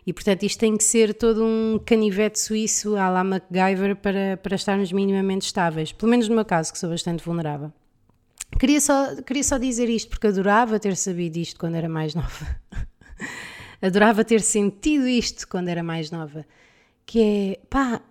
E 0.05 0.11
portanto, 0.11 0.43
isto 0.43 0.59
tem 0.59 0.75
que 0.75 0.83
ser 0.83 1.13
todo 1.13 1.43
um 1.43 1.79
canivete 1.85 2.39
suíço 2.39 2.95
à 2.97 3.09
la 3.09 3.23
MacGyver 3.23 3.95
para, 3.95 4.37
para 4.37 4.55
estarmos 4.55 4.91
minimamente 4.91 5.45
estáveis. 5.45 5.91
Pelo 5.91 6.11
menos 6.11 6.27
no 6.27 6.35
meu 6.35 6.45
caso, 6.45 6.73
que 6.73 6.79
sou 6.79 6.89
bastante 6.89 7.23
vulnerável. 7.23 7.71
Queria 8.59 8.81
só, 8.81 9.15
queria 9.21 9.43
só 9.43 9.57
dizer 9.57 9.89
isto 9.89 10.09
porque 10.09 10.27
adorava 10.27 10.79
ter 10.79 10.95
sabido 10.95 11.37
isto 11.37 11.59
quando 11.59 11.75
era 11.75 11.89
mais 11.89 12.13
nova. 12.13 12.59
adorava 13.81 14.23
ter 14.23 14.41
sentido 14.41 15.07
isto 15.07 15.47
quando 15.47 15.69
era 15.69 15.81
mais 15.81 16.11
nova. 16.11 16.45
Que 17.05 17.21
é, 17.21 17.65
pá, 17.69 18.01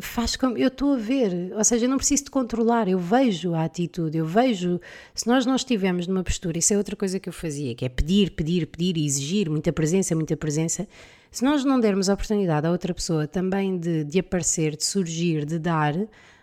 faz 0.00 0.36
como 0.36 0.56
eu 0.56 0.68
estou 0.68 0.94
a 0.94 0.96
ver, 0.96 1.52
ou 1.56 1.64
seja, 1.64 1.86
eu 1.86 1.88
não 1.88 1.96
preciso 1.96 2.24
de 2.24 2.30
controlar, 2.30 2.88
eu 2.88 2.98
vejo 2.98 3.54
a 3.54 3.64
atitude, 3.64 4.18
eu 4.18 4.26
vejo. 4.26 4.80
Se 5.14 5.26
nós 5.26 5.46
não 5.46 5.56
estivermos 5.56 6.06
numa 6.06 6.22
postura, 6.22 6.58
isso 6.58 6.72
é 6.72 6.76
outra 6.76 6.96
coisa 6.96 7.18
que 7.18 7.28
eu 7.28 7.32
fazia, 7.32 7.74
que 7.74 7.84
é 7.84 7.88
pedir, 7.88 8.30
pedir, 8.30 8.66
pedir 8.66 8.96
e 8.96 9.06
exigir 9.06 9.50
muita 9.50 9.72
presença, 9.72 10.14
muita 10.14 10.36
presença. 10.36 10.86
Se 11.30 11.44
nós 11.44 11.64
não 11.64 11.80
dermos 11.80 12.08
a 12.08 12.14
oportunidade 12.14 12.66
a 12.66 12.70
outra 12.70 12.92
pessoa 12.92 13.26
também 13.26 13.78
de, 13.78 14.04
de 14.04 14.18
aparecer, 14.18 14.76
de 14.76 14.84
surgir, 14.84 15.46
de 15.46 15.58
dar, 15.58 15.94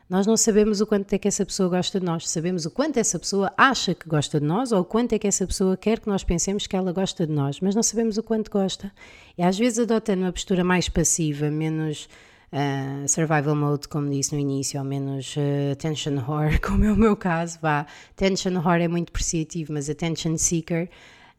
nós 0.09 0.25
não 0.25 0.35
sabemos 0.35 0.81
o 0.81 0.87
quanto 0.87 1.13
é 1.13 1.19
que 1.19 1.27
essa 1.27 1.45
pessoa 1.45 1.69
gosta 1.69 1.99
de 1.99 2.05
nós, 2.05 2.27
sabemos 2.27 2.65
o 2.65 2.71
quanto 2.71 2.97
essa 2.97 3.19
pessoa 3.19 3.53
acha 3.55 3.93
que 3.93 4.09
gosta 4.09 4.39
de 4.39 4.45
nós 4.47 4.71
ou 4.71 4.81
o 4.81 4.83
quanto 4.83 5.13
é 5.13 5.19
que 5.19 5.27
essa 5.27 5.45
pessoa 5.45 5.77
quer 5.77 5.99
que 5.99 6.07
nós 6.07 6.23
pensemos 6.23 6.65
que 6.65 6.75
ela 6.75 6.91
gosta 6.91 7.27
de 7.27 7.31
nós, 7.31 7.59
mas 7.59 7.75
não 7.75 7.83
sabemos 7.83 8.17
o 8.17 8.23
quanto 8.23 8.49
gosta. 8.49 8.91
E 9.37 9.43
às 9.43 9.55
vezes 9.55 9.77
adotando 9.77 10.23
uma 10.23 10.31
postura 10.31 10.63
mais 10.63 10.89
passiva, 10.89 11.51
menos 11.51 12.09
uh, 12.53 13.07
survival 13.07 13.55
mode, 13.55 13.87
como 13.87 14.09
disse 14.09 14.33
no 14.33 14.39
início, 14.39 14.79
ou 14.79 14.85
menos 14.85 15.35
uh, 15.35 15.71
attention 15.71 16.15
whore, 16.27 16.59
como 16.61 16.83
é 16.83 16.91
o 16.91 16.95
meu 16.95 17.15
caso, 17.15 17.59
vá. 17.61 17.85
Attention 18.11 18.59
whore 18.59 18.83
é 18.83 18.87
muito 18.87 19.09
apreciativo, 19.09 19.73
mas 19.73 19.89
attention 19.89 20.37
seeker. 20.37 20.89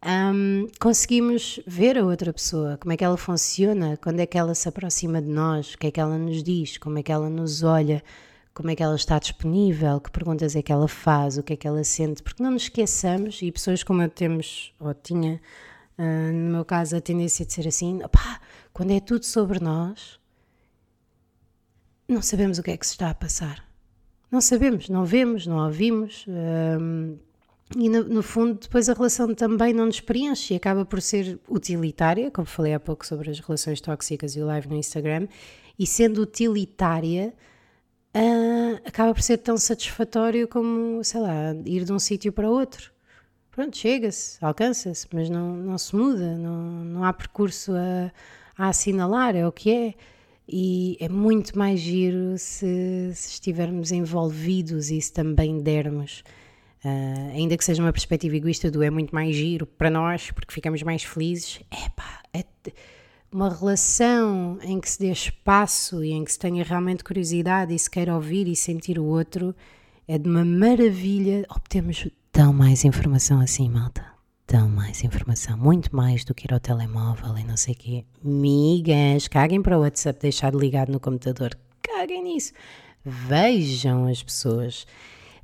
Um, 0.02 0.66
conseguimos 0.80 1.60
ver 1.66 1.98
a 1.98 2.04
outra 2.04 2.32
pessoa, 2.32 2.78
como 2.78 2.92
é 2.92 2.96
que 2.96 3.04
ela 3.04 3.18
funciona, 3.18 3.98
quando 3.98 4.20
é 4.20 4.26
que 4.26 4.38
ela 4.38 4.54
se 4.54 4.66
aproxima 4.66 5.20
de 5.20 5.28
nós, 5.28 5.74
o 5.74 5.78
que 5.78 5.88
é 5.88 5.90
que 5.90 6.00
ela 6.00 6.16
nos 6.16 6.42
diz, 6.42 6.78
como 6.78 6.98
é 6.98 7.02
que 7.02 7.12
ela 7.12 7.28
nos 7.28 7.62
olha, 7.62 8.02
como 8.54 8.70
é 8.70 8.76
que 8.76 8.82
ela 8.82 8.96
está 8.96 9.18
disponível, 9.18 10.00
que 10.00 10.10
perguntas 10.10 10.56
é 10.56 10.62
que 10.62 10.72
ela 10.72 10.88
faz, 10.88 11.36
o 11.36 11.42
que 11.42 11.52
é 11.52 11.56
que 11.56 11.68
ela 11.68 11.84
sente, 11.84 12.22
porque 12.22 12.42
não 12.42 12.52
nos 12.52 12.62
esqueçamos, 12.62 13.42
e 13.42 13.52
pessoas 13.52 13.82
como 13.82 14.02
eu 14.02 14.08
temos, 14.08 14.72
ou 14.80 14.94
tinha, 14.94 15.40
uh, 15.98 16.32
no 16.32 16.50
meu 16.50 16.64
caso, 16.64 16.96
a 16.96 17.00
tendência 17.00 17.44
de 17.44 17.52
ser 17.52 17.68
assim, 17.68 18.02
opá, 18.02 18.40
quando 18.72 18.92
é 18.92 19.00
tudo 19.00 19.26
sobre 19.26 19.60
nós, 19.60 20.19
não 22.12 22.22
sabemos 22.22 22.58
o 22.58 22.62
que 22.62 22.70
é 22.70 22.76
que 22.76 22.86
se 22.86 22.92
está 22.92 23.10
a 23.10 23.14
passar. 23.14 23.64
Não 24.30 24.40
sabemos, 24.40 24.88
não 24.88 25.04
vemos, 25.04 25.46
não 25.46 25.64
ouvimos. 25.64 26.24
Hum, 26.28 27.16
e 27.76 27.88
no, 27.88 28.02
no, 28.04 28.22
fundo, 28.22 28.58
depois 28.60 28.88
a 28.88 28.94
relação 28.94 29.32
também 29.34 29.72
não 29.72 29.86
nos 29.86 30.00
preenche 30.00 30.54
e 30.54 30.56
acaba 30.56 30.84
por 30.84 31.00
ser 31.00 31.38
utilitária, 31.48 32.30
como 32.30 32.46
falei 32.46 32.74
há 32.74 32.80
pouco 32.80 33.06
sobre 33.06 33.30
as 33.30 33.38
relações 33.38 33.80
tóxicas 33.80 34.34
e 34.34 34.40
o 34.40 34.46
live 34.46 34.68
no 34.68 34.76
Instagram, 34.76 35.28
e 35.78 35.86
sendo 35.86 36.20
utilitária, 36.20 37.32
uh, 38.14 38.80
acaba 38.84 39.14
por 39.14 39.22
ser 39.22 39.38
tão 39.38 39.56
satisfatório 39.56 40.48
como, 40.48 41.02
sei 41.04 41.20
lá, 41.20 41.54
ir 41.64 41.84
de 41.84 41.92
um 41.92 41.98
sítio 41.98 42.32
para 42.32 42.50
outro. 42.50 42.92
Pronto, 43.52 43.76
chega-se, 43.76 44.44
alcança-se, 44.44 45.06
mas 45.12 45.30
não, 45.30 45.56
não 45.56 45.78
se 45.78 45.94
muda, 45.94 46.36
não, 46.36 46.84
não 46.84 47.04
há 47.04 47.12
percurso 47.12 47.72
a, 47.72 48.12
a 48.56 48.68
assinalar, 48.68 49.36
é 49.36 49.46
o 49.46 49.52
que 49.52 49.70
é. 49.70 49.94
E 50.52 50.96
é 50.98 51.08
muito 51.08 51.56
mais 51.56 51.78
giro 51.78 52.36
se, 52.36 53.12
se 53.14 53.28
estivermos 53.30 53.92
envolvidos 53.92 54.90
e 54.90 55.00
se 55.00 55.12
também 55.12 55.60
dermos. 55.60 56.24
Uh, 56.84 57.36
ainda 57.36 57.56
que 57.56 57.64
seja 57.64 57.82
uma 57.82 57.92
perspectiva 57.92 58.34
egoísta 58.34 58.70
do 58.70 58.82
é 58.82 58.90
muito 58.90 59.14
mais 59.14 59.36
giro 59.36 59.64
para 59.64 59.90
nós, 59.90 60.30
porque 60.32 60.52
ficamos 60.52 60.82
mais 60.82 61.04
felizes, 61.04 61.60
epá, 61.70 62.22
é 62.32 62.42
uma 63.30 63.48
relação 63.48 64.58
em 64.62 64.80
que 64.80 64.90
se 64.90 64.98
dê 64.98 65.12
espaço 65.12 66.02
e 66.02 66.10
em 66.10 66.24
que 66.24 66.32
se 66.32 66.38
tenha 66.38 66.64
realmente 66.64 67.04
curiosidade 67.04 67.72
e 67.72 67.78
se 67.78 67.88
queira 67.88 68.14
ouvir 68.14 68.48
e 68.48 68.56
sentir 68.56 68.98
o 68.98 69.04
outro, 69.04 69.54
é 70.08 70.18
de 70.18 70.28
uma 70.28 70.44
maravilha. 70.44 71.46
Obtemos 71.48 72.08
tão 72.32 72.52
mais 72.52 72.84
informação 72.84 73.40
assim, 73.40 73.68
malta. 73.68 74.09
Tão 74.50 74.68
mais 74.68 75.04
informação, 75.04 75.56
muito 75.56 75.94
mais 75.94 76.24
do 76.24 76.34
que 76.34 76.44
ir 76.44 76.52
ao 76.52 76.58
telemóvel 76.58 77.38
e 77.38 77.44
não 77.44 77.56
sei 77.56 77.72
o 77.72 77.76
quê. 77.76 78.04
Migas, 78.20 79.28
caguem 79.28 79.62
para 79.62 79.78
o 79.78 79.82
WhatsApp 79.82 80.18
deixar 80.20 80.52
ligado 80.52 80.90
no 80.90 80.98
computador. 80.98 81.56
Caguem 81.80 82.24
nisso. 82.24 82.52
Vejam 83.04 84.08
as 84.08 84.20
pessoas 84.20 84.88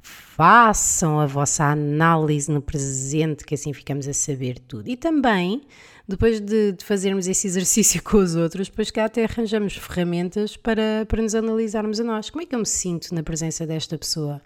façam 0.03 1.21
a 1.21 1.27
vossa 1.27 1.67
análise 1.67 2.51
no 2.51 2.61
presente, 2.61 3.45
que 3.45 3.55
assim 3.55 3.73
ficamos 3.73 4.09
a 4.09 4.13
saber 4.13 4.59
tudo. 4.59 4.89
E 4.89 4.97
também, 4.97 5.63
depois 6.09 6.41
de, 6.41 6.73
de 6.73 6.85
fazermos 6.85 7.29
esse 7.29 7.47
exercício 7.47 8.03
com 8.05 8.17
os 8.17 8.35
outros, 8.35 8.69
depois 8.69 8.91
que 8.91 8.99
até 8.99 9.23
arranjamos 9.23 9.77
ferramentas 9.77 10.57
para, 10.57 11.07
para 11.07 11.23
nos 11.23 11.37
analisarmos 11.37 12.01
a 12.01 12.05
nós. 12.05 12.29
Como 12.29 12.43
é 12.43 12.45
que 12.45 12.57
eu 12.57 12.59
me 12.59 12.67
sinto 12.67 13.15
na 13.15 13.23
presença 13.23 13.65
desta 13.65 13.97
pessoa? 13.97 14.43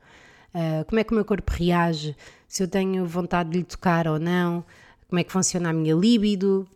Uh, 0.54 0.84
como 0.84 1.00
é 1.00 1.04
que 1.04 1.12
o 1.12 1.14
meu 1.14 1.24
corpo 1.24 1.50
reage? 1.50 2.14
Se 2.50 2.64
eu 2.64 2.68
tenho 2.68 3.06
vontade 3.06 3.50
de 3.50 3.58
lhe 3.58 3.64
tocar 3.64 4.08
ou 4.08 4.18
não? 4.18 4.64
Como 5.08 5.20
é 5.20 5.22
que 5.22 5.30
funciona 5.30 5.70
a 5.70 5.72
minha 5.72 5.94
libido? 5.94 6.66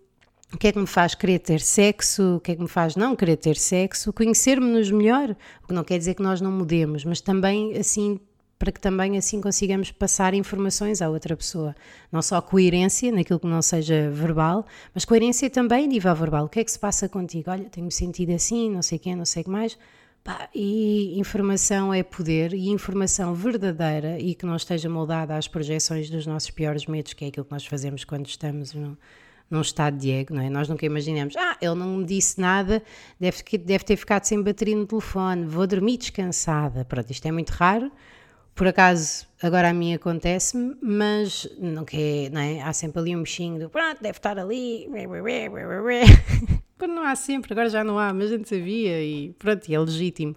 O 0.53 0.57
que 0.57 0.69
é 0.69 0.73
que 0.73 0.79
me 0.79 0.87
faz 0.87 1.17
querer 1.17 1.41
ter 1.41 1.61
sexo? 1.61 2.37
O 2.37 2.41
que 2.41 2.53
é 2.53 2.55
que 2.55 2.63
me 2.63 2.69
faz 2.69 2.95
não 2.95 3.17
querer 3.17 3.37
ter 3.37 3.57
sexo? 3.57 4.13
Conhecermos-nos 4.13 4.89
melhor, 4.93 5.35
o 5.65 5.67
que 5.67 5.75
não 5.75 5.83
quer 5.83 5.99
dizer 5.99 6.15
que 6.15 6.23
nós 6.23 6.41
não 6.41 6.53
mudemos, 6.53 7.05
mas 7.05 7.21
também 7.21 7.77
assim 7.77 8.21
para 8.57 8.71
que 8.71 8.81
também 8.81 9.19
assim 9.19 9.41
consigamos 9.41 9.91
passar 9.91 10.33
informações 10.33 11.03
à 11.03 11.11
outra 11.11 11.37
pessoa. 11.37 11.75
Não 12.13 12.23
só 12.23 12.41
coerência 12.41 13.11
naquilo 13.11 13.41
que 13.41 13.47
não 13.49 13.61
seja 13.61 14.09
verbal, 14.13 14.65
mas 14.95 15.05
coerência 15.05 15.51
também 15.51 15.87
a 15.87 15.89
nível 15.89 16.15
verbal. 16.15 16.45
O 16.45 16.49
que 16.49 16.61
é 16.61 16.65
que 16.65 16.71
se 16.71 16.79
passa 16.79 17.09
contigo? 17.09 17.51
Olha, 17.51 17.65
tenho-me 17.65 17.91
sentido 17.91 18.31
assim, 18.31 18.71
não 18.71 18.81
sei 18.81 18.97
quem, 18.97 19.17
não 19.17 19.25
sei 19.25 19.43
o 19.43 19.45
que 19.47 19.51
mais. 19.51 19.77
Pá, 20.25 20.49
e 20.55 21.19
informação 21.21 21.93
é 21.93 22.03
poder 22.03 22.55
e 22.55 22.71
informação 22.71 23.35
verdadeira 23.35 24.19
e 24.19 24.35
que 24.35 24.47
não 24.47 24.57
esteja 24.57 24.89
moldada 24.89 25.37
às 25.37 25.47
projeções 25.47 26.09
dos 26.09 26.27
nossos 26.27 26.49
piores 26.49 26.87
medos, 26.87 27.13
que 27.13 27.27
é 27.27 27.29
aquilo 27.29 27.45
que 27.45 27.53
nós 27.53 27.67
fazemos 27.67 28.05
quando 28.05 28.27
estamos 28.27 28.73
no, 28.73 28.97
num 29.51 29.61
estado 29.61 29.99
de 29.99 30.11
ego, 30.11 30.33
não 30.33 30.41
é? 30.41 30.49
Nós 30.49 30.67
nunca 30.67 30.87
imaginamos, 30.87 31.37
ah, 31.37 31.59
ele 31.61 31.75
não 31.75 31.99
me 31.99 32.07
disse 32.07 32.41
nada, 32.41 32.83
deve, 33.21 33.43
deve 33.59 33.85
ter 33.85 33.97
ficado 33.97 34.25
sem 34.25 34.43
bateria 34.43 34.75
no 34.75 34.87
telefone, 34.87 35.45
vou 35.45 35.67
dormir 35.67 35.99
descansada. 35.99 36.87
Pronto, 36.87 37.11
isto 37.11 37.27
é 37.29 37.31
muito 37.31 37.51
raro, 37.51 37.93
por 38.55 38.67
acaso, 38.67 39.27
agora 39.43 39.69
a 39.69 39.75
mim 39.75 39.93
acontece-me, 39.93 40.75
mas 40.81 41.47
não 41.59 41.85
quer, 41.85 42.31
não 42.31 42.41
é? 42.41 42.63
Há 42.63 42.73
sempre 42.73 42.99
ali 42.99 43.15
um 43.15 43.23
bichinho 43.23 43.59
do 43.59 43.69
pronto, 43.69 44.03
deve 44.03 44.17
estar 44.17 44.39
ali. 44.39 44.89
Quando 46.79 46.93
não 46.93 47.05
há 47.05 47.15
sempre, 47.15 47.53
agora 47.53 47.69
já 47.69 47.85
não 47.85 47.99
há, 47.99 48.13
mas 48.13 48.33
a 48.33 48.37
gente 48.37 48.49
sabia 48.49 49.03
e 49.03 49.33
pronto, 49.39 49.69
e 49.69 49.75
é 49.75 49.79
legítimo. 49.79 50.35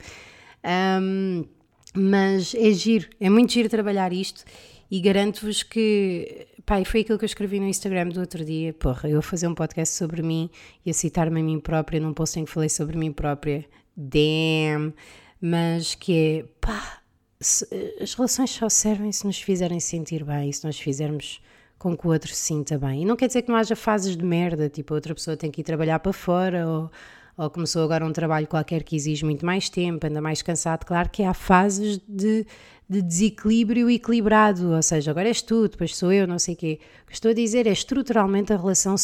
Um, 1.02 1.46
mas 1.94 2.54
é 2.54 2.72
giro, 2.72 3.10
é 3.20 3.30
muito 3.30 3.52
giro 3.52 3.70
trabalhar 3.70 4.14
isto 4.14 4.44
e 4.90 5.02
garanto-vos 5.02 5.64
que, 5.64 6.48
pá, 6.66 6.84
foi 6.86 7.02
aquilo 7.02 7.18
que 7.18 7.26
eu 7.26 7.28
escrevi 7.28 7.60
no 7.60 7.68
Instagram 7.68 8.10
do 8.10 8.20
outro 8.20 8.46
dia, 8.46 8.74
porra, 8.74 9.10
eu 9.10 9.20
a 9.20 9.22
fazer 9.22 9.48
um 9.48 9.56
podcast 9.56 9.96
sobre 9.96 10.22
mim 10.22 10.50
e 10.86 10.92
a 10.92 10.94
citar-me 10.94 11.42
a 11.42 11.44
mim 11.44 11.60
própria 11.60 12.00
num 12.00 12.14
post 12.14 12.40
em 12.40 12.46
que 12.46 12.52
falei 12.52 12.70
sobre 12.70 12.98
mim 12.98 13.12
própria, 13.12 13.66
damn, 13.96 14.94
mas 15.42 15.96
que 15.96 16.14
é, 16.14 16.46
pá, 16.62 17.02
se, 17.40 17.68
as 18.02 18.14
relações 18.14 18.50
só 18.52 18.70
servem 18.70 19.12
se 19.12 19.26
nos 19.26 19.42
fizerem 19.42 19.80
sentir 19.80 20.24
bem, 20.24 20.52
se 20.52 20.64
nós 20.64 20.80
fizermos 20.80 21.42
com 21.78 21.96
que 21.96 22.08
o 22.08 22.12
outro 22.12 22.30
se 22.30 22.42
sinta 22.42 22.78
bem. 22.78 23.04
E 23.04 23.06
não 23.06 23.16
quer 23.16 23.28
dizer 23.28 23.42
que 23.42 23.50
não 23.50 23.56
haja 23.56 23.76
fases 23.76 24.16
de 24.16 24.26
merda, 24.26 24.70
tipo, 24.70 24.94
a 24.94 24.96
outra 24.96 25.14
pessoa 25.14 25.38
tem 25.38 25.52
que 25.52 25.62
ir 25.62 25.64
trabalhar 25.64 26.00
para 26.00 26.14
fora 26.14 26.68
ou, 26.68 26.92
ou 27.38 27.50
começou 27.50 27.84
agora 27.84 28.06
um 28.06 28.12
trabalho 28.12 28.48
qualquer 28.48 28.84
que 28.84 28.96
exige 28.96 29.24
muito 29.24 29.46
mais 29.46 29.70
tempo, 29.70 30.08
anda 30.08 30.22
mais 30.22 30.42
cansado. 30.42 30.86
Claro 30.86 31.10
que 31.10 31.24
há 31.24 31.34
fases 31.34 32.00
de 32.08 32.46
de 32.90 33.02
desequilíbrio 33.02 33.90
equilibrado, 33.90 34.72
ou 34.72 34.82
seja, 34.82 35.12
agora 35.12 35.28
és 35.28 35.42
tu, 35.42 35.68
depois 35.68 35.94
sou 35.94 36.12
eu, 36.12 36.26
não 36.26 36.40
sei 36.40 36.54
o 36.54 36.58
quê. 36.58 36.80
O 37.04 37.08
que 37.08 37.14
estou 37.14 37.32
a 37.32 37.34
dizer 37.34 37.68
é 37.68 37.72
estruturalmente 37.72 38.54
a 38.54 38.58
relação 38.58 38.96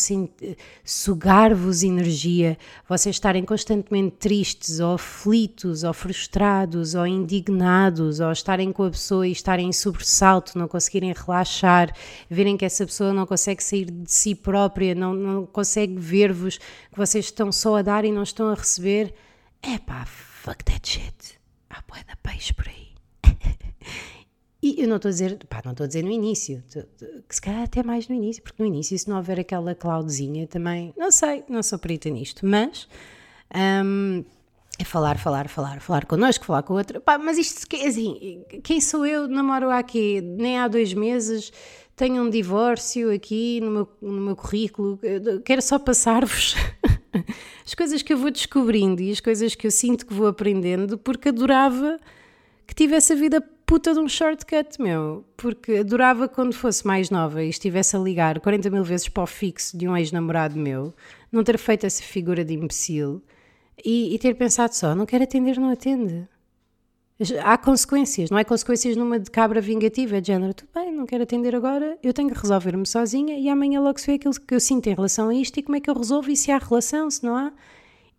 sugar-vos 0.85 1.83
energia, 1.83 2.57
vocês 2.87 3.15
estarem 3.15 3.43
constantemente 3.43 4.15
tristes, 4.17 4.79
ou 4.79 4.93
aflitos, 4.93 5.83
ou 5.83 5.93
frustrados, 5.93 6.95
ou 6.95 7.05
indignados, 7.05 8.21
ou 8.21 8.31
estarem 8.31 8.71
com 8.71 8.83
a 8.83 8.89
pessoa 8.91 9.27
e 9.27 9.33
estarem 9.33 9.67
em 9.67 9.73
sobressalto, 9.73 10.57
não 10.57 10.67
conseguirem 10.67 11.11
relaxar, 11.11 11.93
verem 12.29 12.55
que 12.55 12.65
essa 12.65 12.85
pessoa 12.85 13.11
não 13.11 13.25
consegue 13.25 13.61
sair 13.61 13.91
de 13.91 14.11
si 14.11 14.33
própria, 14.33 14.95
não, 14.95 15.13
não 15.13 15.45
consegue 15.45 15.95
ver-vos, 15.97 16.57
que 16.57 16.97
vocês 16.97 17.25
estão 17.25 17.51
só 17.51 17.77
a 17.77 17.81
dar 17.81 18.05
e 18.05 18.11
não 18.13 18.23
estão 18.23 18.47
a 18.47 18.55
receber. 18.55 19.13
É 19.61 19.77
pá, 19.77 20.05
fuck 20.05 20.63
that 20.63 20.89
shit. 20.89 21.39
Há 21.69 21.81
boé 21.87 22.03
da 22.07 22.15
peixe 22.17 22.53
por 22.53 22.67
aí. 22.67 22.82
E 24.61 24.81
eu 24.81 24.87
não 24.87 24.95
estou 24.95 25.09
a 25.09 25.11
dizer, 25.11 25.37
pá, 25.49 25.61
não 25.65 25.73
estou 25.73 25.83
a 25.83 25.87
dizer 25.87 26.03
no 26.03 26.09
início, 26.09 26.63
que 27.27 27.35
se 27.35 27.41
calhar 27.41 27.63
até 27.63 27.83
mais 27.83 28.07
no 28.07 28.15
início, 28.15 28.41
porque 28.41 28.63
no 28.63 28.67
início, 28.67 28.97
se 28.97 29.09
não 29.09 29.17
houver 29.17 29.37
aquela 29.37 29.75
cloudzinha 29.75 30.47
também, 30.47 30.93
não 30.97 31.11
sei, 31.11 31.43
não 31.49 31.61
sou 31.61 31.77
perita 31.77 32.09
nisto, 32.09 32.45
mas 32.45 32.87
um, 33.83 34.23
é 34.79 34.85
falar, 34.85 35.19
falar, 35.19 35.49
falar, 35.49 35.81
falar 35.81 36.05
connosco, 36.05 36.45
falar 36.45 36.63
com 36.63 36.75
outra, 36.75 37.01
pá, 37.01 37.17
mas 37.17 37.37
isto, 37.37 37.67
assim, 37.85 38.41
quem 38.63 38.79
sou 38.79 39.05
eu? 39.05 39.27
Namoro 39.27 39.69
há 39.69 39.79
aqui, 39.79 40.21
nem 40.21 40.57
há 40.57 40.69
dois 40.69 40.93
meses, 40.93 41.51
tenho 41.93 42.23
um 42.23 42.29
divórcio 42.29 43.13
aqui 43.13 43.59
no 43.59 43.69
meu, 43.69 43.89
no 44.01 44.21
meu 44.21 44.35
currículo, 44.35 44.97
quero 45.43 45.61
só 45.61 45.77
passar-vos 45.77 46.55
as 47.65 47.75
coisas 47.75 48.01
que 48.01 48.13
eu 48.13 48.17
vou 48.17 48.31
descobrindo 48.31 49.01
e 49.01 49.11
as 49.11 49.19
coisas 49.19 49.55
que 49.55 49.67
eu 49.67 49.71
sinto 49.71 50.05
que 50.05 50.13
vou 50.13 50.27
aprendendo, 50.27 50.97
porque 50.97 51.29
adorava 51.29 51.99
que 52.65 52.73
tivesse 52.73 53.13
a 53.13 53.15
vida 53.15 53.43
puta 53.65 53.93
de 53.93 53.99
um 53.99 54.07
shortcut, 54.07 54.81
meu. 54.81 55.25
Porque 55.35 55.77
adorava 55.77 56.27
quando 56.27 56.53
fosse 56.53 56.85
mais 56.85 57.09
nova 57.09 57.43
e 57.43 57.49
estivesse 57.49 57.95
a 57.95 57.99
ligar 57.99 58.39
40 58.39 58.69
mil 58.69 58.83
vezes 58.83 59.09
para 59.09 59.23
o 59.23 59.27
fixo 59.27 59.77
de 59.77 59.87
um 59.87 59.95
ex-namorado 59.95 60.57
meu, 60.57 60.93
não 61.31 61.43
ter 61.43 61.57
feito 61.57 61.85
essa 61.85 62.03
figura 62.03 62.43
de 62.45 62.53
imbecil 62.53 63.21
e, 63.83 64.13
e 64.13 64.19
ter 64.19 64.35
pensado 64.35 64.75
só: 64.75 64.95
não 64.95 65.05
quero 65.05 65.23
atender, 65.23 65.57
não 65.57 65.69
atende. 65.69 66.27
Há 67.43 67.57
consequências, 67.57 68.29
não 68.31 68.37
é 68.37 68.43
consequências 68.43 68.97
numa 68.97 69.19
de 69.19 69.29
cabra 69.29 69.61
vingativa, 69.61 70.17
é 70.17 70.21
de 70.21 70.27
género, 70.27 70.53
tudo 70.53 70.69
bem, 70.73 70.91
não 70.91 71.05
quero 71.05 71.23
atender 71.23 71.55
agora, 71.55 71.97
eu 72.03 72.11
tenho 72.11 72.29
que 72.29 72.37
resolver-me 72.37 72.85
sozinha 72.87 73.37
e 73.37 73.47
amanhã 73.47 73.79
logo 73.79 73.99
se 73.99 74.07
vê 74.07 74.13
aquilo 74.13 74.33
que 74.33 74.53
eu 74.53 74.59
sinto 74.59 74.87
em 74.87 74.95
relação 74.95 75.29
a 75.29 75.35
isto 75.35 75.57
e 75.57 75.63
como 75.63 75.77
é 75.77 75.79
que 75.79 75.89
eu 75.89 75.93
resolvo 75.93 76.31
e 76.31 76.35
se 76.35 76.51
há 76.51 76.57
relação, 76.57 77.09
se 77.09 77.23
não 77.23 77.35
há. 77.35 77.53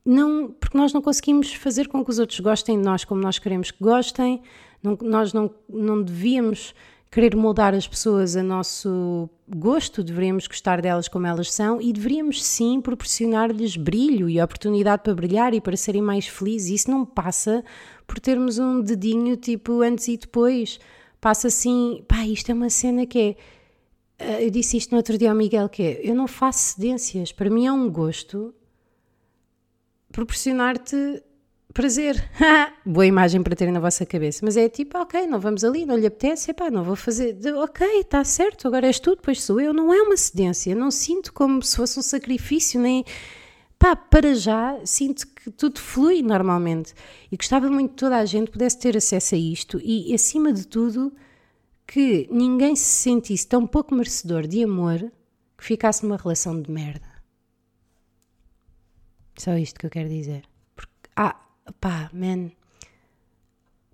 Não, 0.07 0.49
porque 0.61 0.79
nós 0.79 0.93
não 0.93 1.03
conseguimos 1.03 1.53
fazer 1.53 1.89
com 1.89 2.05
que 2.05 2.11
os 2.11 2.19
outros 2.19 2.39
gostem 2.39 2.79
de 2.79 2.85
nós 2.85 3.05
como 3.05 3.21
nós 3.21 3.39
queremos 3.39 3.71
que 3.71 3.83
gostem, 3.83 4.41
não, 4.85 4.99
nós 5.01 5.33
não, 5.33 5.51
não 5.69 6.03
devíamos 6.03 6.75
querer 7.11 7.35
moldar 7.35 7.75
as 7.75 7.87
pessoas 7.87 8.37
a 8.37 8.43
nosso 8.43 9.31
gosto, 9.49 10.03
deveríamos 10.03 10.47
gostar 10.47 10.83
delas 10.83 11.09
como 11.09 11.27
elas 11.27 11.51
são 11.53 11.81
e 11.81 11.93
deveríamos 11.93 12.45
sim 12.45 12.81
proporcionar-lhes 12.81 13.77
brilho 13.77 14.29
e 14.29 14.43
oportunidade 14.43 15.03
para 15.03 15.15
brilhar 15.15 15.55
e 15.55 15.61
para 15.61 15.77
serem 15.77 16.03
mais 16.03 16.27
felizes. 16.27 16.83
Isso 16.83 16.91
não 16.91 17.07
passa 17.07 17.65
por 18.07 18.21
termos 18.21 18.59
um 18.59 18.81
dedinho 18.81 19.37
tipo 19.37 19.81
antes 19.81 20.09
e 20.09 20.17
depois. 20.17 20.79
Passa 21.21 21.49
assim, 21.49 22.05
pá, 22.07 22.27
isto 22.27 22.51
é 22.51 22.55
uma 22.55 22.69
cena 22.69 23.07
que 23.07 23.19
é. 23.19 23.37
Eh, 24.19 24.47
eu 24.47 24.51
disse 24.51 24.77
isto 24.77 24.91
no 24.91 24.99
outro 24.99 25.17
dia 25.17 25.31
ao 25.31 25.37
Miguel, 25.37 25.69
que 25.69 25.83
é, 25.83 26.01
eu 26.03 26.15
não 26.15 26.27
faço 26.27 26.75
cedências, 26.75 27.33
para 27.33 27.49
mim 27.49 27.67
é 27.67 27.73
um 27.73 27.91
gosto 27.91 28.55
proporcionar-te 30.13 31.23
prazer. 31.75 32.17
Boa 32.87 33.05
imagem 33.05 33.43
para 33.43 33.57
terem 33.57 33.75
na 33.75 33.81
vossa 33.81 34.07
cabeça. 34.07 34.41
Mas 34.45 34.57
é 34.57 34.69
tipo, 34.69 34.97
ok, 34.97 35.27
não 35.27 35.41
vamos 35.41 35.65
ali, 35.65 35.85
não 35.85 35.97
lhe 35.97 36.07
apetece, 36.07 36.53
epá, 36.53 36.71
não 36.71 36.85
vou 36.85 36.95
fazer. 36.95 37.37
Ok, 37.57 37.87
está 38.01 38.23
certo, 38.23 38.69
agora 38.69 38.87
és 38.87 39.01
tu, 39.01 39.17
depois 39.17 39.43
sou 39.43 39.61
eu. 39.61 39.75
Não 39.75 39.93
é 39.93 40.01
uma 40.01 40.17
cedência, 40.17 40.75
não 40.75 40.91
sinto 40.91 41.33
como 41.33 41.61
se 41.63 41.77
fosse 41.77 41.99
um 41.99 42.03
sacrifício, 42.03 42.81
nem. 42.81 43.05
pá, 43.79 43.97
para 43.97 44.35
já 44.35 44.79
sinto 44.85 45.27
que 45.27 45.51
tudo 45.51 45.81
flui 45.81 46.23
normalmente 46.23 46.95
e 47.31 47.37
gostava 47.37 47.69
muito 47.69 47.91
que 47.91 47.97
toda 47.97 48.17
a 48.17 48.25
gente 48.25 48.51
pudesse 48.51 48.79
ter 48.79 48.97
acesso 48.97 49.35
a 49.35 49.39
isto 49.39 49.81
e, 49.83 50.15
acima 50.15 50.53
de 50.53 50.67
tudo, 50.67 51.13
que 51.87 52.29
ninguém 52.31 52.77
se 52.77 52.85
sentisse 52.85 53.47
tão 53.47 53.67
pouco 53.67 53.95
merecedor 53.95 54.47
de 54.47 54.63
amor 54.63 55.13
que 55.59 55.65
ficasse 55.65 56.05
numa 56.05 56.17
relação 56.17 56.61
de 56.63 56.71
merda. 56.71 57.15
Só 59.37 59.57
isto 59.59 59.81
que 59.81 59.87
eu 59.87 59.91
quero 59.91 60.09
dizer. 60.09 60.45
Porque, 60.77 61.11
ah, 61.17 61.44
pá, 61.73 62.11
man, 62.13 62.51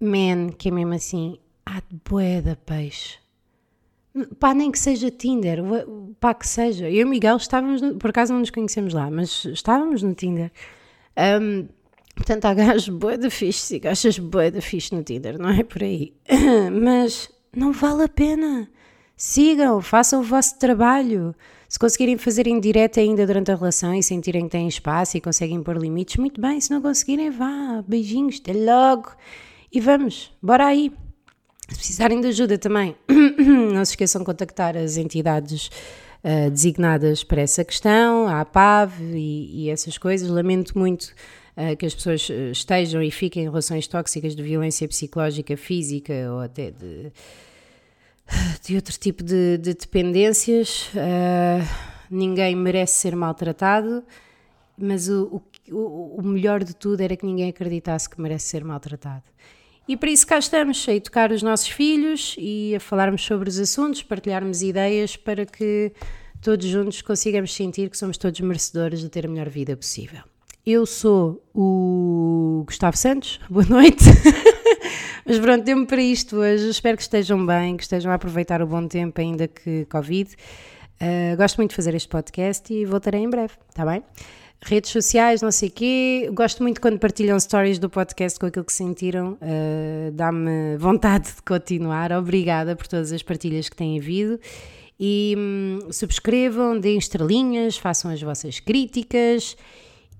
man, 0.00 0.50
que 0.50 0.68
é 0.68 0.72
mesmo 0.72 0.94
assim, 0.94 1.38
há 1.64 1.80
de 1.80 2.00
boeda 2.04 2.56
peixe 2.66 3.18
Pá, 4.40 4.52
nem 4.52 4.72
que 4.72 4.78
seja 4.78 5.08
Tinder, 5.10 5.60
pá, 6.18 6.34
que 6.34 6.46
seja. 6.46 6.90
Eu 6.90 7.02
e 7.02 7.04
o 7.04 7.08
Miguel 7.08 7.36
estávamos, 7.36 7.80
no, 7.80 7.94
por 7.94 8.10
acaso 8.10 8.32
não 8.32 8.40
nos 8.40 8.50
conhecemos 8.50 8.92
lá, 8.92 9.08
mas 9.08 9.44
estávamos 9.44 10.02
no 10.02 10.14
Tinder. 10.14 10.50
Um, 11.40 11.68
portanto, 12.16 12.44
há 12.46 12.54
gajos 12.54 12.88
boa 12.88 13.16
da 13.16 13.30
fixe 13.30 13.78
gajas 13.78 14.18
boa 14.18 14.50
da 14.50 14.60
fixe 14.60 14.94
no 14.94 15.04
Tinder, 15.04 15.38
não 15.38 15.50
é 15.50 15.62
por 15.62 15.84
aí. 15.84 16.12
mas 16.82 17.30
não 17.54 17.72
vale 17.72 18.02
a 18.02 18.08
pena. 18.08 18.68
Sigam, 19.16 19.80
façam 19.80 20.20
o 20.20 20.24
vosso 20.24 20.58
trabalho. 20.58 21.32
Se 21.70 21.78
conseguirem 21.78 22.18
fazer 22.18 22.48
em 22.48 22.58
direto 22.58 22.98
ainda 22.98 23.24
durante 23.24 23.52
a 23.52 23.54
relação 23.54 23.94
e 23.94 24.02
sentirem 24.02 24.42
que 24.46 24.50
têm 24.50 24.66
espaço 24.66 25.16
e 25.16 25.20
conseguem 25.20 25.62
pôr 25.62 25.76
limites, 25.76 26.16
muito 26.16 26.40
bem. 26.40 26.60
Se 26.60 26.68
não 26.68 26.82
conseguirem, 26.82 27.30
vá. 27.30 27.80
Beijinhos, 27.86 28.40
até 28.42 28.52
logo. 28.52 29.12
E 29.72 29.78
vamos, 29.78 30.32
bora 30.42 30.66
aí. 30.66 30.92
Se 31.68 31.76
precisarem 31.76 32.20
de 32.20 32.26
ajuda 32.26 32.58
também, 32.58 32.96
não 33.72 33.84
se 33.84 33.92
esqueçam 33.92 34.20
de 34.20 34.26
contactar 34.26 34.76
as 34.76 34.96
entidades 34.96 35.70
uh, 36.24 36.50
designadas 36.50 37.22
para 37.22 37.42
essa 37.42 37.64
questão, 37.64 38.26
a 38.26 38.40
APAV 38.40 39.00
e, 39.00 39.66
e 39.66 39.70
essas 39.70 39.96
coisas. 39.96 40.28
Lamento 40.28 40.76
muito 40.76 41.14
uh, 41.56 41.76
que 41.76 41.86
as 41.86 41.94
pessoas 41.94 42.28
eh, 42.28 42.50
estejam 42.50 43.00
e 43.00 43.12
fiquem 43.12 43.44
em 43.44 43.46
relações 43.46 43.86
tóxicas 43.86 44.34
de 44.34 44.42
violência 44.42 44.88
psicológica, 44.88 45.56
física 45.56 46.14
ou 46.32 46.40
até 46.40 46.72
de, 46.72 47.12
de 48.64 48.76
outro 48.76 48.98
tipo 48.98 49.22
de, 49.22 49.58
de 49.58 49.74
dependências. 49.74 50.88
Uh, 50.94 51.66
ninguém 52.10 52.54
merece 52.56 52.94
ser 52.94 53.16
maltratado, 53.16 54.04
mas 54.76 55.08
o, 55.08 55.42
o, 55.70 56.16
o 56.18 56.22
melhor 56.22 56.64
de 56.64 56.74
tudo 56.74 57.00
era 57.00 57.16
que 57.16 57.26
ninguém 57.26 57.48
acreditasse 57.48 58.08
que 58.08 58.20
merece 58.20 58.46
ser 58.46 58.64
maltratado. 58.64 59.24
E 59.88 59.96
para 59.96 60.10
isso 60.10 60.26
cá 60.26 60.38
estamos, 60.38 60.88
a 60.88 60.94
educar 60.94 61.32
os 61.32 61.42
nossos 61.42 61.68
filhos 61.68 62.36
e 62.38 62.74
a 62.76 62.80
falarmos 62.80 63.22
sobre 63.24 63.48
os 63.48 63.58
assuntos, 63.58 64.02
partilharmos 64.02 64.62
ideias 64.62 65.16
para 65.16 65.44
que 65.44 65.92
todos 66.40 66.64
juntos 66.66 67.02
consigamos 67.02 67.52
sentir 67.52 67.90
que 67.90 67.98
somos 67.98 68.16
todos 68.16 68.40
merecedores 68.40 69.00
de 69.00 69.08
ter 69.08 69.26
a 69.26 69.28
melhor 69.28 69.48
vida 69.48 69.76
possível. 69.76 70.22
Eu 70.64 70.84
sou 70.84 71.42
o 71.54 72.64
Gustavo 72.66 72.96
Santos, 72.96 73.40
boa 73.48 73.64
noite. 73.64 74.04
Mas 75.24 75.38
pronto, 75.38 75.64
deu-me 75.64 75.86
para 75.86 76.02
isto 76.02 76.36
hoje. 76.36 76.68
Espero 76.68 76.96
que 76.96 77.02
estejam 77.02 77.44
bem, 77.46 77.76
que 77.76 77.82
estejam 77.82 78.12
a 78.12 78.16
aproveitar 78.16 78.60
o 78.60 78.66
bom 78.66 78.86
tempo, 78.86 79.20
ainda 79.20 79.48
que 79.48 79.86
Covid. 79.86 80.30
Uh, 81.00 81.36
gosto 81.36 81.56
muito 81.56 81.70
de 81.70 81.76
fazer 81.76 81.94
este 81.94 82.08
podcast 82.08 82.72
e 82.72 82.84
voltarei 82.84 83.22
em 83.22 83.30
breve, 83.30 83.54
está 83.70 83.86
bem? 83.86 84.02
redes 84.62 84.90
sociais, 84.90 85.40
não 85.40 85.50
sei 85.50 85.70
o 85.70 85.72
quê. 85.72 86.30
Gosto 86.34 86.62
muito 86.62 86.80
quando 86.80 86.98
partilham 86.98 87.40
stories 87.40 87.78
do 87.78 87.88
podcast 87.88 88.38
com 88.38 88.44
aquilo 88.44 88.64
que 88.64 88.72
sentiram. 88.72 89.38
Uh, 89.40 90.10
Dá-me 90.12 90.76
vontade 90.76 91.34
de 91.34 91.42
continuar. 91.42 92.12
Obrigada 92.12 92.76
por 92.76 92.86
todas 92.86 93.12
as 93.12 93.22
partilhas 93.22 93.68
que 93.68 93.76
têm 93.76 93.98
havido. 93.98 94.38
E 94.98 95.34
hum, 95.38 95.78
subscrevam, 95.90 96.78
deem 96.78 96.98
estrelinhas, 96.98 97.78
façam 97.78 98.10
as 98.10 98.20
vossas 98.20 98.60
críticas. 98.60 99.56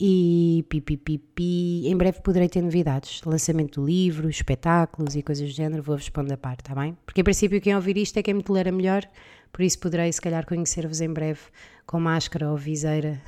E 0.03 0.65
pi, 0.71 0.81
pi, 0.81 0.97
pi, 0.97 1.19
pi. 1.19 1.83
em 1.87 1.95
breve 1.95 2.23
poderei 2.23 2.49
ter 2.49 2.63
novidades. 2.63 3.21
Lançamento 3.23 3.79
do 3.83 3.87
livro, 3.87 4.31
espetáculos 4.31 5.15
e 5.15 5.23
coisas 5.23 5.47
do 5.47 5.55
género. 5.55 5.83
Vou-vos 5.83 6.09
pondo 6.09 6.33
a 6.33 6.39
par, 6.39 6.57
está 6.59 6.75
bem? 6.75 6.97
Porque, 7.05 7.21
em 7.21 7.25
princípio, 7.25 7.61
quem 7.61 7.77
ouvir 7.77 7.99
isto 7.99 8.17
é 8.17 8.23
quem 8.23 8.33
me 8.33 8.43
tolera 8.43 8.73
melhor. 8.73 9.07
Por 9.53 9.61
isso, 9.61 9.79
poderei, 9.79 10.11
se 10.11 10.21
calhar, 10.21 10.47
conhecer-vos 10.47 11.03
em 11.03 11.13
breve 11.13 11.41
com 11.87 12.01
máscara 12.01 12.51
ou 12.51 12.57
viseira 12.57 13.21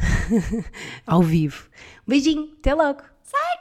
ao 1.06 1.22
vivo. 1.22 1.68
Um 2.06 2.10
beijinho, 2.10 2.54
até 2.58 2.72
logo! 2.72 3.02
Sai, 3.22 3.58